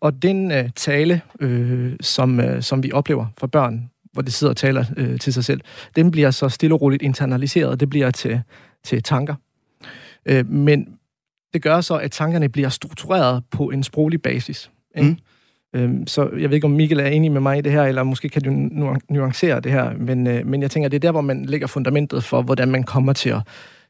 Og 0.00 0.22
den 0.22 0.52
øh, 0.52 0.70
tale, 0.76 1.20
øh, 1.40 1.96
som, 2.00 2.40
øh, 2.40 2.62
som 2.62 2.82
vi 2.82 2.92
oplever 2.92 3.26
fra 3.38 3.46
børn, 3.46 3.90
hvor 4.12 4.22
de 4.22 4.30
sidder 4.30 4.50
og 4.50 4.56
taler 4.56 4.84
øh, 4.96 5.18
til 5.18 5.32
sig 5.32 5.44
selv, 5.44 5.60
den 5.96 6.10
bliver 6.10 6.30
så 6.30 6.48
stille 6.48 6.74
og 6.74 6.80
roligt 6.80 7.02
internaliseret, 7.02 7.80
det 7.80 7.90
bliver 7.90 8.10
til, 8.10 8.42
til 8.84 9.02
tanker. 9.02 9.34
Øh, 10.26 10.46
men 10.46 10.98
det 11.52 11.62
gør 11.62 11.80
så, 11.80 11.96
at 11.96 12.10
tankerne 12.10 12.48
bliver 12.48 12.68
struktureret 12.68 13.44
på 13.50 13.70
en 13.70 13.82
sproglig 13.82 14.22
basis. 14.22 14.70
Ikke? 14.96 15.08
Mm. 15.08 15.18
Øhm, 15.74 16.06
så 16.06 16.30
jeg 16.38 16.50
ved 16.50 16.54
ikke, 16.54 16.64
om 16.64 16.70
Mikkel 16.70 17.00
er 17.00 17.06
enig 17.06 17.32
med 17.32 17.40
mig 17.40 17.58
i 17.58 17.60
det 17.60 17.72
her, 17.72 17.82
eller 17.82 18.02
måske 18.02 18.28
kan 18.28 18.42
du 18.42 18.50
nuancere 19.08 19.60
det 19.60 19.72
her, 19.72 19.92
men, 19.98 20.26
øh, 20.26 20.46
men 20.46 20.62
jeg 20.62 20.70
tænker, 20.70 20.88
det 20.88 20.96
er 20.96 21.00
der, 21.00 21.10
hvor 21.10 21.20
man 21.20 21.44
lægger 21.44 21.66
fundamentet 21.66 22.24
for, 22.24 22.42
hvordan 22.42 22.70
man 22.70 22.82
kommer 22.82 23.12
til 23.12 23.30
at 23.30 23.40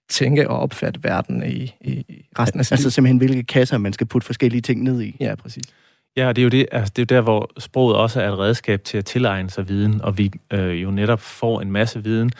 tænke 0.08 0.50
og 0.50 0.60
opfatte 0.60 1.04
verden 1.04 1.42
i, 1.46 1.74
i 1.80 2.24
resten 2.38 2.60
af 2.60 2.66
sit 2.66 2.72
Altså 2.72 2.90
simpelthen, 2.90 3.18
hvilke 3.18 3.42
kasser 3.42 3.78
man 3.78 3.92
skal 3.92 4.06
putte 4.06 4.26
forskellige 4.26 4.60
ting 4.60 4.82
ned 4.82 5.02
i. 5.02 5.16
Ja, 5.20 5.34
præcis. 5.34 5.64
Ja, 6.16 6.28
det 6.28 6.38
er 6.38 6.42
jo 6.42 6.48
det, 6.48 6.66
altså 6.72 6.92
det 6.96 7.02
er 7.02 7.14
jo 7.14 7.16
der, 7.16 7.22
hvor 7.22 7.50
sproget 7.58 7.96
også 7.96 8.20
er 8.20 8.32
et 8.32 8.38
redskab 8.38 8.84
til 8.84 8.98
at 8.98 9.04
tilegne 9.04 9.50
sig 9.50 9.68
viden, 9.68 10.00
og 10.00 10.18
vi 10.18 10.32
øh, 10.52 10.82
jo 10.82 10.90
netop 10.90 11.20
får 11.20 11.60
en 11.60 11.72
masse 11.72 12.04
viden, 12.04 12.30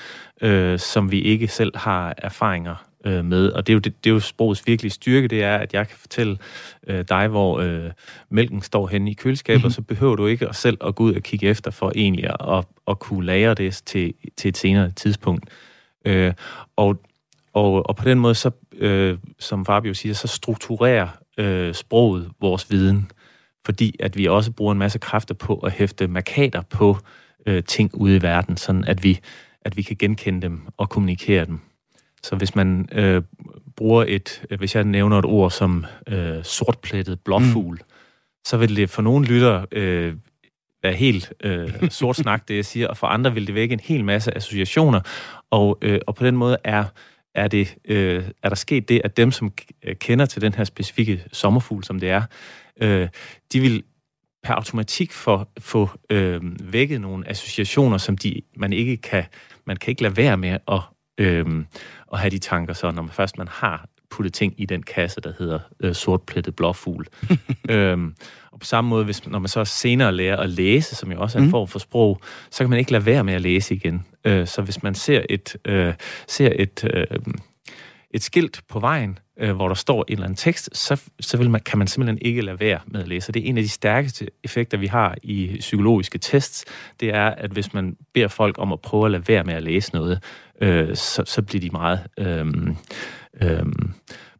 øh, 0.43 0.79
som 0.79 1.11
vi 1.11 1.21
ikke 1.21 1.49
selv 1.49 1.77
har 1.77 2.15
erfaringer 2.19 2.85
øh, 3.05 3.25
med. 3.25 3.49
Og 3.49 3.67
det 3.67 3.73
er, 3.73 3.75
jo, 3.75 3.81
det, 3.81 4.05
det 4.05 4.11
er 4.11 4.15
jo 4.15 4.21
sprogets 4.21 4.67
virkelige 4.67 4.93
styrke, 4.93 5.29
det 5.29 5.43
er, 5.43 5.57
at 5.57 5.75
jeg 5.75 5.89
kan 5.89 5.97
fortælle 5.99 6.39
øh, 6.87 7.05
dig, 7.09 7.29
hvor 7.29 7.61
øh, 7.61 7.91
mælken 8.31 8.63
står 8.63 8.87
henne 8.87 9.11
i 9.11 9.15
køleskabet, 9.15 9.59
mm-hmm. 9.59 9.67
og 9.67 9.73
så 9.73 9.83
behøver 9.83 10.17
du 10.17 10.27
ikke 10.27 10.49
selv 10.53 10.79
at 10.87 10.95
gå 10.95 11.05
ud 11.05 11.15
og 11.15 11.23
kigge 11.23 11.47
efter 11.47 11.71
for 11.71 11.93
egentlig 11.95 12.27
at, 12.41 12.65
at, 12.89 12.99
kunne 12.99 13.27
lære 13.27 13.55
det 13.55 13.83
til, 13.87 14.15
til 14.37 14.49
et 14.49 14.57
senere 14.57 14.91
tidspunkt. 14.91 15.45
Øh, 16.05 16.33
og, 16.77 17.01
og, 17.53 17.89
og 17.89 17.97
på 17.97 18.05
den 18.05 18.19
måde, 18.19 18.35
så, 18.35 18.51
øh, 18.77 19.19
som 19.39 19.67
Fabio 19.67 19.95
siger, 19.95 20.15
så 20.15 20.29
strukturerer 20.29 21.09
øh, 21.39 21.75
sproget 21.75 22.31
vores 22.41 22.71
viden, 22.71 23.11
fordi 23.67 23.97
at 24.01 24.17
vi 24.17 24.27
også 24.27 24.53
bruger 24.53 24.73
en 24.73 24.79
masse 24.79 24.99
kræfter 24.99 25.35
på 25.35 25.55
at 25.55 25.73
hæfte 25.73 26.09
markader 26.09 26.63
på 26.71 26.97
øh, 27.47 27.65
ting 27.65 27.91
ude 27.95 28.17
i 28.17 28.23
verden, 28.23 28.57
sådan 28.57 28.85
at 28.85 29.05
vi, 29.05 29.19
at 29.65 29.77
vi 29.77 29.83
kan 29.83 29.97
genkende 29.97 30.43
dem 30.43 30.61
og 30.77 30.89
kommunikere 30.89 31.45
dem. 31.45 31.61
Så 32.25 32.37
hvis 32.37 32.55
man 32.55 32.89
øh, 32.93 33.23
bruger 33.77 34.05
et, 34.09 34.43
øh, 34.51 34.59
hvis 34.59 34.75
jeg 34.75 34.85
nævner 34.85 35.19
et 35.19 35.25
ord 35.25 35.51
som 35.51 35.85
øh, 36.09 36.45
sortplettet 36.45 37.21
blåfugl, 37.21 37.75
mm. 37.75 37.87
så 38.47 38.57
vil 38.57 38.77
det 38.77 38.91
for 38.91 39.03
nogle 39.03 39.27
lytter 39.27 39.65
øh, 39.73 40.15
være 40.83 40.93
helt 40.93 41.33
øh, 41.45 41.91
sort 41.91 42.17
snak, 42.17 42.49
det 42.49 42.57
jeg 42.57 42.65
siger, 42.65 42.89
og 42.89 42.97
for 42.97 43.07
andre 43.07 43.35
vil 43.35 43.47
det 43.47 43.55
vække 43.55 43.73
en 43.73 43.81
hel 43.81 44.05
masse 44.05 44.37
associationer, 44.37 45.01
og, 45.51 45.79
øh, 45.83 46.01
og 46.07 46.15
på 46.15 46.27
den 46.27 46.37
måde 46.37 46.57
er, 46.65 46.85
er, 47.35 47.49
det, 47.49 47.77
øh, 47.85 48.25
er 48.43 48.49
der 48.49 48.57
sket 48.57 48.89
det, 48.89 49.01
at 49.05 49.17
dem, 49.17 49.31
som 49.31 49.53
kender 49.95 50.27
til 50.27 50.43
den 50.43 50.55
her 50.55 50.65
specifikke 50.65 51.25
sommerfugl, 51.33 51.85
som 51.85 52.01
det 52.01 52.11
er, 52.11 52.23
øh, 52.81 53.09
de 53.53 53.61
vil 53.61 53.83
per 54.43 54.55
automatik 54.55 55.13
få, 55.13 55.45
få 55.59 55.91
øh, 56.11 56.41
vækket 56.73 57.01
nogle 57.01 57.29
associationer, 57.29 57.99
som 57.99 58.17
de, 58.17 58.43
man 58.57 58.73
ikke 58.73 58.97
kan, 58.97 59.25
man 59.65 59.77
kan 59.77 59.91
ikke 59.91 60.03
lade 60.03 60.17
være 60.17 60.37
med 60.37 60.59
at, 60.69 60.81
øh, 61.19 61.65
at 62.13 62.19
have 62.19 62.31
de 62.31 62.39
tanker 62.39 62.75
så, 62.75 62.91
når 62.91 63.03
man 63.03 63.11
først 63.11 63.39
man 63.39 63.49
har 63.49 63.87
puttet 64.11 64.33
ting 64.33 64.55
i 64.59 64.67
den 64.67 64.83
kasse, 64.83 65.21
der 65.21 65.33
hedder 65.39 65.59
øh, 65.81 65.95
sortplettet 65.95 66.57
blåfugl. 66.57 67.07
øhm, 67.71 68.15
og 68.53 68.61
på 68.61 68.67
samme 68.67 68.91
måde, 68.91 69.05
hvis, 69.05 69.27
når 69.27 69.39
man 69.39 69.49
så 69.49 69.65
senere 69.65 70.13
lærer 70.13 70.37
at 70.37 70.51
læse, 70.51 70.95
som 70.95 71.13
jo 71.13 71.21
også 71.21 71.39
er 71.39 71.41
en 71.41 71.47
mm. 71.47 71.51
form 71.51 71.69
for 71.69 71.79
sprog, 71.79 72.21
så 72.51 72.59
kan 72.59 72.71
man 72.71 72.79
ikke 72.79 72.93
lade 72.93 73.07
være 73.07 73.25
med 73.25 73.35
at 73.35 73.41
læse 73.41 73.75
igen. 73.75 74.07
Øh, 74.25 74.47
så 74.47 74.63
hvis 74.63 74.83
man 74.83 74.95
ser 74.95 75.23
et, 75.31 75.57
øh, 75.65 75.95
ser 76.29 76.53
et, 76.59 76.85
øh, 76.95 77.07
et 78.13 78.23
skilt 78.23 78.61
på 78.69 78.81
vejen, 78.81 79.19
øh, 79.39 79.57
hvor 79.57 79.69
der 79.69 79.75
står 79.75 80.05
en 80.09 80.13
eller 80.13 80.25
anden 80.25 80.37
tekst, 80.37 80.77
så, 80.77 81.03
så 81.21 81.37
vil 81.37 81.51
man, 81.51 81.61
kan 81.61 81.79
man 81.79 81.87
simpelthen 81.87 82.19
ikke 82.23 82.41
lade 82.43 82.61
være 82.61 82.81
med 82.87 83.01
at 83.01 83.09
læse. 83.09 83.33
Det 83.33 83.45
er 83.45 83.49
en 83.49 83.59
af 83.59 83.63
de 83.63 83.69
stærkeste 83.69 84.29
effekter, 84.45 84.79
vi 84.79 84.87
har 84.87 85.17
i 85.23 85.57
psykologiske 85.61 86.19
tests, 86.19 86.65
det 87.01 87.15
er, 87.15 87.27
at 87.27 87.51
hvis 87.51 87.75
man 87.75 87.97
beder 88.15 88.29
folk 88.29 88.59
om 88.59 88.73
at 88.73 88.81
prøve 88.81 89.05
at 89.05 89.11
lade 89.11 89.29
være 89.29 89.45
med 89.45 89.55
at 89.55 89.63
læse 89.63 89.95
noget, 89.95 90.23
øh, 90.61 90.97
så, 90.97 91.23
så 91.27 91.43
bliver 91.43 91.61
de 91.61 91.71
meget 91.71 92.01
øh, 92.19 92.47
øh, 93.43 93.67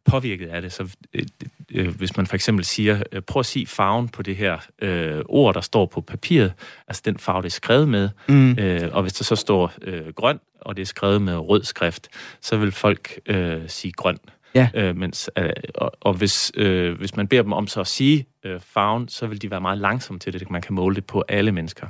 påvirket 0.05 0.47
af 0.47 0.61
det. 0.61 0.71
Så 0.71 0.95
øh, 1.13 1.23
øh, 1.71 1.95
hvis 1.95 2.17
man 2.17 2.27
for 2.27 2.35
eksempel 2.35 2.65
siger, 2.65 3.03
øh, 3.11 3.21
prøv 3.21 3.39
at 3.39 3.45
sige 3.45 3.67
farven 3.67 4.09
på 4.09 4.23
det 4.23 4.35
her 4.35 4.57
øh, 4.81 5.21
ord, 5.25 5.53
der 5.53 5.61
står 5.61 5.85
på 5.85 6.01
papiret, 6.01 6.53
altså 6.87 7.01
den 7.05 7.17
farve, 7.17 7.41
det 7.41 7.47
er 7.47 7.51
skrevet 7.51 7.89
med, 7.89 8.09
mm. 8.27 8.51
øh, 8.59 8.89
og 8.91 9.01
hvis 9.01 9.13
der 9.13 9.23
så 9.23 9.35
står 9.35 9.73
øh, 9.81 10.07
grøn, 10.07 10.39
og 10.61 10.75
det 10.75 10.81
er 10.81 10.85
skrevet 10.85 11.21
med 11.21 11.37
rød 11.37 11.63
skrift, 11.63 12.07
så 12.41 12.57
vil 12.57 12.71
folk 12.71 13.19
øh, 13.25 13.61
sige 13.67 13.91
grøn. 13.91 14.17
Ja. 14.55 14.69
Øh, 14.73 14.97
mens, 14.97 15.29
øh, 15.37 15.49
og, 15.75 15.91
og 16.01 16.13
hvis, 16.13 16.51
øh, 16.55 16.97
hvis 16.97 17.15
man 17.15 17.27
beder 17.27 17.41
dem 17.41 17.53
om 17.53 17.67
så 17.67 17.81
at 17.81 17.87
sige 17.87 18.25
øh, 18.43 18.59
farven, 18.59 19.07
så 19.07 19.27
vil 19.27 19.41
de 19.41 19.51
være 19.51 19.61
meget 19.61 19.77
langsomme 19.77 20.19
til 20.19 20.33
det. 20.33 20.49
Man 20.49 20.61
kan 20.61 20.75
måle 20.75 20.95
det 20.95 21.05
på 21.05 21.23
alle 21.27 21.51
mennesker. 21.51 21.87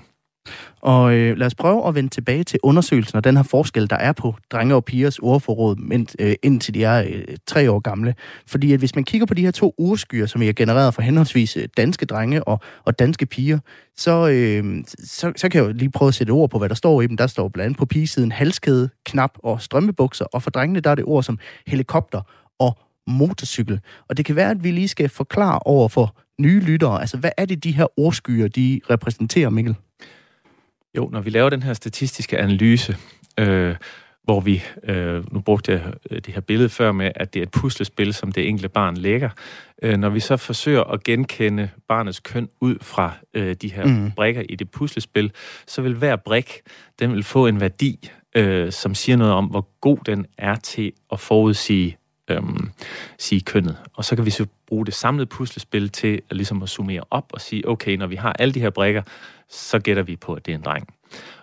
Og 0.82 1.13
øh, 1.13 1.38
lad 1.38 1.47
os 1.47 1.56
prøve 1.56 1.88
at 1.88 1.95
vende 1.95 2.10
tilbage 2.10 2.43
til 2.43 2.60
undersøgelsen 2.63 3.17
og 3.17 3.23
den 3.23 3.36
her 3.36 3.43
forskel, 3.43 3.89
der 3.89 3.95
er 3.95 4.12
på 4.12 4.36
drenge 4.51 4.75
og 4.75 4.86
pigers 4.86 5.19
ordforråd, 5.19 5.75
men, 5.75 6.08
øh, 6.19 6.36
indtil 6.43 6.73
de 6.73 6.84
er 6.84 7.03
øh, 7.03 7.38
tre 7.47 7.71
år 7.71 7.79
gamle. 7.79 8.15
Fordi 8.47 8.73
at 8.73 8.79
hvis 8.79 8.95
man 8.95 9.03
kigger 9.03 9.25
på 9.27 9.34
de 9.34 9.41
her 9.41 9.51
to 9.51 9.75
urskyer, 9.77 10.25
som 10.25 10.41
I 10.41 10.45
har 10.45 10.53
genereret 10.53 10.93
for 10.93 11.01
henholdsvis 11.01 11.58
øh, 11.58 11.67
danske 11.77 12.06
drenge 12.06 12.43
og, 12.43 12.60
og 12.86 12.99
danske 12.99 13.25
piger, 13.25 13.60
så, 13.97 14.27
øh, 14.27 14.84
så, 15.03 15.32
så 15.36 15.49
kan 15.49 15.62
jeg 15.62 15.67
jo 15.67 15.73
lige 15.73 15.91
prøve 15.91 16.08
at 16.08 16.15
sætte 16.15 16.32
ord 16.32 16.49
på, 16.49 16.58
hvad 16.58 16.69
der 16.69 16.75
står 16.75 17.01
i 17.01 17.08
dem. 17.08 17.17
Der 17.17 17.27
står 17.27 17.47
blandt 17.47 17.65
andet 17.65 17.77
på 17.77 17.86
pigesiden 17.86 18.32
halskæde, 18.32 18.89
knap 19.06 19.32
og 19.43 19.62
strømpebukser, 19.62 20.25
og 20.25 20.43
for 20.43 20.49
drengene 20.49 20.79
der 20.79 20.89
er 20.89 20.95
det 20.95 21.06
ord 21.06 21.23
som 21.23 21.39
helikopter 21.67 22.21
og 22.60 22.77
motorcykel. 23.08 23.79
Og 24.10 24.17
det 24.17 24.25
kan 24.25 24.36
være, 24.36 24.51
at 24.51 24.63
vi 24.63 24.71
lige 24.71 24.88
skal 24.88 25.10
forklare 25.10 25.60
over 25.60 25.88
for 25.88 26.15
nye 26.41 26.60
lyttere, 26.60 27.01
altså 27.01 27.17
hvad 27.17 27.32
er 27.38 27.45
det, 27.45 27.63
de 27.63 27.71
her 27.71 27.99
ordskyer, 27.99 28.47
de 28.47 28.79
repræsenterer, 28.89 29.49
Mikkel? 29.49 29.75
Jo, 30.97 31.10
når 31.12 31.21
vi 31.21 31.29
laver 31.29 31.49
den 31.49 31.63
her 31.63 31.73
statistiske 31.73 32.38
analyse, 32.38 32.97
øh, 33.39 33.75
hvor 34.23 34.39
vi, 34.39 34.63
øh, 34.84 35.34
nu 35.34 35.39
brugte 35.39 35.71
jeg 35.71 35.93
øh, 36.12 36.21
det 36.21 36.34
her 36.34 36.41
billede 36.41 36.69
før 36.69 36.91
med, 36.91 37.12
at 37.15 37.34
det 37.34 37.39
er 37.39 37.43
et 37.43 37.51
puslespil, 37.51 38.13
som 38.13 38.32
det 38.32 38.47
enkelte 38.47 38.69
barn 38.69 38.97
lægger. 38.97 39.29
Øh, 39.84 39.97
når 39.97 40.10
vi 40.10 40.19
så 40.19 40.38
forsøger 40.38 40.84
at 40.84 41.03
genkende 41.03 41.69
barnets 41.88 42.19
køn 42.19 42.49
ud 42.62 42.75
fra 42.82 43.12
øh, 43.34 43.56
de 43.62 43.71
her 43.71 43.86
mm. 43.86 44.12
brikker 44.12 44.43
i 44.49 44.56
det 44.56 44.71
puslespil, 44.71 45.32
så 45.67 45.82
vil 45.82 45.93
hver 45.93 46.15
brik, 46.15 46.62
den 46.99 47.13
vil 47.13 47.23
få 47.23 47.47
en 47.47 47.62
værdi, 47.62 48.12
øh, 48.36 48.71
som 48.71 48.95
siger 48.95 49.15
noget 49.15 49.34
om, 49.34 49.45
hvor 49.45 49.67
god 49.82 49.97
den 50.06 50.25
er 50.38 50.56
til 50.56 50.91
at 51.12 51.19
forudsige 51.19 51.97
øhm, 52.35 52.69
sige 53.17 53.41
kønnet. 53.41 53.77
Og 53.93 54.05
så 54.05 54.15
kan 54.15 54.25
vi 54.25 54.29
så 54.29 54.45
bruge 54.67 54.85
det 54.85 54.93
samlede 54.93 55.25
puslespil 55.25 55.89
til 55.89 56.21
at, 56.29 56.35
ligesom 56.35 56.63
at 56.63 56.69
summere 56.69 57.01
op 57.11 57.25
og 57.33 57.41
sige, 57.41 57.67
okay, 57.67 57.95
når 57.95 58.07
vi 58.07 58.15
har 58.15 58.33
alle 58.39 58.53
de 58.53 58.59
her 58.59 58.69
brikker, 58.69 59.01
så 59.49 59.79
gætter 59.79 60.03
vi 60.03 60.15
på, 60.15 60.33
at 60.33 60.45
det 60.45 60.51
er 60.51 60.55
en 60.55 60.63
dreng. 60.63 60.87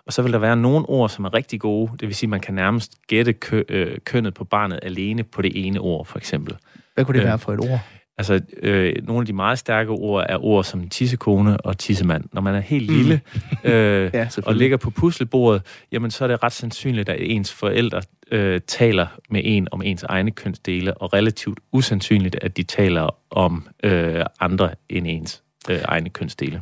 Og 0.06 0.12
så 0.12 0.22
vil 0.22 0.32
der 0.32 0.38
være 0.38 0.56
nogle 0.56 0.88
ord, 0.88 1.08
som 1.08 1.24
er 1.24 1.34
rigtig 1.34 1.60
gode. 1.60 1.92
Det 2.00 2.08
vil 2.08 2.14
sige, 2.14 2.26
at 2.28 2.30
man 2.30 2.40
kan 2.40 2.54
nærmest 2.54 2.94
gætte 3.06 3.32
kø, 3.32 3.62
øh, 3.68 3.98
kønnet 4.04 4.34
på 4.34 4.44
barnet 4.44 4.80
alene 4.82 5.24
på 5.24 5.42
det 5.42 5.66
ene 5.66 5.80
ord, 5.80 6.06
for 6.06 6.18
eksempel. 6.18 6.56
Hvad 6.94 7.04
kunne 7.04 7.14
det 7.14 7.20
øh, 7.20 7.28
være 7.28 7.38
for 7.38 7.52
et 7.52 7.60
ord? 7.60 7.80
Altså, 8.20 8.40
øh, 8.62 8.94
nogle 9.02 9.20
af 9.20 9.26
de 9.26 9.32
meget 9.32 9.58
stærke 9.58 9.90
ord 9.90 10.26
er 10.28 10.44
ord 10.44 10.64
som 10.64 10.88
tissekone 10.88 11.56
og 11.56 11.78
tissemand. 11.78 12.24
Når 12.32 12.40
man 12.40 12.54
er 12.54 12.60
helt 12.60 12.90
lille 12.90 13.20
mm. 13.64 13.70
øh, 13.70 14.10
ja, 14.14 14.28
og 14.46 14.54
ligger 14.54 14.76
på 14.76 14.90
puslebordet, 14.90 15.62
jamen 15.92 16.10
så 16.10 16.24
er 16.24 16.28
det 16.28 16.42
ret 16.42 16.52
sandsynligt, 16.52 17.08
at 17.08 17.16
ens 17.20 17.52
forældre 17.52 18.02
øh, 18.30 18.60
taler 18.66 19.06
med 19.30 19.40
en 19.44 19.68
om 19.72 19.82
ens 19.82 20.02
egne 20.02 20.30
kønsdele, 20.30 20.94
og 20.94 21.12
relativt 21.12 21.60
usandsynligt, 21.72 22.36
at 22.42 22.56
de 22.56 22.62
taler 22.62 23.16
om 23.30 23.68
øh, 23.84 24.24
andre 24.40 24.70
end 24.88 25.06
ens 25.06 25.42
øh, 25.70 25.78
egne 25.84 26.10
kønsdele. 26.10 26.60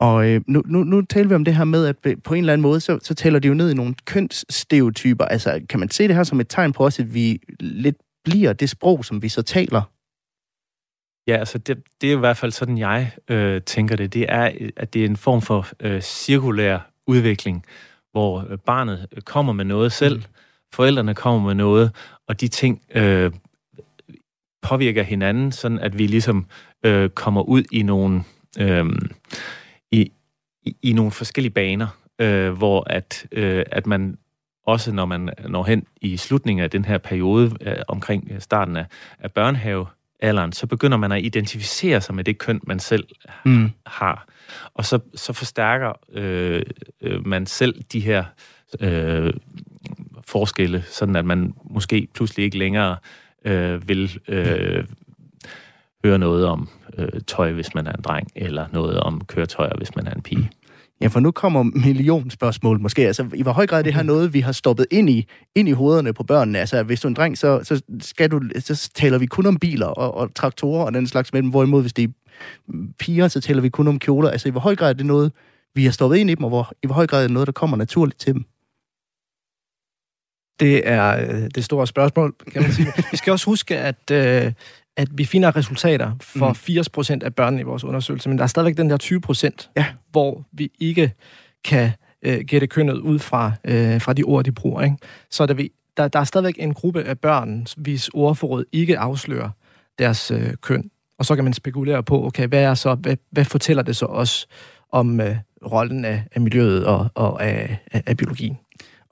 Og 0.00 0.30
øh, 0.30 0.40
nu, 0.46 0.62
nu, 0.66 0.84
nu 0.84 1.02
taler 1.02 1.28
vi 1.28 1.34
om 1.34 1.44
det 1.44 1.54
her 1.54 1.64
med, 1.64 1.86
at 1.86 1.96
på 2.24 2.34
en 2.34 2.40
eller 2.40 2.52
anden 2.52 2.62
måde, 2.62 2.80
så, 2.80 2.98
så 3.02 3.14
taler 3.14 3.38
de 3.38 3.48
jo 3.48 3.54
ned 3.54 3.70
i 3.70 3.74
nogle 3.74 3.94
kønsstereotyper. 4.04 5.24
Altså, 5.24 5.60
kan 5.68 5.80
man 5.80 5.90
se 5.90 6.08
det 6.08 6.16
her 6.16 6.24
som 6.24 6.40
et 6.40 6.48
tegn 6.48 6.72
på 6.72 6.84
også, 6.84 7.02
at 7.02 7.14
vi 7.14 7.40
lidt 7.60 7.96
bliver 8.24 8.52
det 8.52 8.70
sprog, 8.70 9.04
som 9.04 9.22
vi 9.22 9.28
så 9.28 9.42
taler? 9.42 9.82
Ja, 11.26 11.36
altså 11.36 11.58
det, 11.58 11.82
det 12.00 12.12
er 12.12 12.16
i 12.16 12.18
hvert 12.18 12.36
fald 12.36 12.52
sådan, 12.52 12.78
jeg 12.78 13.12
øh, 13.28 13.62
tænker 13.62 13.96
det. 13.96 14.14
Det 14.14 14.26
er, 14.28 14.50
at 14.76 14.94
det 14.94 15.02
er 15.02 15.06
en 15.06 15.16
form 15.16 15.42
for 15.42 15.66
øh, 15.80 16.00
cirkulær 16.00 16.78
udvikling, 17.06 17.64
hvor 18.12 18.46
øh, 18.50 18.58
barnet 18.58 19.06
kommer 19.24 19.52
med 19.52 19.64
noget 19.64 19.92
selv, 19.92 20.16
mm. 20.16 20.24
forældrene 20.72 21.14
kommer 21.14 21.46
med 21.46 21.54
noget, 21.54 21.96
og 22.28 22.40
de 22.40 22.48
ting 22.48 22.82
øh, 22.94 23.32
påvirker 24.62 25.02
hinanden, 25.02 25.52
sådan 25.52 25.78
at 25.78 25.98
vi 25.98 26.06
ligesom 26.06 26.46
øh, 26.82 27.10
kommer 27.10 27.42
ud 27.42 27.62
i 27.72 27.82
nogle... 27.82 28.24
Øh, 28.58 28.86
i, 29.90 30.12
i, 30.62 30.76
i 30.82 30.92
nogle 30.92 31.10
forskellige 31.10 31.52
baner, 31.52 31.86
øh, 32.18 32.52
hvor 32.52 32.84
at, 32.86 33.26
øh, 33.32 33.64
at 33.70 33.86
man 33.86 34.18
også 34.66 34.92
når 34.92 35.06
man 35.06 35.30
når 35.48 35.64
hen 35.64 35.86
i 36.00 36.16
slutningen 36.16 36.64
af 36.64 36.70
den 36.70 36.84
her 36.84 36.98
periode 36.98 37.50
øh, 37.60 37.76
omkring 37.88 38.42
starten 38.42 38.76
af, 38.76 38.86
af 39.18 39.32
børnehavealderen, 40.22 40.52
så 40.52 40.66
begynder 40.66 40.96
man 40.96 41.12
at 41.12 41.24
identificere 41.24 42.00
sig 42.00 42.14
med 42.14 42.24
det 42.24 42.38
køn, 42.38 42.60
man 42.66 42.78
selv 42.78 43.04
mm. 43.44 43.70
har. 43.86 44.26
Og 44.74 44.84
så, 44.84 44.98
så 45.14 45.32
forstærker 45.32 45.92
øh, 46.12 46.62
øh, 47.00 47.26
man 47.26 47.46
selv 47.46 47.82
de 47.92 48.00
her 48.00 48.24
øh, 48.80 49.32
forskelle, 50.26 50.82
sådan 50.82 51.16
at 51.16 51.24
man 51.24 51.54
måske 51.64 52.08
pludselig 52.14 52.44
ikke 52.44 52.58
længere 52.58 52.96
øh, 53.44 53.88
vil 53.88 54.20
øh, 54.28 54.84
høre 56.04 56.18
noget 56.18 56.46
om 56.46 56.68
øh, 56.98 57.20
tøj, 57.26 57.52
hvis 57.52 57.74
man 57.74 57.86
er 57.86 57.92
en 57.92 58.02
dreng, 58.02 58.28
eller 58.36 58.66
noget 58.72 59.00
om 59.00 59.24
køretøjer, 59.24 59.76
hvis 59.76 59.96
man 59.96 60.06
er 60.06 60.14
en 60.14 60.22
pige. 60.22 60.50
Ja, 61.02 61.06
for 61.06 61.20
nu 61.20 61.30
kommer 61.30 61.62
millionspørgsmål 61.62 62.80
måske. 62.80 63.06
Altså, 63.06 63.26
i 63.34 63.42
hvor 63.42 63.52
høj 63.52 63.66
grad 63.66 63.78
er 63.78 63.82
det 63.82 63.94
her 63.94 64.02
noget, 64.02 64.34
vi 64.34 64.40
har 64.40 64.52
stoppet 64.52 64.86
ind 64.90 65.10
i, 65.10 65.26
ind 65.54 65.68
i 65.68 65.72
hovederne 65.72 66.12
på 66.12 66.22
børnene? 66.22 66.58
Altså, 66.58 66.82
hvis 66.82 67.00
du 67.00 67.08
er 67.08 67.10
en 67.10 67.14
dreng, 67.14 67.38
så, 67.38 67.60
så, 67.64 67.82
skal 68.00 68.30
du, 68.30 68.40
så 68.58 68.90
taler 68.94 69.18
vi 69.18 69.26
kun 69.26 69.46
om 69.46 69.56
biler 69.56 69.86
og, 69.86 70.14
og 70.14 70.34
traktorer 70.34 70.84
og 70.84 70.94
den 70.94 71.06
slags 71.06 71.32
med 71.32 71.42
dem. 71.42 71.50
Hvorimod, 71.50 71.80
hvis 71.80 71.92
det 71.92 72.04
er 72.04 72.08
piger, 72.98 73.28
så 73.28 73.40
taler 73.40 73.62
vi 73.62 73.68
kun 73.68 73.88
om 73.88 73.98
kjoler. 73.98 74.30
Altså, 74.30 74.48
i 74.48 74.50
hvor 74.50 74.60
høj 74.60 74.76
grad 74.76 74.88
er 74.88 74.92
det 74.92 75.06
noget, 75.06 75.32
vi 75.74 75.84
har 75.84 75.92
stoppet 75.92 76.16
ind 76.16 76.30
i 76.30 76.34
dem, 76.34 76.44
og 76.44 76.50
hvor, 76.50 76.72
i 76.82 76.86
hvor 76.86 76.94
høj 76.94 77.06
grad 77.06 77.18
er 77.18 77.26
det 77.26 77.34
noget, 77.34 77.46
der 77.46 77.52
kommer 77.52 77.76
naturligt 77.76 78.20
til 78.20 78.34
dem? 78.34 78.44
Det 80.60 80.88
er 80.88 81.28
øh, 81.28 81.50
det 81.54 81.64
store 81.64 81.86
spørgsmål, 81.86 82.34
kan 82.52 82.62
man 82.62 82.72
sige. 82.72 82.92
vi 83.10 83.16
skal 83.16 83.30
også 83.30 83.46
huske, 83.46 83.78
at 83.78 84.10
øh, 84.10 84.52
at 84.96 85.08
vi 85.12 85.24
finder 85.24 85.56
resultater 85.56 86.12
for 86.20 86.48
mm. 86.48 86.54
80 86.54 86.88
procent 86.88 87.22
af 87.22 87.34
børnene 87.34 87.60
i 87.60 87.64
vores 87.64 87.84
undersøgelse, 87.84 88.28
men 88.28 88.38
der 88.38 88.44
er 88.44 88.48
stadigvæk 88.48 88.76
den 88.76 88.90
der 88.90 88.96
20 88.96 89.20
procent, 89.20 89.70
ja. 89.76 89.86
hvor 90.10 90.46
vi 90.52 90.70
ikke 90.80 91.12
kan 91.64 91.90
øh, 92.22 92.40
gætte 92.40 92.66
kønnet 92.66 92.94
ud 92.94 93.18
fra, 93.18 93.52
øh, 93.64 94.00
fra 94.00 94.12
de 94.12 94.22
ord, 94.22 94.44
de 94.44 94.52
bruger. 94.52 94.82
Ikke? 94.82 94.96
Så 95.30 95.46
der, 95.46 95.54
vi, 95.54 95.72
der, 95.96 96.08
der 96.08 96.18
er 96.18 96.24
stadigvæk 96.24 96.54
en 96.58 96.74
gruppe 96.74 97.02
af 97.02 97.18
børn, 97.18 97.66
hvis 97.76 98.08
ordforråd 98.08 98.64
ikke 98.72 98.98
afslører 98.98 99.50
deres 99.98 100.30
øh, 100.30 100.54
køn. 100.60 100.90
Og 101.18 101.24
så 101.26 101.34
kan 101.34 101.44
man 101.44 101.52
spekulere 101.52 102.02
på, 102.02 102.26
okay, 102.26 102.46
hvad, 102.46 102.62
er 102.62 102.74
så, 102.74 102.94
hvad, 102.94 103.16
hvad 103.30 103.44
fortæller 103.44 103.82
det 103.82 103.96
så 103.96 104.06
os 104.06 104.46
om 104.92 105.20
øh, 105.20 105.36
rollen 105.66 106.04
af, 106.04 106.22
af 106.32 106.40
miljøet 106.40 106.86
og, 106.86 107.08
og 107.14 107.44
af, 107.44 107.78
af, 107.92 108.02
af 108.06 108.16
biologien? 108.16 108.58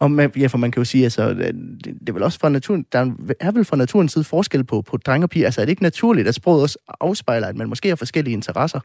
Og 0.01 0.11
man, 0.11 0.33
ja, 0.37 0.47
for 0.47 0.59
man 0.59 0.71
kan 0.71 0.81
jo 0.81 0.85
sige, 0.85 1.05
altså, 1.05 1.35
det, 1.35 1.55
det 1.85 2.09
er 2.09 2.13
vel 2.13 2.23
også 2.23 2.39
fra 2.39 2.49
naturen, 2.49 2.87
der 2.93 3.13
er 3.41 3.51
vel 3.51 3.65
fra 3.65 3.77
naturens 3.77 4.13
side 4.13 4.25
forskel 4.25 4.65
på, 4.65 4.83
på 4.83 4.97
drenge 4.97 5.25
og 5.25 5.31
piger. 5.31 5.47
Altså 5.47 5.61
er 5.61 5.65
det 5.65 5.71
ikke 5.71 5.83
naturligt, 5.83 6.29
at 6.29 6.35
sproget 6.35 6.63
også 6.63 6.79
afspejler, 7.01 7.47
at 7.47 7.57
man 7.57 7.69
måske 7.69 7.89
har 7.89 7.97
forskellige 7.97 8.35
interesser? 8.35 8.81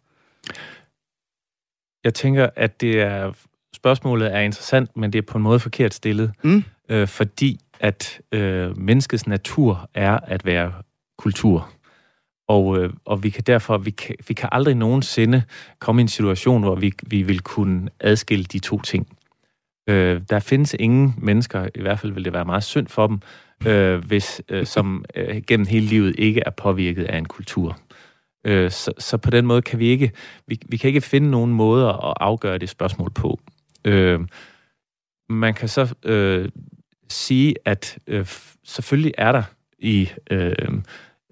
Jeg 2.03 2.13
tænker, 2.13 2.49
at 2.55 2.81
det 2.81 3.01
er, 3.01 3.33
spørgsmålet 3.75 4.35
er 4.35 4.39
interessant, 4.39 4.97
men 4.97 5.13
det 5.13 5.17
er 5.17 5.31
på 5.31 5.37
en 5.37 5.43
måde 5.43 5.59
forkert 5.59 5.93
stillet. 5.93 6.31
Mm. 6.43 6.63
Øh, 6.89 7.07
fordi 7.07 7.59
at 7.79 8.21
øh, 8.31 8.77
menneskets 8.77 9.27
natur 9.27 9.89
er 9.93 10.19
at 10.23 10.45
være 10.45 10.73
kultur. 11.17 11.69
Og, 12.47 12.79
øh, 12.79 12.93
og 13.05 13.23
vi 13.23 13.29
kan 13.29 13.43
derfor, 13.43 13.77
vi 13.77 13.91
kan, 13.91 14.15
vi 14.27 14.33
kan 14.33 14.49
aldrig 14.51 14.75
nogensinde 14.75 15.43
komme 15.79 16.01
i 16.01 16.03
en 16.03 16.07
situation, 16.07 16.63
hvor 16.63 16.75
vi, 16.75 16.93
vi 17.03 17.21
vil 17.21 17.39
kunne 17.39 17.89
adskille 17.99 18.45
de 18.45 18.59
to 18.59 18.81
ting. 18.81 19.14
Øh, 19.87 20.21
der 20.29 20.39
findes 20.39 20.75
ingen 20.79 21.15
mennesker, 21.17 21.67
i 21.75 21.81
hvert 21.81 21.99
fald 21.99 22.11
vil 22.13 22.25
det 22.25 22.33
være 22.33 22.45
meget 22.45 22.63
synd 22.63 22.87
for 22.87 23.07
dem, 23.07 23.19
øh, 23.67 24.05
hvis, 24.05 24.41
øh, 24.49 24.65
som 24.65 25.05
øh, 25.15 25.41
gennem 25.47 25.67
hele 25.67 25.85
livet 25.85 26.15
ikke 26.17 26.41
er 26.45 26.49
påvirket 26.49 27.03
af 27.03 27.17
en 27.17 27.25
kultur. 27.25 27.77
Øh, 28.45 28.71
så, 28.71 28.91
så 28.97 29.17
på 29.17 29.29
den 29.29 29.45
måde 29.45 29.61
kan 29.61 29.79
vi 29.79 29.87
ikke, 29.87 30.11
vi, 30.47 30.59
vi 30.69 30.77
kan 30.77 30.87
ikke 30.87 31.01
finde 31.01 31.31
nogen 31.31 31.53
måder 31.53 32.09
at 32.09 32.13
afgøre 32.19 32.57
det 32.57 32.69
spørgsmål 32.69 33.11
på. 33.11 33.39
Øh, 33.85 34.19
man 35.29 35.53
kan 35.53 35.69
så 35.69 35.95
øh, 36.05 36.49
sige, 37.09 37.55
at 37.65 37.97
øh, 38.07 38.27
selvfølgelig 38.63 39.13
er 39.17 39.31
der 39.31 39.43
i 39.79 40.09
øh, 40.31 40.55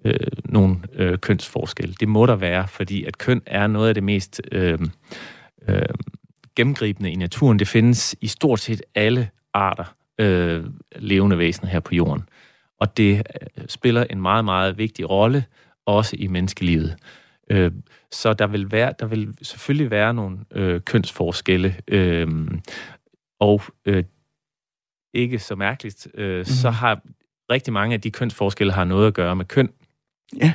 øh, 0.06 0.28
nogle 0.46 0.78
øh, 0.94 1.18
kønsforskelle. 1.18 1.96
Det 2.00 2.08
må 2.08 2.26
der 2.26 2.36
være, 2.36 2.68
fordi 2.68 3.04
at 3.04 3.18
køn 3.18 3.42
er 3.46 3.68
noget 3.68 3.88
af 3.88 3.94
det 3.94 4.04
mest 4.04 4.42
øh, 4.52 4.80
øh, 5.68 5.82
gennemgribende 6.56 7.12
i 7.12 7.16
naturen. 7.16 7.60
Det 7.60 7.68
findes 7.68 8.16
i 8.22 8.28
stort 8.28 8.60
set 8.60 8.82
alle 8.96 9.30
arter 9.54 9.96
øh, 10.20 10.66
levende 10.96 11.38
væsener 11.38 11.70
her 11.70 11.80
på 11.80 11.96
jorden. 11.96 12.24
Og 12.80 12.98
det 12.98 13.18
øh, 13.18 13.68
spiller 13.68 14.04
en 14.04 14.22
meget, 14.22 14.46
meget 14.46 14.78
vigtig 14.78 15.10
rolle, 15.10 15.46
også 15.86 16.16
i 16.20 16.28
menneskelivet. 16.28 16.96
Øh, 17.50 17.72
så 18.12 18.34
der 18.34 18.48
vil, 18.48 18.72
være, 18.72 18.94
der 19.00 19.06
vil 19.06 19.34
selvfølgelig 19.42 19.92
være 19.92 20.14
nogle 20.14 20.38
øh, 20.52 20.82
kønsforskelle, 20.82 21.76
øh, 21.88 22.28
og 23.40 23.62
øh, 23.86 24.04
ikke 25.14 25.40
så 25.40 25.56
mærkeligt, 25.56 26.08
øh, 26.14 26.38
mm. 26.38 26.46
så 26.46 26.70
har 26.70 27.02
rigtig 27.52 27.74
mange 27.74 27.94
af 27.94 28.02
de 28.02 28.12
kønsforskelle 28.12 28.74
har 28.74 28.84
noget 28.84 29.08
at 29.08 29.14
gøre 29.14 29.36
med 29.36 29.46
køn. 29.46 29.70
Ja. 30.38 30.54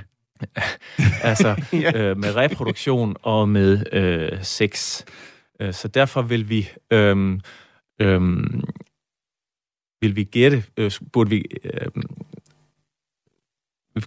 altså 1.31 1.63
ja. 1.73 2.03
øh, 2.03 2.17
med 2.17 2.37
reproduktion 2.37 3.17
og 3.23 3.49
med 3.49 3.85
øh, 3.93 4.39
sex. 4.43 5.05
Øh, 5.61 5.75
så 5.75 5.89
derfor 5.89 6.23
vil 6.23 6.49
vi, 6.49 6.69
øhm, 6.93 7.41
øhm, 8.01 8.65
vil 10.01 10.17
vi 10.17 10.25
gætte, 10.25 10.65
øh, 10.77 10.91
burde 11.13 11.31
vi, 11.31 11.45
øh, 11.65 11.91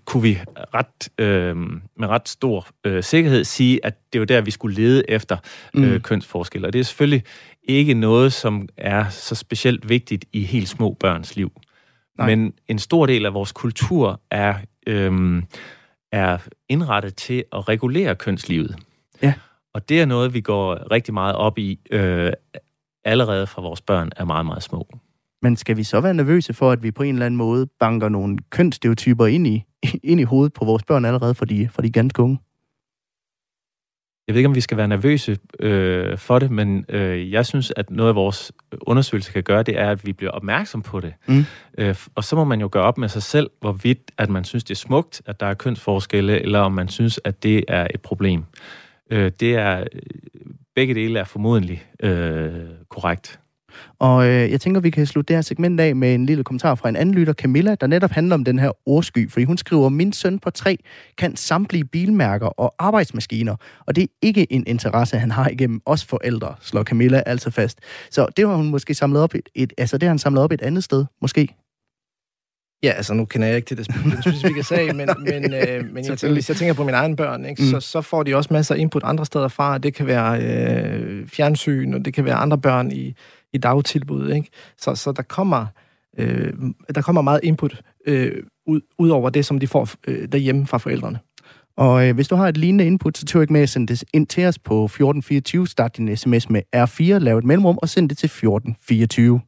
kunne 0.05 0.23
vi 0.23 0.39
ret, 0.73 1.09
øh, 1.17 1.57
med 1.95 2.07
ret 2.07 2.29
stor 2.29 2.67
øh, 2.83 3.03
sikkerhed 3.03 3.43
sige, 3.43 3.85
at 3.85 4.13
det 4.13 4.21
var 4.21 4.25
der, 4.25 4.41
vi 4.41 4.51
skulle 4.51 4.75
lede 4.75 5.09
efter 5.09 5.37
øh, 5.75 5.93
mm. 5.93 6.01
kønsforskelle. 6.01 6.67
Og 6.67 6.73
det 6.73 6.79
er 6.79 6.83
selvfølgelig 6.83 7.23
ikke 7.63 7.93
noget, 7.93 8.33
som 8.33 8.69
er 8.77 9.09
så 9.09 9.35
specielt 9.35 9.89
vigtigt 9.89 10.25
i 10.33 10.43
helt 10.43 10.69
små 10.69 10.97
børns 10.99 11.35
liv. 11.35 11.51
Nej. 12.17 12.27
Men 12.27 12.53
en 12.67 12.79
stor 12.79 13.05
del 13.05 13.25
af 13.25 13.33
vores 13.33 13.51
kultur 13.51 14.21
er, 14.31 14.55
øh, 14.87 15.43
er 16.11 16.37
indrettet 16.69 17.15
til 17.15 17.43
at 17.53 17.69
regulere 17.69 18.15
kønslivet. 18.15 18.75
Ja. 19.21 19.33
Og 19.73 19.89
det 19.89 20.01
er 20.01 20.05
noget, 20.05 20.33
vi 20.33 20.41
går 20.41 20.91
rigtig 20.91 21.13
meget 21.13 21.35
op 21.35 21.57
i 21.57 21.79
øh, 21.91 22.33
allerede 23.05 23.47
fra 23.47 23.61
vores 23.61 23.81
børn 23.81 24.11
er 24.15 24.25
meget, 24.25 24.45
meget 24.45 24.63
små. 24.63 24.87
Men 25.41 25.55
skal 25.55 25.77
vi 25.77 25.83
så 25.83 26.01
være 26.01 26.13
nervøse 26.13 26.53
for, 26.53 26.71
at 26.71 26.83
vi 26.83 26.91
på 26.91 27.03
en 27.03 27.15
eller 27.15 27.25
anden 27.25 27.37
måde 27.37 27.67
banker 27.79 28.09
nogle 28.09 28.37
kønsstereotyper 28.49 29.25
ind 29.25 29.47
i, 29.47 29.63
ind 30.03 30.19
i 30.19 30.23
hovedet 30.23 30.53
på 30.53 30.65
vores 30.65 30.83
børn 30.83 31.05
allerede 31.05 31.35
for 31.35 31.45
de, 31.45 31.69
for 31.69 31.81
de 31.81 31.91
ganske 31.91 32.21
unge? 32.21 32.39
jeg 34.27 34.33
ved 34.33 34.39
ikke, 34.39 34.47
om 34.47 34.55
vi 34.55 34.61
skal 34.61 34.77
være 34.77 34.87
nervøse 34.87 35.37
øh, 35.59 36.17
for 36.17 36.39
det, 36.39 36.51
men 36.51 36.85
øh, 36.89 37.31
jeg 37.31 37.45
synes, 37.45 37.73
at 37.75 37.91
noget 37.91 38.09
af 38.09 38.15
vores 38.15 38.51
undersøgelse 38.81 39.31
kan 39.31 39.43
gøre, 39.43 39.63
det 39.63 39.79
er, 39.79 39.89
at 39.89 40.05
vi 40.05 40.13
bliver 40.13 40.31
opmærksom 40.31 40.81
på 40.81 40.99
det. 40.99 41.13
Mm. 41.27 41.45
Øh, 41.77 41.95
og 42.15 42.23
så 42.23 42.35
må 42.35 42.43
man 42.43 42.61
jo 42.61 42.69
gøre 42.71 42.83
op 42.83 42.97
med 42.97 43.09
sig 43.09 43.23
selv, 43.23 43.49
hvorvidt 43.59 44.11
at 44.17 44.29
man 44.29 44.43
synes, 44.43 44.63
det 44.63 44.71
er 44.71 44.77
smukt, 44.77 45.21
at 45.25 45.39
der 45.39 45.45
er 45.45 45.53
kønsforskelle, 45.53 46.41
eller 46.41 46.59
om 46.59 46.71
man 46.71 46.87
synes, 46.87 47.19
at 47.23 47.43
det 47.43 47.63
er 47.67 47.87
et 47.93 48.01
problem. 48.01 48.43
Øh, 49.11 49.31
det 49.39 49.55
er 49.55 49.79
øh, 49.79 50.01
begge 50.75 50.93
dele 50.93 51.19
er 51.19 51.23
formodentlig 51.23 51.83
øh, 52.03 52.51
korrekt. 52.89 53.39
Og 53.99 54.27
øh, 54.27 54.51
jeg 54.51 54.61
tænker, 54.61 54.81
vi 54.81 54.89
kan 54.89 55.05
slutte 55.05 55.27
det 55.27 55.37
her 55.37 55.41
segment 55.41 55.79
af 55.79 55.95
med 55.95 56.15
en 56.15 56.25
lille 56.25 56.43
kommentar 56.43 56.75
fra 56.75 56.89
en 56.89 56.95
anden 56.95 57.15
lytter, 57.15 57.33
Camilla, 57.33 57.75
der 57.75 57.87
netop 57.87 58.11
handler 58.11 58.35
om 58.35 58.43
den 58.43 58.59
her 58.59 58.71
ordsky, 58.85 59.31
fordi 59.31 59.45
hun 59.45 59.57
skriver, 59.57 59.89
min 59.89 60.13
søn 60.13 60.39
på 60.39 60.49
tre 60.49 60.77
kan 61.17 61.35
samtlige 61.35 61.85
bilmærker 61.85 62.47
og 62.47 62.75
arbejdsmaskiner, 62.79 63.55
og 63.85 63.95
det 63.95 64.01
er 64.01 64.07
ikke 64.21 64.53
en 64.53 64.63
interesse, 64.67 65.17
han 65.17 65.31
har 65.31 65.49
igennem 65.49 65.81
os 65.85 66.05
forældre, 66.05 66.55
slår 66.61 66.83
Camilla 66.83 67.23
altså 67.25 67.51
fast. 67.51 67.79
Så 68.11 68.27
det 68.37 68.47
har 68.47 68.55
hun 68.55 68.69
måske 68.69 68.93
samlet 68.93 69.21
op 69.21 69.35
et, 69.35 69.49
et 69.55 69.73
altså 69.77 69.97
det 69.97 70.07
har 70.07 70.11
han 70.11 70.19
samlet 70.19 70.43
op 70.43 70.51
et 70.51 70.61
andet 70.61 70.83
sted, 70.83 71.05
måske. 71.21 71.55
Ja, 72.83 72.91
altså 72.91 73.13
nu 73.13 73.25
kender 73.25 73.47
jeg 73.47 73.55
ikke 73.55 73.65
til 73.65 73.77
det 73.77 73.85
specifikke 74.21 74.63
sag, 74.63 74.95
men, 74.95 75.09
men, 75.19 75.53
øh, 75.53 75.93
men 75.93 76.05
jeg, 76.05 76.31
hvis 76.31 76.49
jeg 76.49 76.57
tænker 76.57 76.73
på 76.73 76.83
mine 76.83 76.97
egne 76.97 77.15
børn, 77.15 77.45
ikke, 77.45 77.63
mm. 77.63 77.69
så, 77.69 77.79
så 77.79 78.01
får 78.01 78.23
de 78.23 78.35
også 78.35 78.53
masser 78.53 78.75
af 78.75 78.79
input 78.79 79.03
andre 79.03 79.25
steder 79.25 79.47
fra. 79.47 79.77
Det 79.77 79.93
kan 79.93 80.07
være 80.07 80.41
øh, 80.41 81.27
fjernsyn, 81.27 81.93
og 81.93 82.05
det 82.05 82.13
kan 82.13 82.25
være 82.25 82.35
andre 82.35 82.57
børn 82.57 82.91
i, 82.91 83.15
i 83.53 83.57
dagtilbud. 83.57 84.31
Ikke? 84.31 84.49
Så, 84.77 84.95
så 84.95 85.11
der, 85.11 85.23
kommer, 85.23 85.65
øh, 86.17 86.53
der 86.95 87.01
kommer 87.01 87.21
meget 87.21 87.39
input 87.43 87.81
øh, 88.07 88.43
ud, 88.67 88.81
ud 88.97 89.09
over 89.09 89.29
det, 89.29 89.45
som 89.45 89.59
de 89.59 89.67
får 89.67 89.89
øh, 90.07 90.27
derhjemme 90.31 90.67
fra 90.67 90.77
forældrene. 90.77 91.19
Og 91.77 92.07
øh, 92.07 92.15
hvis 92.15 92.27
du 92.27 92.35
har 92.35 92.47
et 92.47 92.57
lignende 92.57 92.85
input, 92.85 93.17
så 93.17 93.25
tør 93.25 93.41
ikke 93.41 93.53
med 93.53 93.61
at 93.61 93.69
sende 93.69 93.87
det 93.87 94.03
ind 94.13 94.27
til 94.27 94.45
os 94.45 94.59
på 94.59 94.85
1424. 94.85 95.67
Start 95.67 95.97
din 95.97 96.17
sms 96.17 96.49
med 96.49 96.61
R4, 96.75 97.03
lav 97.03 97.37
et 97.37 97.43
mellemrum 97.43 97.77
og 97.81 97.89
send 97.89 98.09
det 98.09 98.17
til 98.17 98.27
1424. 98.27 99.41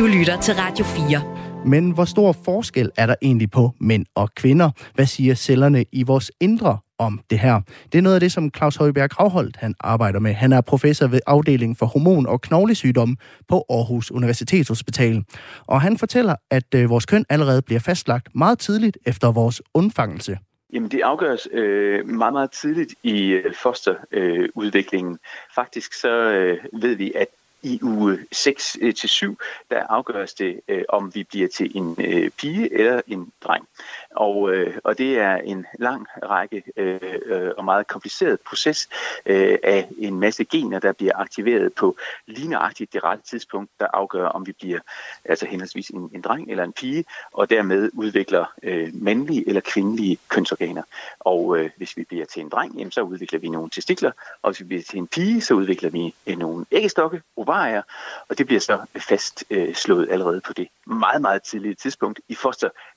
Du 0.00 0.06
lytter 0.06 0.40
til 0.40 0.54
Radio 0.54 0.84
4. 0.84 1.66
Men 1.66 1.90
hvor 1.90 2.04
stor 2.04 2.32
forskel 2.44 2.90
er 2.96 3.06
der 3.06 3.14
egentlig 3.22 3.50
på 3.50 3.70
mænd 3.80 4.06
og 4.14 4.34
kvinder? 4.34 4.70
Hvad 4.94 5.06
siger 5.06 5.34
cellerne 5.34 5.84
i 5.92 6.02
vores 6.02 6.30
indre 6.40 6.78
om 6.98 7.20
det 7.30 7.38
her? 7.38 7.60
Det 7.92 7.98
er 7.98 8.02
noget 8.02 8.14
af 8.14 8.20
det, 8.20 8.32
som 8.32 8.50
Claus 8.56 8.76
Højberg 8.76 9.10
Gravholdt 9.10 9.56
han 9.56 9.74
arbejder 9.80 10.20
med. 10.20 10.32
Han 10.32 10.52
er 10.52 10.60
professor 10.60 11.06
ved 11.06 11.20
afdelingen 11.26 11.76
for 11.76 11.86
hormon- 11.86 12.26
og 12.26 12.40
knoglesygdomme 12.40 13.16
på 13.48 13.64
Aarhus 13.70 14.10
Universitetshospital. 14.10 15.24
Og 15.66 15.80
han 15.80 15.98
fortæller, 15.98 16.34
at 16.50 16.74
øh, 16.74 16.90
vores 16.90 17.06
køn 17.06 17.24
allerede 17.28 17.62
bliver 17.62 17.80
fastlagt 17.80 18.28
meget 18.34 18.58
tidligt 18.58 18.98
efter 19.06 19.32
vores 19.32 19.62
undfangelse. 19.74 20.38
Jamen 20.72 20.90
det 20.90 21.00
afgøres 21.00 21.48
øh, 21.52 22.08
meget, 22.08 22.32
meget 22.32 22.50
tidligt 22.50 22.94
i 23.02 23.30
øh, 23.30 23.54
fosterudviklingen. 23.62 25.12
Øh, 25.12 25.18
Faktisk 25.54 26.00
så 26.00 26.30
øh, 26.30 26.58
ved 26.82 26.94
vi, 26.94 27.12
at 27.16 27.26
i 27.62 27.78
uge 27.82 28.18
6 28.32 28.76
øh, 28.80 28.94
til 28.94 29.08
7, 29.08 29.38
der 29.70 29.86
afgøres 29.86 30.34
det, 30.34 30.60
øh, 30.68 30.84
om 30.88 31.14
vi 31.14 31.24
bliver 31.24 31.48
til 31.48 31.76
en 31.76 31.96
øh, 31.98 32.30
pige 32.30 32.74
eller 32.74 33.00
en 33.06 33.32
dreng. 33.44 33.68
Og, 34.16 34.54
øh, 34.54 34.78
og 34.84 34.98
det 34.98 35.18
er 35.18 35.36
en 35.36 35.66
lang 35.78 36.06
række 36.22 36.62
øh, 36.76 37.00
øh, 37.24 37.50
og 37.56 37.64
meget 37.64 37.86
kompliceret 37.86 38.40
proces 38.40 38.88
øh, 39.26 39.58
af 39.62 39.88
en 39.98 40.20
masse 40.20 40.44
gener, 40.44 40.78
der 40.78 40.92
bliver 40.92 41.12
aktiveret 41.16 41.74
på 41.74 41.96
ligneragtigt 42.26 42.92
det 42.92 43.04
rette 43.04 43.24
tidspunkt, 43.24 43.70
der 43.80 43.86
afgør, 43.92 44.26
om 44.26 44.46
vi 44.46 44.52
bliver 44.52 44.78
altså 45.24 45.46
henholdsvis 45.46 45.88
en, 45.88 46.10
en 46.14 46.20
dreng 46.20 46.50
eller 46.50 46.64
en 46.64 46.72
pige, 46.72 47.04
og 47.32 47.50
dermed 47.50 47.90
udvikler 47.94 48.44
øh, 48.62 48.90
mandlige 48.94 49.48
eller 49.48 49.60
kvindelige 49.60 50.18
kønsorganer. 50.28 50.82
Og 51.20 51.58
øh, 51.58 51.70
hvis 51.76 51.96
vi 51.96 52.04
bliver 52.04 52.26
til 52.26 52.42
en 52.42 52.48
dreng, 52.48 52.78
jamen, 52.78 52.92
så 52.92 53.02
udvikler 53.02 53.38
vi 53.38 53.48
nogle 53.48 53.70
testikler, 53.70 54.12
og 54.42 54.50
hvis 54.50 54.60
vi 54.60 54.64
bliver 54.64 54.82
til 54.82 54.98
en 54.98 55.06
pige, 55.06 55.40
så 55.40 55.54
udvikler 55.54 55.90
vi 55.90 56.14
øh, 56.26 56.38
nogle 56.38 56.66
æggestokke, 56.70 57.22
ovarier, 57.36 57.82
og 58.28 58.38
det 58.38 58.46
bliver 58.46 58.60
så 58.60 58.78
fastslået 58.96 60.06
øh, 60.06 60.12
allerede 60.12 60.40
på 60.40 60.52
det 60.52 60.68
meget, 60.86 61.22
meget 61.22 61.42
tidlige 61.42 61.74
tidspunkt 61.74 62.20
i 62.28 62.34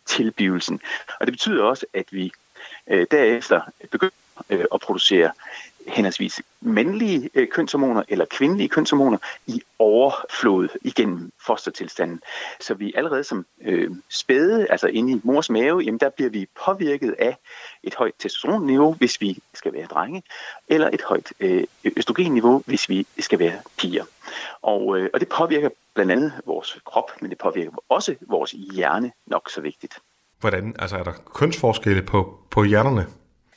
fostertilblivelsen. 0.04 0.82
Og 1.20 1.28
det 1.28 1.34
betyder 1.34 1.64
også, 1.64 1.86
at 1.93 2.06
vi 2.12 2.32
øh, 2.88 3.08
derefter 3.12 3.62
begynder 3.91 4.14
øh, 4.49 4.66
at 4.74 4.80
producere 4.82 5.32
henholdsvis 5.88 6.41
mandlige 6.62 7.30
øh, 7.34 7.47
kønshormoner 7.47 8.04
eller 8.08 8.26
kvindelige 8.26 8.70
kønshormoner 8.70 9.18
i 9.47 9.62
overflod 9.80 10.68
igennem 10.82 11.32
fostertilstanden. 11.45 12.22
Så 12.60 12.74
vi 12.74 12.93
allerede 12.95 13.24
som 13.24 13.45
øh, 13.62 13.91
spæde, 14.10 14.68
altså 14.70 14.88
inde 14.88 15.14
i 15.14 15.22
mors 15.24 15.49
mave, 15.49 15.82
jamen 15.82 15.99
der 15.99 16.10
bliver 16.10 16.30
vi 16.30 16.47
påvirket 16.66 17.16
af 17.20 17.38
et 17.84 17.95
højt 17.95 18.14
testosteronniveau, 18.20 18.93
hvis 18.93 19.22
vi 19.22 19.38
skal 19.54 19.74
være 19.74 19.86
drenge, 19.86 20.24
eller 20.68 20.89
et 20.93 21.01
højt 21.01 21.34
øh, 21.39 21.64
østrogenniveau, 21.97 22.64
hvis 22.66 22.89
vi 22.89 23.08
skal 23.20 23.39
være 23.39 23.60
piger. 23.78 24.06
Og, 24.62 24.99
øh, 24.99 25.10
og 25.14 25.20
det 25.20 25.30
påvirker 25.30 25.70
blandt 25.94 26.12
andet 26.12 26.34
vores 26.46 26.78
krop, 26.86 27.12
men 27.22 27.30
det 27.30 27.38
påvirker 27.38 27.72
også 27.89 28.16
vores 28.22 28.52
hjerne 28.52 29.12
nok 29.26 29.50
så 29.50 29.62
vigtigt. 29.62 30.00
Hvordan, 30.39 30.76
altså 30.80 30.98
er 30.98 31.04
der 31.04 31.14
kønsforskelle 31.36 32.02
på, 32.02 32.39
på 32.50 32.64
hjernerne? 32.64 33.08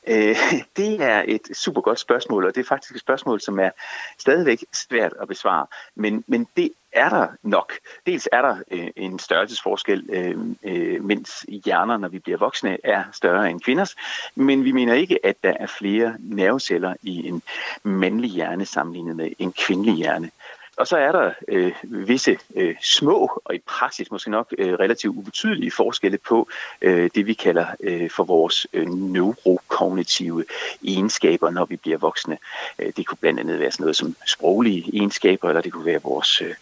Øh, 0.07 0.35
det 0.77 1.01
er 1.01 1.23
et 1.27 1.41
super 1.53 1.81
godt 1.81 1.99
spørgsmål, 1.99 2.45
og 2.45 2.55
det 2.55 2.61
er 2.61 2.67
faktisk 2.67 2.95
et 2.95 3.01
spørgsmål, 3.01 3.41
som 3.41 3.59
er 3.59 3.69
stadigvæk 4.17 4.63
svært 4.73 5.13
at 5.21 5.27
besvare. 5.27 5.65
Men, 5.95 6.23
men 6.27 6.47
det 6.57 6.71
er 6.91 7.09
der 7.09 7.27
nok. 7.43 7.73
Dels 8.05 8.29
er 8.31 8.41
der 8.41 8.57
øh, 8.71 8.87
en 8.95 9.19
størrelsesforskel, 9.19 10.09
øh, 10.09 10.37
øh, 10.63 11.03
mens 11.03 11.45
hjerner, 11.65 11.97
når 11.97 12.07
vi 12.07 12.19
bliver 12.19 12.37
voksne, 12.37 12.77
er 12.83 13.03
større 13.13 13.49
end 13.49 13.61
kvinders. 13.61 13.95
Men 14.35 14.63
vi 14.63 14.71
mener 14.71 14.93
ikke, 14.93 15.25
at 15.25 15.35
der 15.43 15.53
er 15.59 15.67
flere 15.67 16.15
nerveceller 16.19 16.93
i 17.01 17.27
en 17.27 17.41
mandlig 17.83 18.29
hjerne 18.29 18.65
sammenlignet 18.65 19.15
med 19.15 19.31
en 19.39 19.53
kvindelig 19.53 19.93
hjerne. 19.93 20.31
Og 20.77 20.87
så 20.87 20.97
er 20.97 21.11
der 21.11 21.31
øh, 21.47 21.73
visse 21.83 22.37
øh, 22.55 22.75
små 22.81 23.41
og 23.45 23.55
i 23.55 23.59
praksis 23.67 24.11
måske 24.11 24.31
nok 24.31 24.53
øh, 24.57 24.73
relativt 24.73 25.17
ubetydelige 25.17 25.71
forskelle 25.71 26.17
på 26.17 26.49
øh, 26.81 27.09
det, 27.15 27.25
vi 27.25 27.33
kalder 27.33 27.65
øh, 27.79 28.09
for 28.09 28.23
vores 28.23 28.67
øh, 28.73 28.87
neurokognitive 28.87 30.45
egenskaber, 30.83 31.49
når 31.49 31.65
vi 31.65 31.75
bliver 31.75 31.97
voksne. 31.97 32.37
Øh, 32.79 32.93
det 32.97 33.07
kunne 33.07 33.17
blandt 33.21 33.39
andet 33.39 33.59
være 33.59 33.71
sådan 33.71 33.83
noget 33.83 33.95
som 33.95 34.15
sproglige 34.27 34.89
egenskaber, 34.93 35.49
eller 35.49 35.61
det 35.61 35.73
kunne 35.73 35.85
være 35.85 36.01
vores 36.03 36.41
øh, 36.41 36.53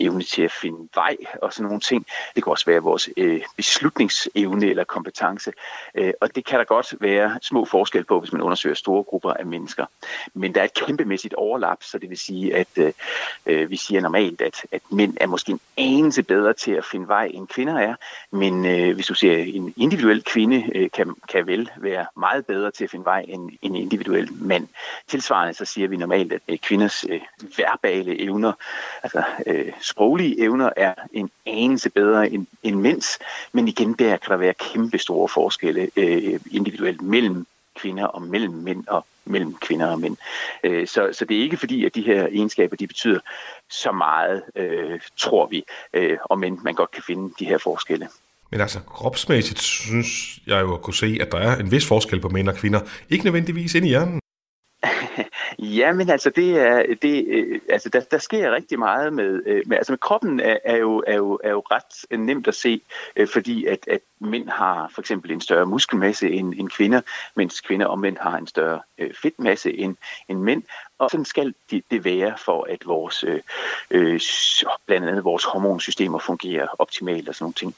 evne 0.00 0.22
til 0.22 0.42
at 0.42 0.52
finde 0.52 0.88
vej 0.94 1.16
og 1.42 1.52
sådan 1.52 1.64
nogle 1.64 1.80
ting. 1.80 2.06
Det 2.34 2.44
kan 2.44 2.50
også 2.50 2.66
være 2.66 2.82
vores 2.82 3.08
øh, 3.16 3.42
beslutningsevne 3.56 4.66
eller 4.66 4.84
kompetence. 4.84 5.52
Øh, 5.94 6.12
og 6.20 6.34
det 6.34 6.44
kan 6.44 6.58
der 6.58 6.64
godt 6.64 6.94
være 7.00 7.38
små 7.42 7.64
forskel 7.64 8.04
på, 8.04 8.20
hvis 8.20 8.32
man 8.32 8.42
undersøger 8.42 8.74
store 8.74 9.02
grupper 9.02 9.32
af 9.32 9.46
mennesker. 9.46 9.86
Men 10.34 10.54
der 10.54 10.60
er 10.60 10.64
et 10.64 10.74
kæmpemæssigt 10.74 11.34
overlap, 11.34 11.82
så 11.82 11.98
det 11.98 12.10
vil 12.10 12.18
sige, 12.18 12.56
at 12.56 12.68
øh, 12.76 12.92
øh, 13.46 13.70
vi 13.70 13.76
siger 13.76 14.00
normalt, 14.00 14.40
at, 14.40 14.66
at 14.72 14.82
mænd 14.90 15.16
er 15.20 15.26
måske 15.26 15.52
en 15.52 15.60
anelse 15.76 16.22
bedre 16.22 16.52
til 16.52 16.72
at 16.72 16.84
finde 16.84 17.08
vej, 17.08 17.30
end 17.34 17.48
kvinder 17.48 17.78
er. 17.78 17.94
Men 18.30 18.66
øh, 18.66 18.94
hvis 18.94 19.06
du 19.06 19.14
ser 19.14 19.36
en 19.36 19.74
individuel 19.76 20.22
kvinde, 20.24 20.64
øh, 20.74 20.90
kan, 20.90 21.14
kan 21.28 21.46
vel 21.46 21.70
være 21.76 22.06
meget 22.16 22.46
bedre 22.46 22.70
til 22.70 22.84
at 22.84 22.90
finde 22.90 23.04
vej 23.04 23.24
end 23.28 23.50
en 23.62 23.76
individuel 23.76 24.28
mand. 24.32 24.68
Tilsvarende 25.06 25.54
så 25.54 25.64
siger 25.64 25.88
vi 25.88 25.96
normalt, 25.96 26.32
at 26.32 26.40
øh, 26.48 26.58
kvinders 26.58 27.04
øh, 27.08 27.20
verbale 27.56 28.20
evner, 28.22 28.52
altså 29.02 29.22
øh, 29.46 29.57
Øh, 29.58 29.72
sproglige 29.80 30.40
evner, 30.40 30.70
er 30.76 30.94
en 31.12 31.30
anelse 31.46 31.90
bedre 31.90 32.30
end, 32.30 32.46
end 32.62 32.76
mænds. 32.76 33.18
Men 33.52 33.68
igen, 33.68 33.92
der 33.92 34.16
kan 34.16 34.30
der 34.30 34.36
være 34.36 34.54
kæmpe 34.54 34.98
store 34.98 35.28
forskelle 35.28 35.90
øh, 35.96 36.40
individuelt 36.50 37.02
mellem 37.02 37.46
kvinder 37.76 38.04
og 38.04 38.22
mellem 38.22 38.54
mænd 38.54 38.86
og 38.86 39.06
mellem 39.24 39.54
kvinder 39.54 39.86
og 39.86 40.00
mænd. 40.00 40.16
Øh, 40.64 40.86
så, 40.86 41.08
så 41.12 41.24
det 41.24 41.36
er 41.36 41.42
ikke 41.42 41.56
fordi, 41.56 41.84
at 41.84 41.94
de 41.94 42.02
her 42.02 42.26
egenskaber 42.26 42.76
de 42.76 42.86
betyder 42.86 43.20
så 43.70 43.92
meget, 43.92 44.42
øh, 44.56 45.00
tror 45.16 45.46
vi, 45.46 45.64
øh, 45.94 46.18
og 46.24 46.38
men 46.38 46.60
man 46.62 46.74
godt 46.74 46.90
kan 46.90 47.02
finde 47.06 47.34
de 47.38 47.44
her 47.44 47.58
forskelle. 47.58 48.08
Men 48.50 48.60
altså, 48.60 48.80
kropsmæssigt 48.80 49.62
synes 49.62 50.38
jeg 50.46 50.60
jo 50.60 50.74
at 50.74 50.82
kunne 50.82 50.94
se, 50.94 51.18
at 51.20 51.32
der 51.32 51.38
er 51.38 51.56
en 51.56 51.70
vis 51.70 51.86
forskel 51.86 52.20
på 52.20 52.28
mænd 52.28 52.48
og 52.48 52.54
kvinder. 52.54 52.80
Ikke 53.10 53.24
nødvendigvis 53.24 53.74
ind 53.74 53.86
i 53.86 53.88
hjernen. 53.88 54.20
Ja, 55.58 55.92
men 55.92 56.10
altså, 56.10 56.30
det 56.30 56.60
er, 56.60 56.94
det, 57.02 57.24
øh, 57.28 57.60
altså 57.68 57.88
der, 57.88 58.00
der 58.00 58.18
sker 58.18 58.54
rigtig 58.54 58.78
meget 58.78 59.12
med, 59.12 59.42
øh, 59.46 59.62
med 59.66 59.76
altså 59.76 59.92
med 59.92 59.98
kroppen 59.98 60.40
er, 60.40 60.56
er, 60.64 60.76
jo, 60.76 61.04
er, 61.06 61.16
jo, 61.16 61.38
er 61.44 61.50
jo 61.50 61.60
ret 61.60 62.18
nemt 62.20 62.48
at 62.48 62.54
se, 62.54 62.80
øh, 63.16 63.28
fordi 63.28 63.66
at, 63.66 63.88
at 63.88 64.00
mænd 64.20 64.48
har 64.48 64.90
for 64.94 65.00
eksempel 65.00 65.30
en 65.30 65.40
større 65.40 65.66
muskelmasse 65.66 66.30
end, 66.30 66.54
end 66.56 66.68
kvinder, 66.68 67.00
mens 67.34 67.60
kvinder 67.60 67.86
omvendt 67.86 68.18
har 68.18 68.36
en 68.36 68.46
større 68.46 68.80
øh, 68.98 69.14
fedtmasse 69.22 69.78
end, 69.78 69.96
end 70.28 70.40
mænd. 70.40 70.62
Og 70.98 71.10
sådan 71.10 71.24
skal 71.24 71.54
det, 71.70 71.84
det 71.90 72.04
være 72.04 72.34
for, 72.38 72.66
at 72.70 72.86
vores, 72.86 73.24
øh, 73.24 73.40
øh 73.90 74.20
blandt 74.86 75.08
andet 75.08 75.24
vores 75.24 75.44
hormonsystemer 75.44 76.18
fungerer 76.18 76.66
optimalt 76.78 77.28
og 77.28 77.34
sådan 77.34 77.44
nogle 77.44 77.54
ting. 77.54 77.74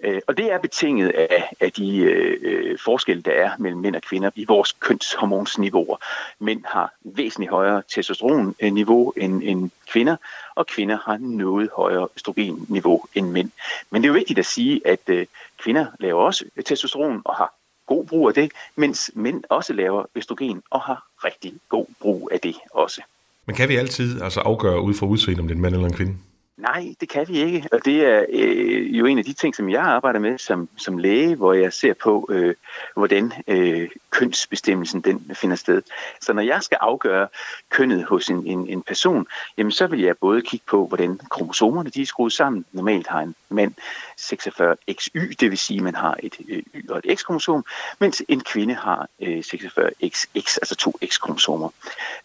Øh, 0.00 0.20
og 0.26 0.36
det 0.36 0.52
er 0.52 0.58
betinget 0.58 1.08
af, 1.08 1.50
af 1.60 1.72
de 1.72 1.96
øh, 1.96 2.38
øh, 2.42 2.78
forskelle, 2.78 3.22
der 3.22 3.32
er 3.32 3.50
mellem 3.58 3.80
mænd 3.80 3.96
og 3.96 4.02
kvinder 4.02 4.30
i 4.34 4.44
vores 4.44 4.72
kønshormonsniveauer. 4.72 5.96
Mænd 6.38 6.64
har 6.64 6.92
væsentligt 7.04 7.50
højere 7.50 7.82
testosteronniveau 7.88 9.12
end, 9.16 9.42
end 9.42 9.70
kvinder, 9.92 10.16
og 10.54 10.66
kvinder 10.66 10.98
har 11.04 11.16
noget 11.20 11.70
højere 11.76 12.08
østrogenniveau 12.16 13.04
end 13.14 13.30
mænd. 13.30 13.50
Men 13.90 14.02
det 14.02 14.08
er 14.08 14.12
jo 14.12 14.18
vigtigt 14.18 14.38
at 14.38 14.46
sige, 14.46 14.80
at 14.84 15.00
øh, 15.08 15.26
kvinder 15.62 15.86
laver 16.00 16.22
også 16.22 16.44
testosteron 16.66 17.22
og 17.24 17.34
har 17.34 17.54
god 17.86 18.06
brug 18.06 18.28
af 18.28 18.34
det, 18.34 18.52
mens 18.76 19.10
mænd 19.14 19.44
også 19.50 19.72
laver 19.72 20.04
østrogen 20.14 20.62
og 20.70 20.80
har 20.80 21.04
rigtig 21.24 21.52
god 21.68 21.86
brug 22.00 22.30
af 22.32 22.40
det 22.40 22.54
også. 22.70 23.02
Men 23.46 23.56
kan 23.56 23.68
vi 23.68 23.76
altid 23.76 24.22
altså 24.22 24.40
afgøre 24.40 24.82
ud 24.82 24.94
fra 24.94 25.06
udseende, 25.06 25.40
om 25.40 25.48
det 25.48 25.54
er 25.54 25.56
en 25.56 25.62
mand 25.62 25.74
eller 25.74 25.88
en 25.88 25.94
kvinde? 25.94 26.16
Nej, 26.62 26.94
det 27.00 27.08
kan 27.08 27.28
vi 27.28 27.38
ikke. 27.38 27.68
Og 27.72 27.84
det 27.84 28.06
er 28.06 28.24
øh, 28.28 28.98
jo 28.98 29.06
en 29.06 29.18
af 29.18 29.24
de 29.24 29.32
ting, 29.32 29.54
som 29.54 29.70
jeg 29.70 29.82
arbejder 29.82 30.20
med 30.20 30.38
som, 30.38 30.68
som 30.76 30.98
læge, 30.98 31.34
hvor 31.34 31.52
jeg 31.52 31.72
ser 31.72 31.94
på, 31.94 32.28
øh, 32.30 32.54
hvordan 32.94 33.32
øh, 33.46 33.90
kønsbestemmelsen 34.10 35.00
den 35.00 35.30
finder 35.34 35.56
sted. 35.56 35.82
Så 36.20 36.32
når 36.32 36.42
jeg 36.42 36.62
skal 36.62 36.78
afgøre 36.80 37.28
kønnet 37.70 38.04
hos 38.04 38.28
en, 38.28 38.46
en, 38.46 38.68
en 38.68 38.82
person, 38.82 39.26
jamen 39.56 39.72
så 39.72 39.86
vil 39.86 40.00
jeg 40.00 40.16
både 40.16 40.42
kigge 40.42 40.64
på, 40.66 40.86
hvordan 40.86 41.20
kromosomerne 41.30 41.90
de 41.90 42.02
er 42.02 42.06
skruet 42.06 42.32
sammen. 42.32 42.64
Normalt 42.72 43.06
har 43.06 43.20
en 43.20 43.34
mand 43.48 43.74
46XY, 44.20 45.34
det 45.40 45.50
vil 45.50 45.58
sige, 45.58 45.76
at 45.76 45.84
man 45.84 45.94
har 45.94 46.16
et 46.22 46.36
øh, 46.48 46.62
Y 46.74 46.90
og 46.90 47.02
et 47.04 47.18
X-kromosom, 47.18 47.64
mens 47.98 48.22
en 48.28 48.40
kvinde 48.40 48.74
har 48.74 49.08
øh, 49.20 49.38
46XX, 49.38 50.26
altså 50.62 50.76
to 50.78 50.92
X-kromosomer. 51.06 51.68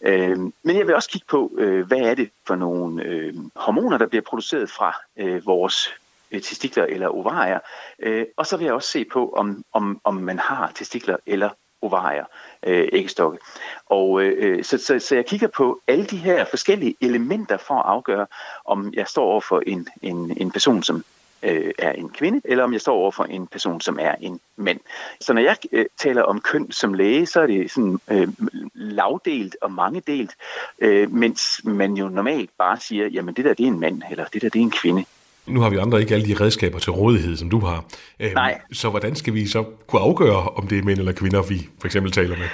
Øh, 0.00 0.38
men 0.38 0.76
jeg 0.76 0.86
vil 0.86 0.94
også 0.94 1.10
kigge 1.10 1.26
på, 1.30 1.52
øh, 1.58 1.86
hvad 1.86 1.98
er 1.98 2.14
det 2.14 2.30
for 2.48 2.56
nogle 2.56 3.02
øh, 3.02 3.34
hormoner, 3.56 3.98
der 3.98 4.06
bliver 4.06 4.22
produceret 4.22 4.70
fra 4.70 4.96
øh, 5.16 5.46
vores 5.46 5.94
øh, 6.30 6.42
testikler 6.42 6.84
eller 6.84 7.08
ovarier. 7.08 7.58
Øh, 7.98 8.26
og 8.36 8.46
så 8.46 8.56
vil 8.56 8.64
jeg 8.64 8.74
også 8.74 8.88
se 8.88 9.04
på, 9.04 9.30
om, 9.36 9.64
om, 9.72 10.00
om 10.04 10.14
man 10.14 10.38
har 10.38 10.72
testikler 10.74 11.16
eller 11.26 11.50
ovarier, 11.82 12.24
øh, 12.66 12.88
æggestokke. 12.92 13.38
Og 13.86 14.22
øh, 14.22 14.64
så, 14.64 14.78
så, 14.78 14.98
så 14.98 15.14
jeg 15.14 15.26
kigger 15.26 15.48
på 15.48 15.80
alle 15.88 16.06
de 16.06 16.16
her 16.16 16.44
forskellige 16.44 16.94
elementer 17.00 17.56
for 17.56 17.74
at 17.74 17.86
afgøre, 17.86 18.26
om 18.64 18.92
jeg 18.94 19.06
står 19.06 19.24
over 19.24 19.40
for 19.40 19.62
en, 19.66 19.88
en, 20.02 20.36
en 20.36 20.50
person, 20.50 20.82
som 20.82 21.04
øh, 21.42 21.72
er 21.78 21.92
en 21.92 22.08
kvinde, 22.08 22.40
eller 22.44 22.64
om 22.64 22.72
jeg 22.72 22.80
står 22.80 22.94
over 22.94 23.10
for 23.10 23.24
en 23.24 23.46
person, 23.46 23.80
som 23.80 23.98
er 24.00 24.14
en 24.20 24.40
mand. 24.56 24.80
Så 25.20 25.32
når 25.32 25.42
jeg 25.42 25.56
øh, 25.72 25.86
taler 25.98 26.22
om 26.22 26.40
køn 26.40 26.72
som 26.72 26.94
læge, 26.94 27.26
så 27.26 27.40
er 27.40 27.46
det 27.46 27.70
sådan 27.70 27.98
øh, 28.10 28.28
lavdelt 28.74 29.56
og 29.62 29.72
mangedelt, 29.72 30.30
øh, 30.78 31.12
mens 31.12 31.60
man 31.64 31.94
jo 31.94 32.08
normalt 32.08 32.50
bare 32.58 32.80
siger, 32.80 33.08
jamen 33.08 33.34
det 33.34 33.44
der 33.44 33.54
det 33.54 33.64
er 33.64 33.68
en 33.68 33.80
mand, 33.80 34.02
eller 34.10 34.24
det 34.24 34.42
der 34.42 34.48
det 34.48 34.58
er 34.58 34.62
en 34.62 34.70
kvinde. 34.70 35.04
Nu 35.46 35.60
har 35.60 35.70
vi 35.70 35.76
andre 35.76 36.00
ikke 36.00 36.14
alle 36.14 36.26
de 36.26 36.44
redskaber 36.44 36.78
til 36.78 36.92
rådighed, 36.92 37.36
som 37.36 37.50
du 37.50 37.58
har. 37.58 37.84
Øhm, 38.20 38.34
Nej. 38.34 38.60
Så 38.72 38.90
hvordan 38.90 39.14
skal 39.14 39.34
vi 39.34 39.46
så 39.46 39.64
kunne 39.86 40.02
afgøre, 40.02 40.48
om 40.48 40.66
det 40.66 40.78
er 40.78 40.82
mænd 40.82 40.98
eller 40.98 41.12
kvinder, 41.12 41.42
vi 41.42 41.68
for 41.80 41.86
eksempel 41.86 42.12
taler 42.12 42.36
med? 42.36 42.46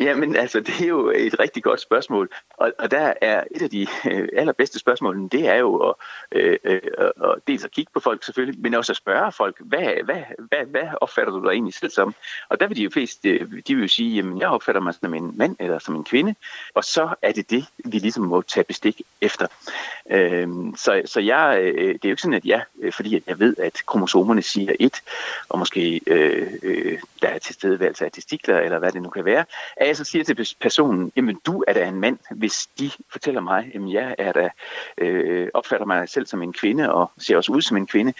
Jamen 0.00 0.36
altså, 0.36 0.60
det 0.60 0.80
er 0.80 0.86
jo 0.86 1.10
et 1.10 1.40
rigtig 1.40 1.62
godt 1.62 1.80
spørgsmål. 1.80 2.28
Og, 2.50 2.72
og 2.78 2.90
der 2.90 3.12
er 3.20 3.44
et 3.50 3.62
af 3.62 3.70
de 3.70 3.86
øh, 4.10 4.28
allerbedste 4.36 4.78
spørgsmål, 4.78 5.28
det 5.32 5.48
er 5.48 5.54
jo 5.54 5.76
at, 5.76 5.94
øh, 6.32 6.58
øh, 6.64 6.80
at 6.96 7.34
dels 7.46 7.64
at 7.64 7.70
kigge 7.70 7.90
på 7.94 8.00
folk 8.00 8.24
selvfølgelig, 8.24 8.62
men 8.62 8.74
også 8.74 8.92
at 8.92 8.96
spørge 8.96 9.32
folk, 9.32 9.56
hvad, 9.60 10.04
hvad, 10.04 10.22
hvad, 10.38 10.66
hvad 10.66 10.88
opfatter 11.00 11.32
du 11.32 11.44
dig 11.44 11.50
egentlig 11.50 11.74
selv 11.74 11.90
som? 11.90 12.14
Og 12.48 12.60
der 12.60 12.66
vil 12.66 12.76
de 12.76 12.82
jo 12.82 12.90
flest, 12.90 13.26
øh, 13.26 13.40
de 13.68 13.74
vil 13.74 13.82
jo 13.82 13.88
sige, 13.88 14.16
jamen 14.16 14.38
jeg 14.38 14.48
opfatter 14.48 14.80
mig 14.80 14.94
som 14.94 15.14
en 15.14 15.32
mand 15.36 15.56
eller 15.60 15.78
som 15.78 15.94
en 15.94 16.04
kvinde, 16.04 16.34
og 16.74 16.84
så 16.84 17.14
er 17.22 17.32
det 17.32 17.50
det, 17.50 17.66
vi 17.84 17.98
ligesom 17.98 18.24
må 18.24 18.42
tage 18.42 18.64
bestik 18.64 19.02
efter. 19.20 19.46
Øh, 20.10 20.48
så, 20.76 21.02
så 21.04 21.20
jeg, 21.20 21.58
øh, 21.62 21.92
det 21.92 22.04
er 22.04 22.08
jo 22.08 22.10
ikke 22.10 22.22
sådan, 22.22 22.34
at 22.34 22.44
jeg, 22.44 22.64
øh, 22.80 22.92
fordi 22.92 23.16
at 23.16 23.22
jeg 23.26 23.38
ved, 23.38 23.56
at 23.56 23.82
kromosomerne 23.86 24.42
siger 24.42 24.72
et, 24.80 25.02
og 25.48 25.58
måske 25.58 26.00
øh, 26.06 26.52
øh, 26.62 26.98
der 27.22 27.28
er 27.28 27.38
tilstedeværelse 27.38 28.04
af 28.04 28.12
testikler, 28.12 28.60
eller 28.60 28.78
hvad 28.78 28.92
det 28.92 29.02
nu 29.02 29.08
kan 29.08 29.24
være, 29.24 29.44
at 29.82 29.88
jeg 29.88 29.96
så 29.96 30.04
siger 30.04 30.24
til 30.24 30.56
personen, 30.60 31.12
jamen 31.16 31.40
du 31.46 31.64
er 31.68 31.72
da 31.72 31.88
en 31.88 32.00
mand, 32.00 32.18
hvis 32.30 32.68
de 32.78 32.90
fortæller 33.10 33.40
mig, 33.40 33.70
jamen 33.74 33.92
jeg 33.92 34.14
er 34.18 34.32
da, 34.32 34.48
øh, 34.98 35.48
opfatter 35.54 35.86
mig 35.86 36.08
selv 36.08 36.26
som 36.26 36.42
en 36.42 36.52
kvinde, 36.52 36.92
og 36.92 37.10
ser 37.18 37.36
også 37.36 37.52
ud 37.52 37.62
som 37.62 37.76
en 37.76 37.86
kvinde, 37.86 38.12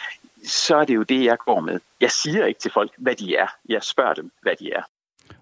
så 0.44 0.76
er 0.76 0.84
det 0.84 0.94
jo 0.94 1.02
det, 1.02 1.24
jeg 1.24 1.38
går 1.38 1.60
med. 1.60 1.80
Jeg 2.00 2.10
siger 2.10 2.46
ikke 2.46 2.60
til 2.60 2.70
folk, 2.70 2.92
hvad 2.98 3.14
de 3.14 3.36
er. 3.36 3.46
Jeg 3.68 3.82
spørger 3.82 4.14
dem, 4.14 4.30
hvad 4.40 4.56
de 4.56 4.72
er. 4.72 4.82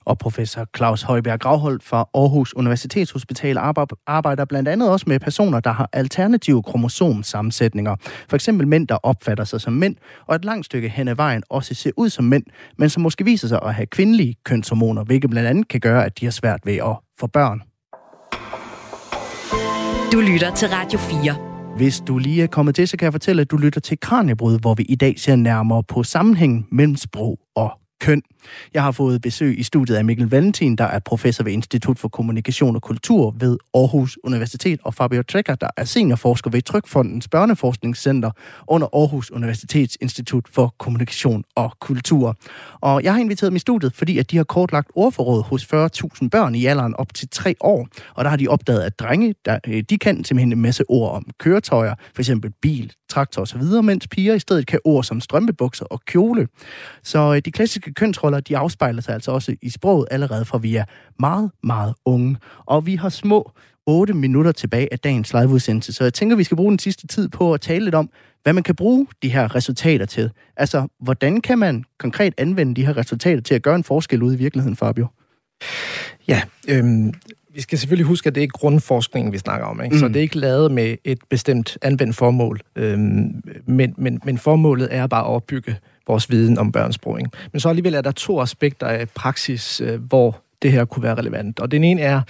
Og 0.07 0.19
professor 0.19 0.67
Claus 0.77 1.03
Højberg 1.03 1.41
Gravholdt 1.41 1.85
fra 1.85 2.09
Aarhus 2.15 2.55
Universitetshospital 2.55 3.59
arbejder 4.07 4.45
blandt 4.45 4.69
andet 4.69 4.91
også 4.91 5.05
med 5.09 5.21
personer, 5.21 5.61
der 5.61 5.71
har 5.71 5.89
alternative 5.93 6.63
kromosomsammensætninger. 6.63 7.97
For 8.29 8.35
eksempel 8.35 8.69
mænd, 8.69 8.89
der 8.89 8.95
opfatter 8.95 9.45
sig 9.45 9.61
som 9.61 9.73
mænd, 9.73 9.97
og 10.27 10.35
et 10.35 10.45
langt 10.45 10.67
stykke 10.67 10.89
hen 10.89 11.09
ad 11.09 11.15
vejen 11.15 11.43
også 11.49 11.75
ser 11.75 11.91
ud 11.97 12.11
som 12.11 12.25
mænd, 12.25 12.45
men 12.79 12.91
som 12.91 13.03
måske 13.03 13.25
viser 13.25 13.49
sig 13.49 13.59
at 13.63 13.75
have 13.75 13.87
kvindelige 13.87 14.37
kønshormoner, 14.45 15.05
hvilket 15.05 15.31
blandt 15.31 15.49
andet 15.49 15.69
kan 15.69 15.81
gøre, 15.81 16.05
at 16.05 16.21
de 16.21 16.27
har 16.27 16.33
svært 16.33 16.61
ved 16.65 16.77
at 16.77 16.97
få 17.21 17.27
børn. 17.27 17.63
Du 20.13 20.21
lytter 20.21 20.55
til 20.55 20.69
Radio 20.69 20.99
4. 20.99 21.51
Hvis 21.77 22.01
du 22.01 22.19
lige 22.19 22.43
er 22.43 22.47
kommet 22.47 22.75
til, 22.75 22.89
så 22.89 22.97
kan 22.97 23.05
jeg 23.05 23.13
fortælle, 23.13 23.43
at 23.43 23.51
du 23.51 23.57
lytter 23.57 23.81
til 23.81 24.01
Kranjebrud, 24.01 24.59
hvor 24.61 24.75
vi 24.75 24.83
i 24.83 24.95
dag 24.95 25.19
ser 25.19 25.37
nærmere 25.37 25.83
på 25.83 26.03
sammenhængen 26.03 26.67
mellem 26.73 26.97
sprog 26.97 27.39
og 27.57 27.73
køn. 28.01 28.23
Jeg 28.75 28.83
har 28.83 28.91
fået 28.91 29.23
besøg 29.23 29.59
i 29.59 29.63
studiet 29.63 29.97
af 29.97 30.05
Mikkel 30.05 30.27
Valentin, 30.31 30.77
der 30.77 30.85
er 30.85 30.99
professor 30.99 31.45
ved 31.45 31.53
Institut 31.53 31.99
for 31.99 32.09
Kommunikation 32.09 32.77
og 32.77 32.83
Kultur 32.83 33.35
ved 33.39 33.59
Aarhus 33.75 34.19
Universitet, 34.25 34.81
og 34.85 34.95
Fabio 34.95 35.23
Trekker, 35.23 35.55
der 35.55 35.69
er 35.77 35.85
seniorforsker 35.85 36.51
ved 36.51 36.63
Trykfondens 36.63 37.29
Børneforskningscenter 37.29 38.31
under 38.67 38.89
Aarhus 38.93 39.31
Universitets 39.31 39.99
Institut 40.01 40.45
for 40.53 40.75
Kommunikation 40.79 41.45
og 41.55 41.73
Kultur. 41.81 42.37
Og 42.81 43.03
jeg 43.03 43.13
har 43.13 43.21
inviteret 43.21 43.51
dem 43.51 43.57
i 43.57 43.59
studiet, 43.59 43.95
fordi 43.95 44.19
at 44.19 44.31
de 44.31 44.37
har 44.37 44.45
kortlagt 44.45 44.91
ordforråd 44.95 45.43
hos 45.43 45.65
40.000 45.65 46.29
børn 46.29 46.55
i 46.55 46.67
alderen 46.67 46.97
op 46.97 47.15
til 47.15 47.29
3 47.29 47.55
år, 47.61 47.89
og 48.15 48.25
der 48.25 48.31
har 48.31 48.37
de 48.37 48.49
opdaget, 48.49 48.83
at 48.83 48.99
drenge, 48.99 49.35
der, 49.45 49.59
øh, 49.69 49.83
de 49.91 49.99
kan 49.99 50.25
simpelthen 50.25 50.53
en 50.53 50.63
masse 50.63 50.85
ord 50.89 51.13
om 51.13 51.27
køretøjer, 51.39 51.95
for 52.15 52.23
eksempel 52.23 52.53
bil, 52.63 52.93
traktor 53.11 53.43
osv., 53.43 53.63
mens 53.63 54.09
piger 54.09 54.35
i 54.35 54.39
stedet 54.39 54.67
kan 54.67 54.79
ord 54.85 55.05
som 55.05 55.21
strømpebukser 55.21 55.85
og 55.85 56.01
kjole. 56.05 56.49
Så 57.03 57.35
øh, 57.35 57.43
de 57.45 57.53
klassiske 57.53 57.95
kønsroller, 57.95 58.41
de 58.41 58.57
afspejler 58.57 59.03
sig 59.03 59.15
altså 59.15 59.31
også 59.31 59.57
i 59.63 59.71
sproget 59.71 60.09
allerede 60.11 60.45
fra 60.45 60.59
vi 60.59 60.77
er 60.77 60.85
meget, 61.19 61.51
meget 61.63 61.95
unge. 62.05 62.37
Og 62.67 62.87
vi 62.87 62.95
har 62.95 63.09
små 63.09 63.53
8 63.87 64.15
minutter 64.15 64.53
tilbage 64.53 64.93
af 64.93 64.99
dagens 64.99 65.33
liveudsendelse, 65.33 65.93
så 65.93 66.05
jeg 66.05 66.15
tænker, 66.15 66.37
vi 66.37 66.45
skal 66.45 66.57
bruge 66.57 66.71
den 66.71 66.79
sidste 66.79 67.07
tid 67.07 67.29
på 67.29 67.55
at 67.55 67.61
tale 67.61 67.85
lidt 67.85 67.95
om, 67.95 68.11
hvad 68.43 68.53
man 68.53 68.63
kan 68.63 68.75
bruge 68.75 69.07
de 69.23 69.29
her 69.29 69.55
resultater 69.55 70.07
til. 70.07 70.31
Altså, 70.57 70.89
hvordan 71.01 71.41
kan 71.41 71.59
man 71.59 71.85
konkret 71.99 72.35
anvende 72.39 72.75
de 72.75 72.87
her 72.87 72.97
resultater 72.97 73.43
til 73.43 73.55
at 73.55 73.63
gøre 73.63 73.77
en 73.77 73.85
forskel 73.85 74.23
ude 74.23 74.35
i 74.35 74.39
virkeligheden, 74.39 74.77
Fabio? 74.77 75.07
Ja, 76.29 76.43
øhm, 76.69 77.15
vi 77.55 77.61
skal 77.61 77.79
selvfølgelig 77.79 78.07
huske, 78.07 78.27
at 78.27 78.35
det 78.35 78.43
er 78.43 78.47
grundforskning, 78.47 79.33
vi 79.33 79.39
snakker 79.39 79.67
om. 79.67 79.83
Ikke? 79.83 79.95
Mm. 79.95 80.01
Så 80.01 80.09
det 80.09 80.17
er 80.17 80.21
ikke 80.21 80.39
lavet 80.39 80.71
med 80.71 80.97
et 81.05 81.19
bestemt 81.31 81.79
anvendt 81.83 82.17
formål. 82.17 82.61
Øhm, 82.77 83.43
men, 83.67 83.95
men, 83.97 84.21
men 84.25 84.39
formålet 84.39 84.89
er 84.91 85.07
bare 85.07 85.21
at 85.21 85.27
opbygge 85.27 85.77
vores 86.07 86.31
viden 86.31 86.59
om 86.59 86.73
børnsprog. 86.73 87.19
Ikke? 87.19 87.31
Men 87.53 87.61
så 87.61 87.69
alligevel 87.69 87.95
er 87.95 88.01
der 88.01 88.11
to 88.11 88.41
aspekter 88.41 88.87
af 88.87 89.09
praksis, 89.09 89.81
øh, 89.81 90.03
hvor 90.03 90.43
det 90.63 90.73
her 90.73 90.85
kunne 90.85 91.03
være 91.03 91.15
relevant. 91.15 91.61
Og 91.61 91.71
den 91.71 91.85
ene 91.85 92.01
er 92.01 92.23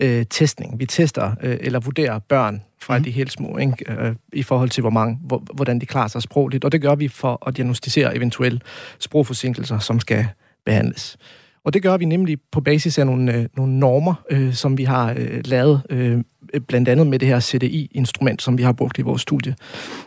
øh, 0.00 0.26
testning. 0.30 0.78
Vi 0.78 0.86
tester 0.86 1.34
øh, 1.42 1.56
eller 1.60 1.80
vurderer 1.80 2.18
børn 2.18 2.62
fra 2.80 2.98
mm. 2.98 3.04
de 3.04 3.10
helt 3.10 3.32
små, 3.32 3.58
ikke? 3.58 3.92
Øh, 3.92 4.14
i 4.32 4.42
forhold 4.42 4.70
til, 4.70 4.80
hvor 4.80 4.90
mange, 4.90 5.18
hvor, 5.26 5.42
hvordan 5.54 5.78
de 5.78 5.86
klarer 5.86 6.08
sig 6.08 6.22
sprogligt. 6.22 6.64
Og 6.64 6.72
det 6.72 6.82
gør 6.82 6.94
vi 6.94 7.08
for 7.08 7.48
at 7.48 7.56
diagnostisere 7.56 8.16
eventuelle 8.16 8.60
sprogforsinkelser, 8.98 9.78
som 9.78 10.00
skal 10.00 10.26
behandles. 10.66 11.16
Og 11.64 11.72
det 11.72 11.82
gør 11.82 11.96
vi 11.96 12.04
nemlig 12.04 12.38
på 12.52 12.60
basis 12.60 12.98
af 12.98 13.06
nogle, 13.06 13.34
øh, 13.34 13.46
nogle 13.56 13.78
normer, 13.78 14.14
øh, 14.30 14.54
som 14.54 14.78
vi 14.78 14.84
har 14.84 15.14
øh, 15.16 15.40
lavet, 15.44 15.82
øh, 15.90 16.20
blandt 16.68 16.88
andet 16.88 17.06
med 17.06 17.18
det 17.18 17.28
her 17.28 17.40
CDI-instrument, 17.40 18.42
som 18.42 18.58
vi 18.58 18.62
har 18.62 18.72
brugt 18.72 18.98
i 18.98 19.02
vores 19.02 19.22
studie. 19.22 19.54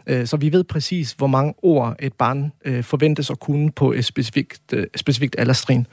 Øh, 0.07 0.27
så 0.27 0.37
vi 0.37 0.51
ved 0.51 0.63
præcis, 0.63 1.11
hvor 1.11 1.27
mange 1.27 1.53
ord 1.61 1.95
et 1.99 2.13
barn 2.13 2.51
øh, 2.65 2.83
forventes 2.83 3.29
at 3.29 3.39
kunne 3.39 3.71
på 3.71 3.91
et 3.91 4.05
specifikt, 4.05 4.73
øh, 4.73 4.87
specifikt 4.95 5.35
alderstrin. 5.37 5.87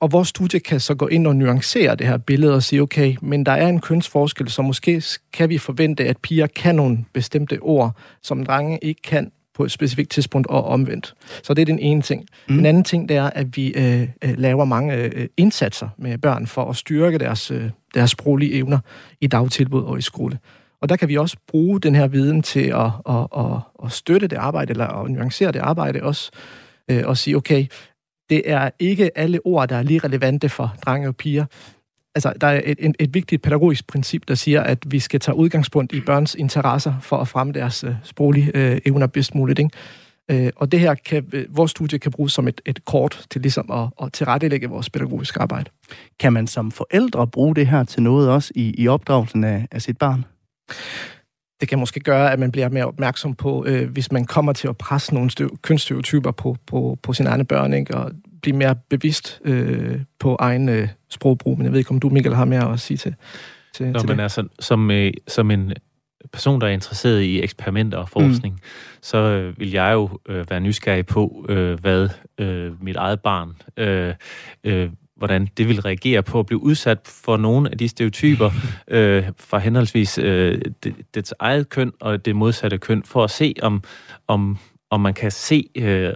Og 0.00 0.12
vores 0.12 0.28
studie 0.28 0.60
kan 0.60 0.80
så 0.80 0.94
gå 0.94 1.06
ind 1.06 1.26
og 1.26 1.36
nuancere 1.36 1.94
det 1.94 2.06
her 2.06 2.16
billede 2.16 2.54
og 2.54 2.62
sige, 2.62 2.82
okay, 2.82 3.16
men 3.22 3.46
der 3.46 3.52
er 3.52 3.68
en 3.68 3.80
kønsforskel, 3.80 4.48
så 4.48 4.62
måske 4.62 5.02
kan 5.32 5.48
vi 5.48 5.58
forvente, 5.58 6.04
at 6.04 6.16
piger 6.16 6.46
kan 6.46 6.74
nogle 6.74 7.04
bestemte 7.12 7.58
ord, 7.60 7.96
som 8.22 8.44
drenge 8.44 8.78
ikke 8.82 9.02
kan 9.02 9.30
på 9.58 9.64
et 9.64 9.70
specifikt 9.70 10.10
tidspunkt 10.10 10.46
og 10.46 10.64
omvendt. 10.64 11.14
Så 11.42 11.54
det 11.54 11.62
er 11.62 11.66
den 11.66 11.78
ene 11.78 12.02
ting. 12.02 12.26
Mm. 12.48 12.56
Den 12.56 12.66
anden 12.66 12.84
ting, 12.84 13.08
det 13.08 13.16
er, 13.16 13.30
at 13.30 13.56
vi 13.56 13.68
øh, 13.68 14.08
øh, 14.24 14.34
laver 14.38 14.64
mange 14.64 14.94
øh, 14.94 15.28
indsatser 15.36 15.88
med 15.98 16.18
børn 16.18 16.46
for 16.46 16.64
at 16.70 16.76
styrke 16.76 17.18
deres, 17.18 17.50
øh, 17.50 17.70
deres 17.94 18.10
sproglige 18.10 18.52
evner 18.52 18.78
i 19.20 19.26
dagtilbud 19.26 19.82
og 19.82 19.98
i 19.98 20.02
skole. 20.02 20.38
Og 20.82 20.88
der 20.88 20.96
kan 20.96 21.08
vi 21.08 21.16
også 21.16 21.36
bruge 21.48 21.80
den 21.80 21.94
her 21.94 22.06
viden 22.06 22.42
til 22.42 22.66
at, 22.66 22.90
at, 23.08 23.26
at, 23.36 23.60
at 23.84 23.92
støtte 23.92 24.28
det 24.28 24.36
arbejde, 24.36 24.70
eller 24.70 24.86
at 24.86 25.10
nuancere 25.10 25.52
det 25.52 25.58
arbejde 25.58 26.02
også, 26.02 26.30
øh, 26.90 27.02
og 27.06 27.16
sige, 27.16 27.36
okay, 27.36 27.66
det 28.30 28.42
er 28.44 28.70
ikke 28.78 29.18
alle 29.18 29.40
ord, 29.44 29.68
der 29.68 29.76
er 29.76 29.82
lige 29.82 29.98
relevante 29.98 30.48
for 30.48 30.74
drenge 30.86 31.08
og 31.08 31.16
piger, 31.16 31.44
altså, 32.26 32.32
der 32.40 32.46
er 32.46 32.60
et, 32.64 32.78
et, 32.78 32.96
et 32.98 33.14
vigtigt 33.14 33.42
pædagogisk 33.42 33.86
princip, 33.86 34.28
der 34.28 34.34
siger, 34.34 34.62
at 34.62 34.78
vi 34.86 34.98
skal 34.98 35.20
tage 35.20 35.34
udgangspunkt 35.34 35.92
i 35.92 36.00
børns 36.00 36.34
interesser 36.34 36.94
for 37.02 37.16
at 37.16 37.28
fremme 37.28 37.52
deres 37.52 37.84
øh, 37.84 37.94
sproglige 38.02 38.50
øh, 38.54 38.80
evner 38.86 39.06
bedst 39.06 39.34
muligt. 39.34 39.58
Ikke? 39.58 39.70
Øh, 40.30 40.52
og 40.56 40.72
det 40.72 40.80
her 40.80 40.94
kan, 40.94 41.26
øh, 41.32 41.56
vores 41.56 41.70
studie 41.70 41.98
kan 41.98 42.12
bruges 42.12 42.32
som 42.32 42.48
et, 42.48 42.60
et 42.66 42.84
kort 42.84 43.26
til 43.30 43.40
ligesom 43.40 43.70
at, 43.70 44.06
at 44.06 44.12
tilrettelægge 44.12 44.68
vores 44.68 44.90
pædagogiske 44.90 45.40
arbejde. 45.40 45.70
Kan 46.20 46.32
man 46.32 46.46
som 46.46 46.70
forældre 46.70 47.26
bruge 47.26 47.54
det 47.54 47.66
her 47.66 47.84
til 47.84 48.02
noget 48.02 48.30
også 48.30 48.52
i, 48.54 48.74
i 48.78 48.88
opdragelsen 48.88 49.44
af, 49.44 49.66
af 49.70 49.82
sit 49.82 49.98
barn? 49.98 50.24
det 51.60 51.68
kan 51.68 51.78
måske 51.78 52.00
gøre, 52.00 52.32
at 52.32 52.38
man 52.38 52.52
bliver 52.52 52.68
mere 52.68 52.84
opmærksom 52.84 53.34
på, 53.34 53.64
øh, 53.66 53.90
hvis 53.90 54.12
man 54.12 54.24
kommer 54.24 54.52
til 54.52 54.68
at 54.68 54.76
presse 54.76 55.14
nogle 55.14 55.30
støv, 55.30 55.56
kønsstereotyper 55.62 56.30
på, 56.30 56.56
på, 56.66 56.98
på 57.02 57.12
sine 57.12 57.28
egne 57.28 57.44
børn. 57.44 57.72
Ikke? 57.72 57.96
Og 57.96 58.12
blive 58.42 58.56
mere 58.56 58.76
bevidst 58.90 59.40
øh, 59.44 60.00
på 60.18 60.36
egen 60.40 60.68
øh, 60.68 60.88
sprogbrug. 61.10 61.58
Men 61.58 61.64
jeg 61.64 61.72
ved 61.72 61.78
ikke, 61.78 61.90
om 61.90 62.00
du, 62.00 62.08
Michael, 62.08 62.34
har 62.34 62.44
mere 62.44 62.72
at 62.72 62.80
sige 62.80 62.96
til, 62.96 63.14
til, 63.74 63.86
Nå, 63.86 63.98
til 63.98 64.08
men 64.08 64.16
det. 64.16 64.22
altså, 64.22 64.48
som, 64.60 64.90
øh, 64.90 65.12
som 65.28 65.50
en 65.50 65.72
person, 66.32 66.60
der 66.60 66.66
er 66.66 66.70
interesseret 66.70 67.22
i 67.22 67.42
eksperimenter 67.42 67.98
og 67.98 68.08
forskning, 68.08 68.54
mm. 68.54 68.60
så 69.02 69.16
øh, 69.18 69.60
vil 69.60 69.70
jeg 69.70 69.92
jo 69.92 70.08
øh, 70.28 70.50
være 70.50 70.60
nysgerrig 70.60 71.06
på, 71.06 71.46
øh, 71.48 71.80
hvad 71.80 72.08
øh, 72.38 72.82
mit 72.82 72.96
eget 72.96 73.20
barn, 73.20 73.56
øh, 73.76 74.14
øh, 74.64 74.90
hvordan 75.16 75.48
det 75.56 75.68
vil 75.68 75.80
reagere 75.80 76.22
på 76.22 76.40
at 76.40 76.46
blive 76.46 76.62
udsat 76.62 76.98
for 77.04 77.36
nogle 77.36 77.70
af 77.70 77.78
de 77.78 77.88
stereotyper 77.88 78.50
øh, 78.88 79.24
fra 79.38 79.58
henholdsvis 79.58 80.18
øh, 80.18 80.60
det, 80.84 80.94
dets 81.14 81.34
eget 81.38 81.68
køn 81.68 81.92
og 82.00 82.24
det 82.24 82.36
modsatte 82.36 82.78
køn, 82.78 83.02
for 83.02 83.24
at 83.24 83.30
se, 83.30 83.54
om, 83.62 83.82
om, 84.28 84.58
om 84.90 85.00
man 85.00 85.14
kan 85.14 85.30
se 85.30 85.68
øh, 85.74 86.12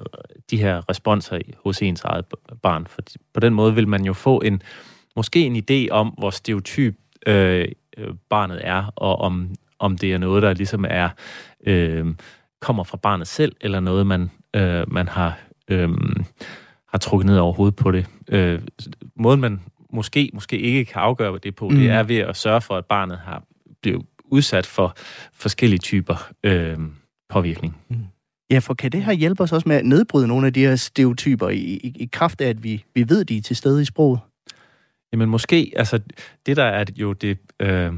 de 0.51 0.57
her 0.57 0.91
responser 0.91 1.39
hos 1.65 1.83
ens 1.83 2.05
eget 2.05 2.25
barn. 2.63 2.87
For 2.87 3.03
på 3.35 3.41
den 3.41 3.55
måde 3.55 3.75
vil 3.75 3.89
man 3.89 4.05
jo 4.05 4.13
få 4.13 4.41
en 4.41 4.63
måske 5.17 5.47
en 5.47 5.57
idé 5.57 5.91
om, 5.91 6.09
hvor 6.09 6.31
stereotyp 6.31 6.97
øh, 7.27 7.69
øh, 7.99 8.15
barnet 8.31 8.61
er, 8.63 8.93
og 8.97 9.19
om, 9.21 9.55
om 9.79 9.99
det 9.99 10.13
er 10.13 10.19
noget, 10.19 10.43
der 10.43 10.55
ligesom 10.55 10.85
er 10.89 11.09
øh, 11.67 12.07
kommer 12.61 12.85
fra 12.85 12.97
barnet 12.97 13.27
selv, 13.29 13.57
eller 13.61 13.81
noget, 13.81 14.07
man, 14.07 14.31
øh, 14.57 14.93
man 14.93 15.09
har, 15.09 15.39
øh, 15.69 15.89
har 16.89 16.99
trukket 16.99 17.27
ned 17.27 17.39
over 17.39 17.53
hovedet 17.53 17.77
på 17.77 17.91
det. 17.91 18.07
Øh, 18.29 18.61
måden, 19.17 19.41
man 19.41 19.61
måske, 19.91 20.31
måske 20.35 20.59
ikke 20.59 20.85
kan 20.85 21.03
afgøre 21.03 21.39
det 21.43 21.55
på, 21.55 21.69
mm. 21.69 21.75
det 21.75 21.85
Mm. 21.85 21.91
er 21.91 22.03
ved 22.03 22.17
at 22.19 22.37
sørge 22.37 22.61
for, 22.61 22.77
at 22.77 22.87
barnet 22.87 23.19
har 23.19 23.43
blevet 23.83 24.07
udsat 24.25 24.67
for 24.67 24.95
forskellige 25.33 25.79
typer 25.79 26.29
øh, 26.45 26.79
påvirkning. 27.29 27.77
Ja, 28.53 28.59
for 28.59 28.75
kan 28.75 28.93
det 28.93 29.05
her 29.05 29.13
hjælpe 29.13 29.43
os 29.43 29.53
også 29.53 29.69
med 29.69 29.77
at 29.77 29.85
nedbryde 29.85 30.29
nogle 30.29 30.47
af 30.47 30.53
de 30.53 30.61
her 30.61 30.77
stereotyper 30.77 31.49
i, 31.49 31.57
i, 31.59 31.93
i 31.97 32.09
kraft 32.13 32.41
af, 32.41 32.49
at 32.49 32.65
vi, 32.65 32.85
vi 32.95 33.09
ved, 33.09 33.25
de 33.25 33.37
er 33.37 33.43
til 33.43 33.57
stede 33.57 33.83
i 33.83 33.85
sproget? 33.85 34.21
Jamen 35.13 35.29
måske, 35.29 35.73
altså 35.77 36.01
det 36.47 36.57
der 36.57 36.65
er 36.65 36.85
jo 36.97 37.13
det, 37.13 37.39
øh, 37.61 37.93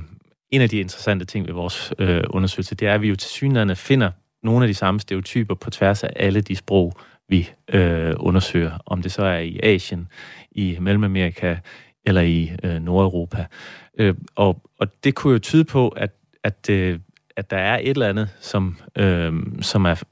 en 0.51 0.61
af 0.61 0.69
de 0.69 0.81
interessante 0.81 1.25
ting 1.25 1.47
ved 1.47 1.55
vores 1.55 1.93
øh, 1.99 2.23
undersøgelse, 2.31 2.75
det 2.75 2.89
er, 2.89 2.95
at 2.95 3.03
vi 3.03 3.09
jo 3.09 3.17
til 3.17 3.31
synligheden 3.31 3.77
finder 3.77 4.11
nogle 4.43 4.65
af 4.65 4.69
de 4.69 4.75
samme 4.75 5.01
stereotyper 5.01 5.55
på 5.55 5.71
tværs 5.71 6.05
af 6.05 6.11
alle 6.17 6.41
de 6.41 6.57
sprog, 6.57 6.93
vi 7.29 7.51
øh, 7.73 8.15
undersøger. 8.17 8.79
Om 8.87 9.03
det 9.03 9.13
så 9.13 9.25
er 9.25 9.39
i 9.39 9.61
Asien, 9.63 10.09
i 10.53 10.77
Mellemamerika 10.81 11.57
eller 12.07 12.21
i 12.21 12.53
øh, 12.63 12.83
Nordeuropa. 12.83 13.47
Øh, 13.99 14.15
og, 14.35 14.63
og 14.79 15.05
det 15.05 15.15
kunne 15.15 15.33
jo 15.33 15.39
tyde 15.39 15.65
på, 15.65 15.89
at, 15.89 16.11
at, 16.45 16.71
øh, 16.71 16.99
at 17.37 17.51
der 17.51 17.57
er 17.57 17.79
et 17.79 17.89
eller 17.89 18.09
andet, 18.09 18.29
som, 18.41 18.77
øh, 18.99 19.33
som 19.61 19.85
er, 19.85 20.03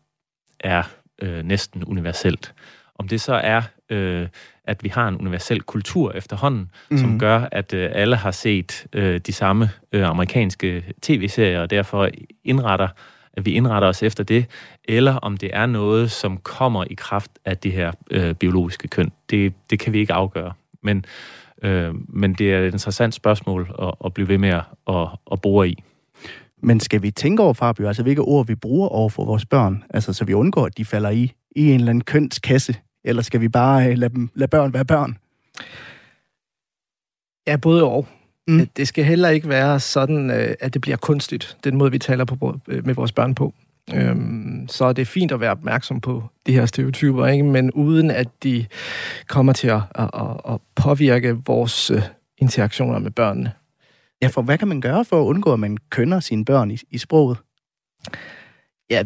er 0.62 0.82
øh, 1.22 1.42
næsten 1.44 1.84
universelt. 1.84 2.54
Om 2.94 3.08
det 3.08 3.20
så 3.20 3.34
er, 3.34 3.62
øh, 3.90 4.28
at 4.64 4.84
vi 4.84 4.88
har 4.88 5.08
en 5.08 5.16
universel 5.16 5.60
kultur 5.62 6.12
efterhånden, 6.12 6.70
mm. 6.90 6.98
som 6.98 7.08
Mhm. 7.08 7.18
gør, 7.18 7.48
at 7.52 7.74
øh, 7.74 7.90
alle 7.94 8.16
har 8.16 8.30
set 8.30 8.86
øh, 8.92 9.20
de 9.26 9.32
samme 9.32 9.70
øh, 9.92 10.08
amerikanske 10.08 10.84
tv-serier, 11.02 11.60
og 11.60 11.70
derfor 11.70 12.08
indretter, 12.44 12.88
at 13.32 13.46
vi 13.46 13.52
indretter 13.52 13.88
os 13.88 14.02
efter 14.02 14.24
det, 14.24 14.46
eller 14.84 15.14
om 15.14 15.36
det 15.36 15.50
er 15.52 15.66
noget, 15.66 16.10
som 16.10 16.36
kommer 16.38 16.84
i 16.90 16.94
kraft 16.94 17.30
af 17.44 17.58
det 17.58 17.72
her 17.72 17.92
øh, 18.10 18.34
biologiske 18.34 18.88
køn. 18.88 19.12
Det, 19.30 19.52
det 19.70 19.78
kan 19.78 19.92
vi 19.92 19.98
ikke 19.98 20.12
afgøre. 20.12 20.52
Men, 20.82 21.04
øh, 21.62 21.94
men 22.08 22.34
det 22.34 22.54
er 22.54 22.58
et 22.60 22.72
interessant 22.72 23.14
spørgsmål 23.14 23.74
at, 23.82 23.92
at 24.04 24.14
blive 24.14 24.28
ved 24.28 24.38
med 24.38 24.48
at, 24.48 24.62
at, 24.88 25.08
at 25.32 25.40
bore 25.40 25.68
i. 25.68 25.82
Men 26.62 26.80
skal 26.80 27.02
vi 27.02 27.10
tænke 27.10 27.42
over, 27.42 27.52
Fabio, 27.52 27.86
altså 27.86 28.02
hvilke 28.02 28.22
ord 28.22 28.46
vi 28.46 28.54
bruger 28.54 28.88
over 28.88 29.08
for 29.08 29.24
vores 29.24 29.46
børn, 29.46 29.84
altså 29.90 30.12
så 30.12 30.24
vi 30.24 30.34
undgår, 30.34 30.66
at 30.66 30.78
de 30.78 30.84
falder 30.84 31.10
i, 31.10 31.32
i 31.56 31.70
en 31.70 31.74
eller 31.74 31.90
anden 31.90 32.04
kønskasse, 32.04 32.74
eller 33.04 33.22
skal 33.22 33.40
vi 33.40 33.48
bare 33.48 33.90
øh, 33.90 33.98
lade, 33.98 34.14
dem, 34.14 34.30
lade 34.34 34.48
børn 34.48 34.72
være 34.72 34.84
børn? 34.84 35.16
Ja, 37.46 37.56
både 37.56 37.84
og. 37.84 38.06
Mm. 38.48 38.66
Det 38.76 38.88
skal 38.88 39.04
heller 39.04 39.28
ikke 39.28 39.48
være 39.48 39.80
sådan, 39.80 40.30
øh, 40.30 40.54
at 40.60 40.74
det 40.74 40.82
bliver 40.82 40.96
kunstigt, 40.96 41.56
den 41.64 41.76
måde, 41.76 41.90
vi 41.90 41.98
taler 41.98 42.24
på, 42.24 42.60
øh, 42.68 42.86
med 42.86 42.94
vores 42.94 43.12
børn 43.12 43.34
på. 43.34 43.54
Øhm, 43.94 44.68
så 44.68 44.84
er 44.84 44.92
det 44.92 45.08
fint 45.08 45.32
at 45.32 45.40
være 45.40 45.50
opmærksom 45.50 46.00
på 46.00 46.24
de 46.46 46.52
her 46.52 46.66
stereotyper, 46.66 47.26
ikke? 47.26 47.44
men 47.44 47.72
uden 47.72 48.10
at 48.10 48.28
de 48.42 48.66
kommer 49.28 49.52
til 49.52 49.68
at, 49.68 49.80
at, 49.94 50.10
at, 50.14 50.52
at 50.52 50.60
påvirke 50.74 51.36
vores 51.46 51.90
øh, 51.90 52.02
interaktioner 52.38 52.98
med 52.98 53.10
børnene. 53.10 53.52
Ja, 54.22 54.26
for 54.26 54.42
hvad 54.42 54.58
kan 54.58 54.68
man 54.68 54.80
gøre 54.80 55.04
for 55.04 55.20
at 55.22 55.26
undgå, 55.26 55.52
at 55.52 55.60
man 55.60 55.78
kønner 55.90 56.20
sine 56.20 56.44
børn 56.44 56.70
i, 56.70 56.78
i 56.90 56.98
sproget? 56.98 57.38
Ja, 58.90 59.02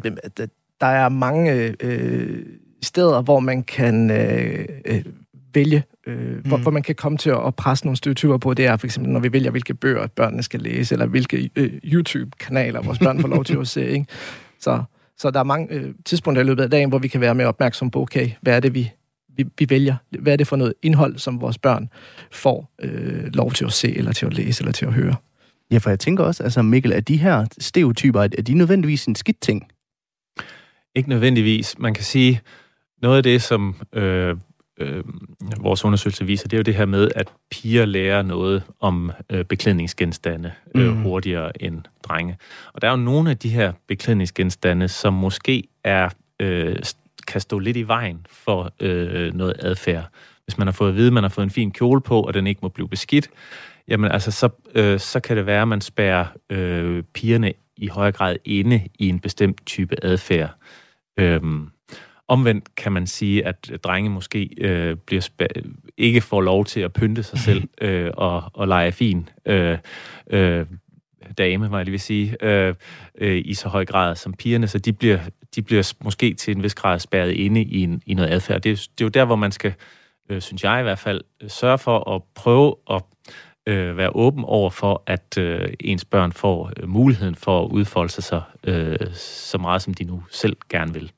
der 0.81 0.87
er 0.87 1.09
mange 1.09 1.75
øh, 1.81 2.47
steder, 2.83 3.23
hvor 3.23 3.41
man 3.41 3.63
kan 3.63 4.11
øh, 4.11 4.69
øh, 4.85 5.05
vælge, 5.55 5.85
øh, 6.07 6.37
mm. 6.37 6.43
hvor, 6.45 6.57
hvor 6.57 6.71
man 6.71 6.83
kan 6.83 6.95
komme 6.95 7.19
til 7.19 7.31
at, 7.31 7.47
at 7.47 7.55
presse 7.55 7.85
nogle 7.85 7.97
stereotyper 7.97 8.39
på. 8.39 8.55
Det 8.55 8.67
er 8.67 8.77
for 8.77 8.87
eksempel, 8.87 9.13
når 9.13 9.21
vi 9.21 9.33
vælger, 9.33 9.51
hvilke 9.51 9.75
bøger 9.75 10.07
børnene 10.07 10.43
skal 10.43 10.61
læse, 10.61 10.95
eller 10.95 11.07
hvilke 11.07 11.51
øh, 11.57 11.73
YouTube-kanaler 11.85 12.83
vores 12.83 12.99
børn 12.99 13.21
får 13.21 13.29
lov 13.29 13.45
til 13.45 13.57
at 13.57 13.69
se. 13.69 13.87
Ikke? 13.87 14.07
Så, 14.61 14.83
så 15.19 15.31
der 15.31 15.41
er 15.41 15.45
mange 15.45 15.75
øh, 15.75 15.95
tidspunkter 16.05 16.43
i 16.43 16.47
løbet 16.47 16.63
af 16.63 16.71
dagen, 16.71 16.89
hvor 16.89 16.99
vi 16.99 17.09
kan 17.09 17.21
være 17.21 17.35
mere 17.35 17.47
opmærksom 17.47 17.91
på, 17.91 18.03
okay, 18.03 18.31
hvad 18.41 18.57
er 18.57 18.61
det, 18.61 18.75
vi, 18.75 18.93
vi, 19.37 19.45
vi 19.59 19.67
vælger? 19.71 19.97
Hvad 20.21 20.33
er 20.33 20.37
det 20.37 20.47
for 20.47 20.57
noget 20.57 20.75
indhold, 20.83 21.19
som 21.19 21.41
vores 21.41 21.59
børn 21.59 21.89
får 22.33 22.73
øh, 22.81 23.25
lov 23.35 23.53
til 23.53 23.65
at 23.65 23.73
se, 23.73 23.97
eller 23.97 24.13
til 24.13 24.27
at 24.27 24.35
læse, 24.35 24.63
eller 24.63 24.73
til 24.73 24.87
at 24.87 24.93
høre? 24.93 25.15
Ja, 25.71 25.79
for 25.79 25.91
jeg 25.91 26.01
tænker 26.01 26.25
også, 26.25 26.43
altså 26.43 26.63
Mikkel, 26.63 26.93
at 26.93 27.09
de 27.09 27.17
her 27.17 27.47
stereotyper, 27.59 28.21
er 28.21 28.27
de 28.29 28.55
nødvendigvis 28.55 29.07
en 29.07 29.15
skidt 29.15 29.41
ting? 29.41 29.69
Ikke 30.95 31.09
nødvendigvis. 31.09 31.79
Man 31.79 31.95
kan 31.95 32.05
sige, 32.05 32.41
noget 33.03 33.17
af 33.17 33.23
det, 33.23 33.43
som 33.43 33.77
øh, 33.93 34.37
øh, 34.79 35.05
vores 35.61 35.85
undersøgelse 35.85 36.27
viser, 36.27 36.49
det 36.49 36.57
er 36.57 36.59
jo 36.59 36.63
det 36.63 36.75
her 36.75 36.87
med, 36.87 37.11
at 37.15 37.29
piger 37.51 37.85
lærer 37.85 38.23
noget 38.23 38.63
om 38.81 39.13
øh, 39.31 39.45
beklædningsgenstande 39.45 40.53
øh, 40.75 40.97
Mm. 40.97 41.03
hurtigere 41.03 41.63
end 41.63 41.83
drenge. 42.03 42.37
Og 42.73 42.83
der 42.83 42.89
er 42.89 42.93
jo 42.93 42.97
nogle 42.97 43.31
af 43.31 43.39
de 43.39 43.49
her 43.49 43.73
beklædningsgenstande, 43.89 44.89
som 44.89 45.13
måske 45.15 45.65
er 45.85 46.09
øh, 46.41 46.77
kan 47.27 47.41
stå 47.41 47.59
lidt 47.59 47.77
i 47.77 47.83
vejen 47.83 48.27
for 48.31 48.73
øh, 48.81 49.35
noget 49.35 49.55
adfærd. 49.59 50.05
Hvis 50.45 50.59
man 50.59 50.67
har 50.67 50.73
fået 50.73 50.89
at 50.89 50.97
vide, 50.97 51.07
at 51.07 51.13
man 51.13 51.25
har 51.25 51.29
fået 51.29 51.45
en 51.45 51.51
fin 51.51 51.71
kjole 51.71 52.01
på, 52.01 52.21
og 52.21 52.35
den 52.35 52.47
ikke 52.47 52.59
må 52.63 52.69
blive 52.69 52.89
beskidt, 52.89 53.31
jamen 53.89 54.11
altså, 54.11 54.31
så, 54.31 54.49
øh, 54.75 55.01
så 55.01 55.21
kan 55.21 55.37
det 55.37 55.47
være, 55.47 55.63
at 55.63 55.69
man 55.69 55.81
spærrer 55.81 56.27
øh, 56.51 57.03
pigerne 57.15 57.53
i 57.77 57.89
højere 57.89 58.13
grad 58.13 58.37
inde 58.45 58.89
i 58.99 59.09
en 59.09 59.21
bestemt 59.21 59.67
type 59.67 59.97
adfærd. 60.03 60.51
Øhm, 61.17 61.69
omvendt 62.29 62.75
kan 62.75 62.93
man 62.93 63.07
sige, 63.07 63.47
at 63.47 63.71
drenge 63.85 64.11
måske 64.11 64.51
øh, 64.59 64.97
bliver 64.97 65.23
spæ- 65.23 65.93
ikke 65.97 66.21
får 66.21 66.41
lov 66.41 66.65
til 66.65 66.81
at 66.81 66.93
pynte 66.93 67.23
sig 67.23 67.39
selv 67.39 67.63
øh, 67.81 68.11
og, 68.15 68.43
og 68.55 68.69
lege 68.69 68.93
fin 68.93 69.29
øh, 69.47 69.79
øh, 70.31 70.67
dame, 71.39 71.69
må 71.69 71.77
jeg 71.77 71.85
lige 71.85 71.91
vil 71.91 72.01
sige, 72.01 72.45
øh, 72.45 72.75
øh, 73.19 73.43
i 73.45 73.55
så 73.55 73.69
høj 73.69 73.85
grad 73.85 74.17
som 74.17 74.33
pigerne, 74.33 74.69
så 74.69 74.79
de 74.79 74.93
bliver, 74.93 75.19
de 75.57 75.63
bliver 75.63 75.93
måske 76.05 76.35
til 76.35 76.57
en 76.57 76.63
vis 76.63 76.75
grad 76.75 76.99
spærret 76.99 77.31
inde 77.33 77.63
i, 77.63 77.83
en, 77.83 78.03
i 78.07 78.15
noget 78.15 78.31
adfærd. 78.31 78.61
Det, 78.61 78.73
er- 78.73 78.77
det 78.77 79.01
er 79.01 79.05
jo 79.05 79.09
der, 79.09 79.25
hvor 79.25 79.37
man 79.37 79.53
skal, 79.53 79.75
øh, 80.31 80.41
synes 80.43 80.65
jeg 80.65 80.81
i 80.81 80.83
hvert 80.83 80.99
fald, 80.99 81.21
øh, 81.43 81.51
sørge 81.51 81.79
for 81.79 82.15
at 82.15 82.23
prøve 82.35 82.75
at 82.91 83.03
øh, 83.69 83.97
være 83.97 84.11
åben 84.17 84.45
over 84.45 84.71
for, 84.71 85.03
at 85.07 85.39
øh, 85.39 85.69
ens 85.81 86.05
børn 86.05 86.33
får 86.33 86.71
øh, 86.77 86.89
muligheden 86.89 87.35
for 87.35 87.65
at 87.65 87.71
udfolde 87.71 88.13
sig 88.13 88.25
så, 88.25 88.41
øh, 88.65 88.97
så 89.15 89.59
meget, 89.59 89.83
som 89.83 89.95
de 89.95 90.05
nu 90.05 90.23
selv 90.31 90.57
gerne 90.71 90.93
vil. 90.93 91.13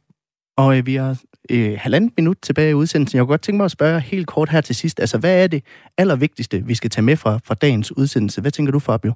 Og 0.56 0.78
øh, 0.78 0.86
vi 0.86 0.94
har 0.94 1.20
øh, 1.50 1.78
halvandet 1.80 2.12
minut 2.18 2.36
tilbage 2.42 2.70
i 2.70 2.74
udsendelsen. 2.74 3.16
Jeg 3.16 3.22
kunne 3.22 3.32
godt 3.32 3.42
tænke 3.42 3.56
mig 3.56 3.64
at 3.64 3.70
spørge 3.70 4.00
helt 4.00 4.26
kort 4.26 4.48
her 4.48 4.60
til 4.60 4.74
sidst. 4.74 5.00
Altså, 5.00 5.18
hvad 5.18 5.42
er 5.42 5.46
det 5.46 5.62
allervigtigste, 5.98 6.64
vi 6.66 6.74
skal 6.74 6.90
tage 6.90 7.04
med 7.04 7.16
fra, 7.16 7.38
fra 7.44 7.54
dagens 7.54 7.96
udsendelse? 7.96 8.40
Hvad 8.40 8.50
tænker 8.50 8.72
du, 8.72 8.78
Fabio? 8.78 9.12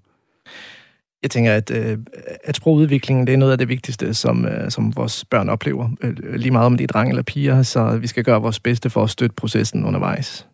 Jeg 1.22 1.30
tænker, 1.30 1.54
at, 1.54 1.70
øh, 1.70 1.98
at 2.44 2.56
sprogudviklingen 2.56 3.26
det 3.26 3.32
er 3.32 3.36
noget 3.36 3.52
af 3.52 3.58
det 3.58 3.68
vigtigste, 3.68 4.14
som, 4.14 4.44
øh, 4.46 4.70
som 4.70 4.96
vores 4.96 5.24
børn 5.24 5.48
oplever. 5.48 5.88
Øh, 6.00 6.34
lige 6.34 6.50
meget 6.50 6.66
om 6.66 6.76
de 6.76 6.84
er 6.84 6.88
drenge 6.88 7.10
eller 7.10 7.22
piger, 7.22 7.62
så 7.62 7.96
vi 7.96 8.06
skal 8.06 8.24
gøre 8.24 8.42
vores 8.42 8.60
bedste 8.60 8.90
for 8.90 9.02
at 9.02 9.10
støtte 9.10 9.34
processen 9.34 9.84
undervejs. 9.84 10.48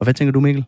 Og 0.00 0.04
hvad 0.04 0.14
tænker 0.14 0.32
du, 0.32 0.40
Mikkel? 0.40 0.64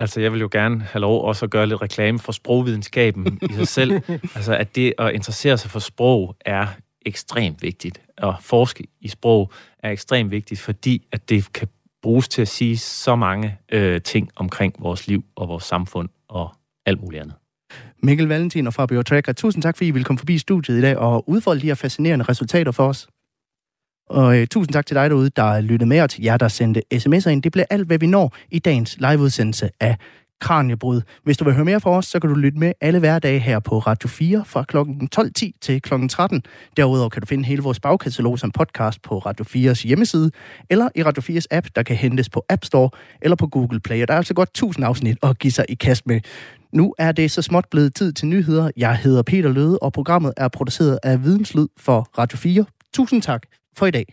Altså, 0.00 0.20
jeg 0.20 0.32
vil 0.32 0.40
jo 0.40 0.48
gerne 0.52 0.82
have 0.82 1.00
lov 1.00 1.24
også 1.24 1.44
at 1.44 1.50
gøre 1.50 1.66
lidt 1.66 1.82
reklame 1.82 2.18
for 2.18 2.32
sprogvidenskaben 2.32 3.38
i 3.50 3.52
sig 3.52 3.68
selv. 3.68 4.00
Altså, 4.36 4.56
at 4.56 4.76
det 4.76 4.94
at 4.98 5.12
interessere 5.12 5.58
sig 5.58 5.70
for 5.70 5.78
sprog 5.78 6.36
er 6.40 6.66
ekstremt 7.06 7.62
vigtigt. 7.62 8.02
Og 8.18 8.34
forske 8.40 8.84
i 9.00 9.08
sprog 9.08 9.52
er 9.78 9.90
ekstremt 9.90 10.30
vigtigt, 10.30 10.60
fordi 10.60 11.06
at 11.12 11.28
det 11.28 11.52
kan 11.52 11.68
bruges 12.02 12.28
til 12.28 12.42
at 12.42 12.48
sige 12.48 12.78
så 12.78 13.16
mange 13.16 13.58
øh, 13.72 14.02
ting 14.02 14.30
omkring 14.36 14.74
vores 14.78 15.08
liv 15.08 15.24
og 15.36 15.48
vores 15.48 15.64
samfund 15.64 16.08
og 16.28 16.54
alt 16.86 17.00
muligt 17.00 17.22
andet. 17.22 17.34
Mikkel 18.02 18.28
Valentin 18.28 18.66
og 18.66 18.74
Fabio 18.74 19.02
Tracker, 19.02 19.32
tusind 19.32 19.62
tak, 19.62 19.76
fordi 19.76 19.88
I 19.88 19.90
ville 19.90 20.04
komme 20.04 20.18
forbi 20.18 20.38
studiet 20.38 20.78
i 20.78 20.80
dag 20.80 20.96
og 20.96 21.28
udfolde 21.28 21.60
de 21.60 21.66
her 21.66 21.74
fascinerende 21.74 22.24
resultater 22.24 22.72
for 22.72 22.88
os. 22.88 23.08
Og 24.10 24.38
øh, 24.38 24.46
tusind 24.46 24.72
tak 24.72 24.86
til 24.86 24.96
dig 24.96 25.10
derude, 25.10 25.30
der 25.36 25.60
lyttede 25.60 25.88
med, 25.88 26.00
og 26.00 26.10
til 26.10 26.22
jer, 26.22 26.36
der 26.36 26.48
sendte 26.48 26.82
sms'er 26.94 27.28
ind. 27.28 27.42
Det 27.42 27.52
bliver 27.52 27.64
alt, 27.70 27.86
hvad 27.86 27.98
vi 27.98 28.06
når 28.06 28.36
i 28.50 28.58
dagens 28.58 28.96
liveudsendelse 29.00 29.70
af 29.80 29.96
Kranjebrud. 30.40 31.00
Hvis 31.24 31.36
du 31.36 31.44
vil 31.44 31.54
høre 31.54 31.64
mere 31.64 31.80
fra 31.80 31.90
os, 31.90 32.06
så 32.06 32.20
kan 32.20 32.30
du 32.30 32.36
lytte 32.36 32.58
med 32.58 32.72
alle 32.80 32.98
hverdage 32.98 33.38
her 33.38 33.60
på 33.60 33.78
Radio 33.78 34.08
4 34.08 34.44
fra 34.46 34.64
kl. 34.68 34.76
12.10 34.76 35.50
til 35.60 35.82
kl. 35.82 36.08
13. 36.08 36.42
Derudover 36.76 37.08
kan 37.08 37.22
du 37.22 37.26
finde 37.26 37.44
hele 37.44 37.62
vores 37.62 37.80
bagkatalog 37.80 38.38
som 38.38 38.50
podcast 38.50 39.02
på 39.02 39.18
Radio 39.18 39.44
4's 39.72 39.86
hjemmeside, 39.86 40.30
eller 40.70 40.88
i 40.94 41.02
Radio 41.02 41.38
4's 41.38 41.44
app, 41.50 41.66
der 41.76 41.82
kan 41.82 41.96
hentes 41.96 42.30
på 42.30 42.44
App 42.48 42.64
Store 42.64 42.90
eller 43.22 43.36
på 43.36 43.46
Google 43.46 43.80
Play. 43.80 44.02
Og 44.02 44.08
der 44.08 44.14
er 44.14 44.18
altså 44.18 44.34
godt 44.34 44.48
1000 44.48 44.86
afsnit 44.86 45.16
at 45.22 45.38
give 45.38 45.50
sig 45.50 45.64
i 45.68 45.74
kast 45.74 46.06
med. 46.06 46.20
Nu 46.72 46.94
er 46.98 47.12
det 47.12 47.30
så 47.30 47.42
småt 47.42 47.64
blevet 47.70 47.94
tid 47.94 48.12
til 48.12 48.28
nyheder. 48.28 48.70
Jeg 48.76 48.96
hedder 48.96 49.22
Peter 49.22 49.48
Løde, 49.48 49.78
og 49.78 49.92
programmet 49.92 50.32
er 50.36 50.48
produceret 50.48 50.98
af 51.02 51.24
Videnslyd 51.24 51.66
for 51.76 52.08
Radio 52.18 52.38
4. 52.38 52.64
Tusind 52.94 53.22
tak 53.22 53.42
for 53.76 53.86
i 53.86 53.90
dag. 53.90 54.04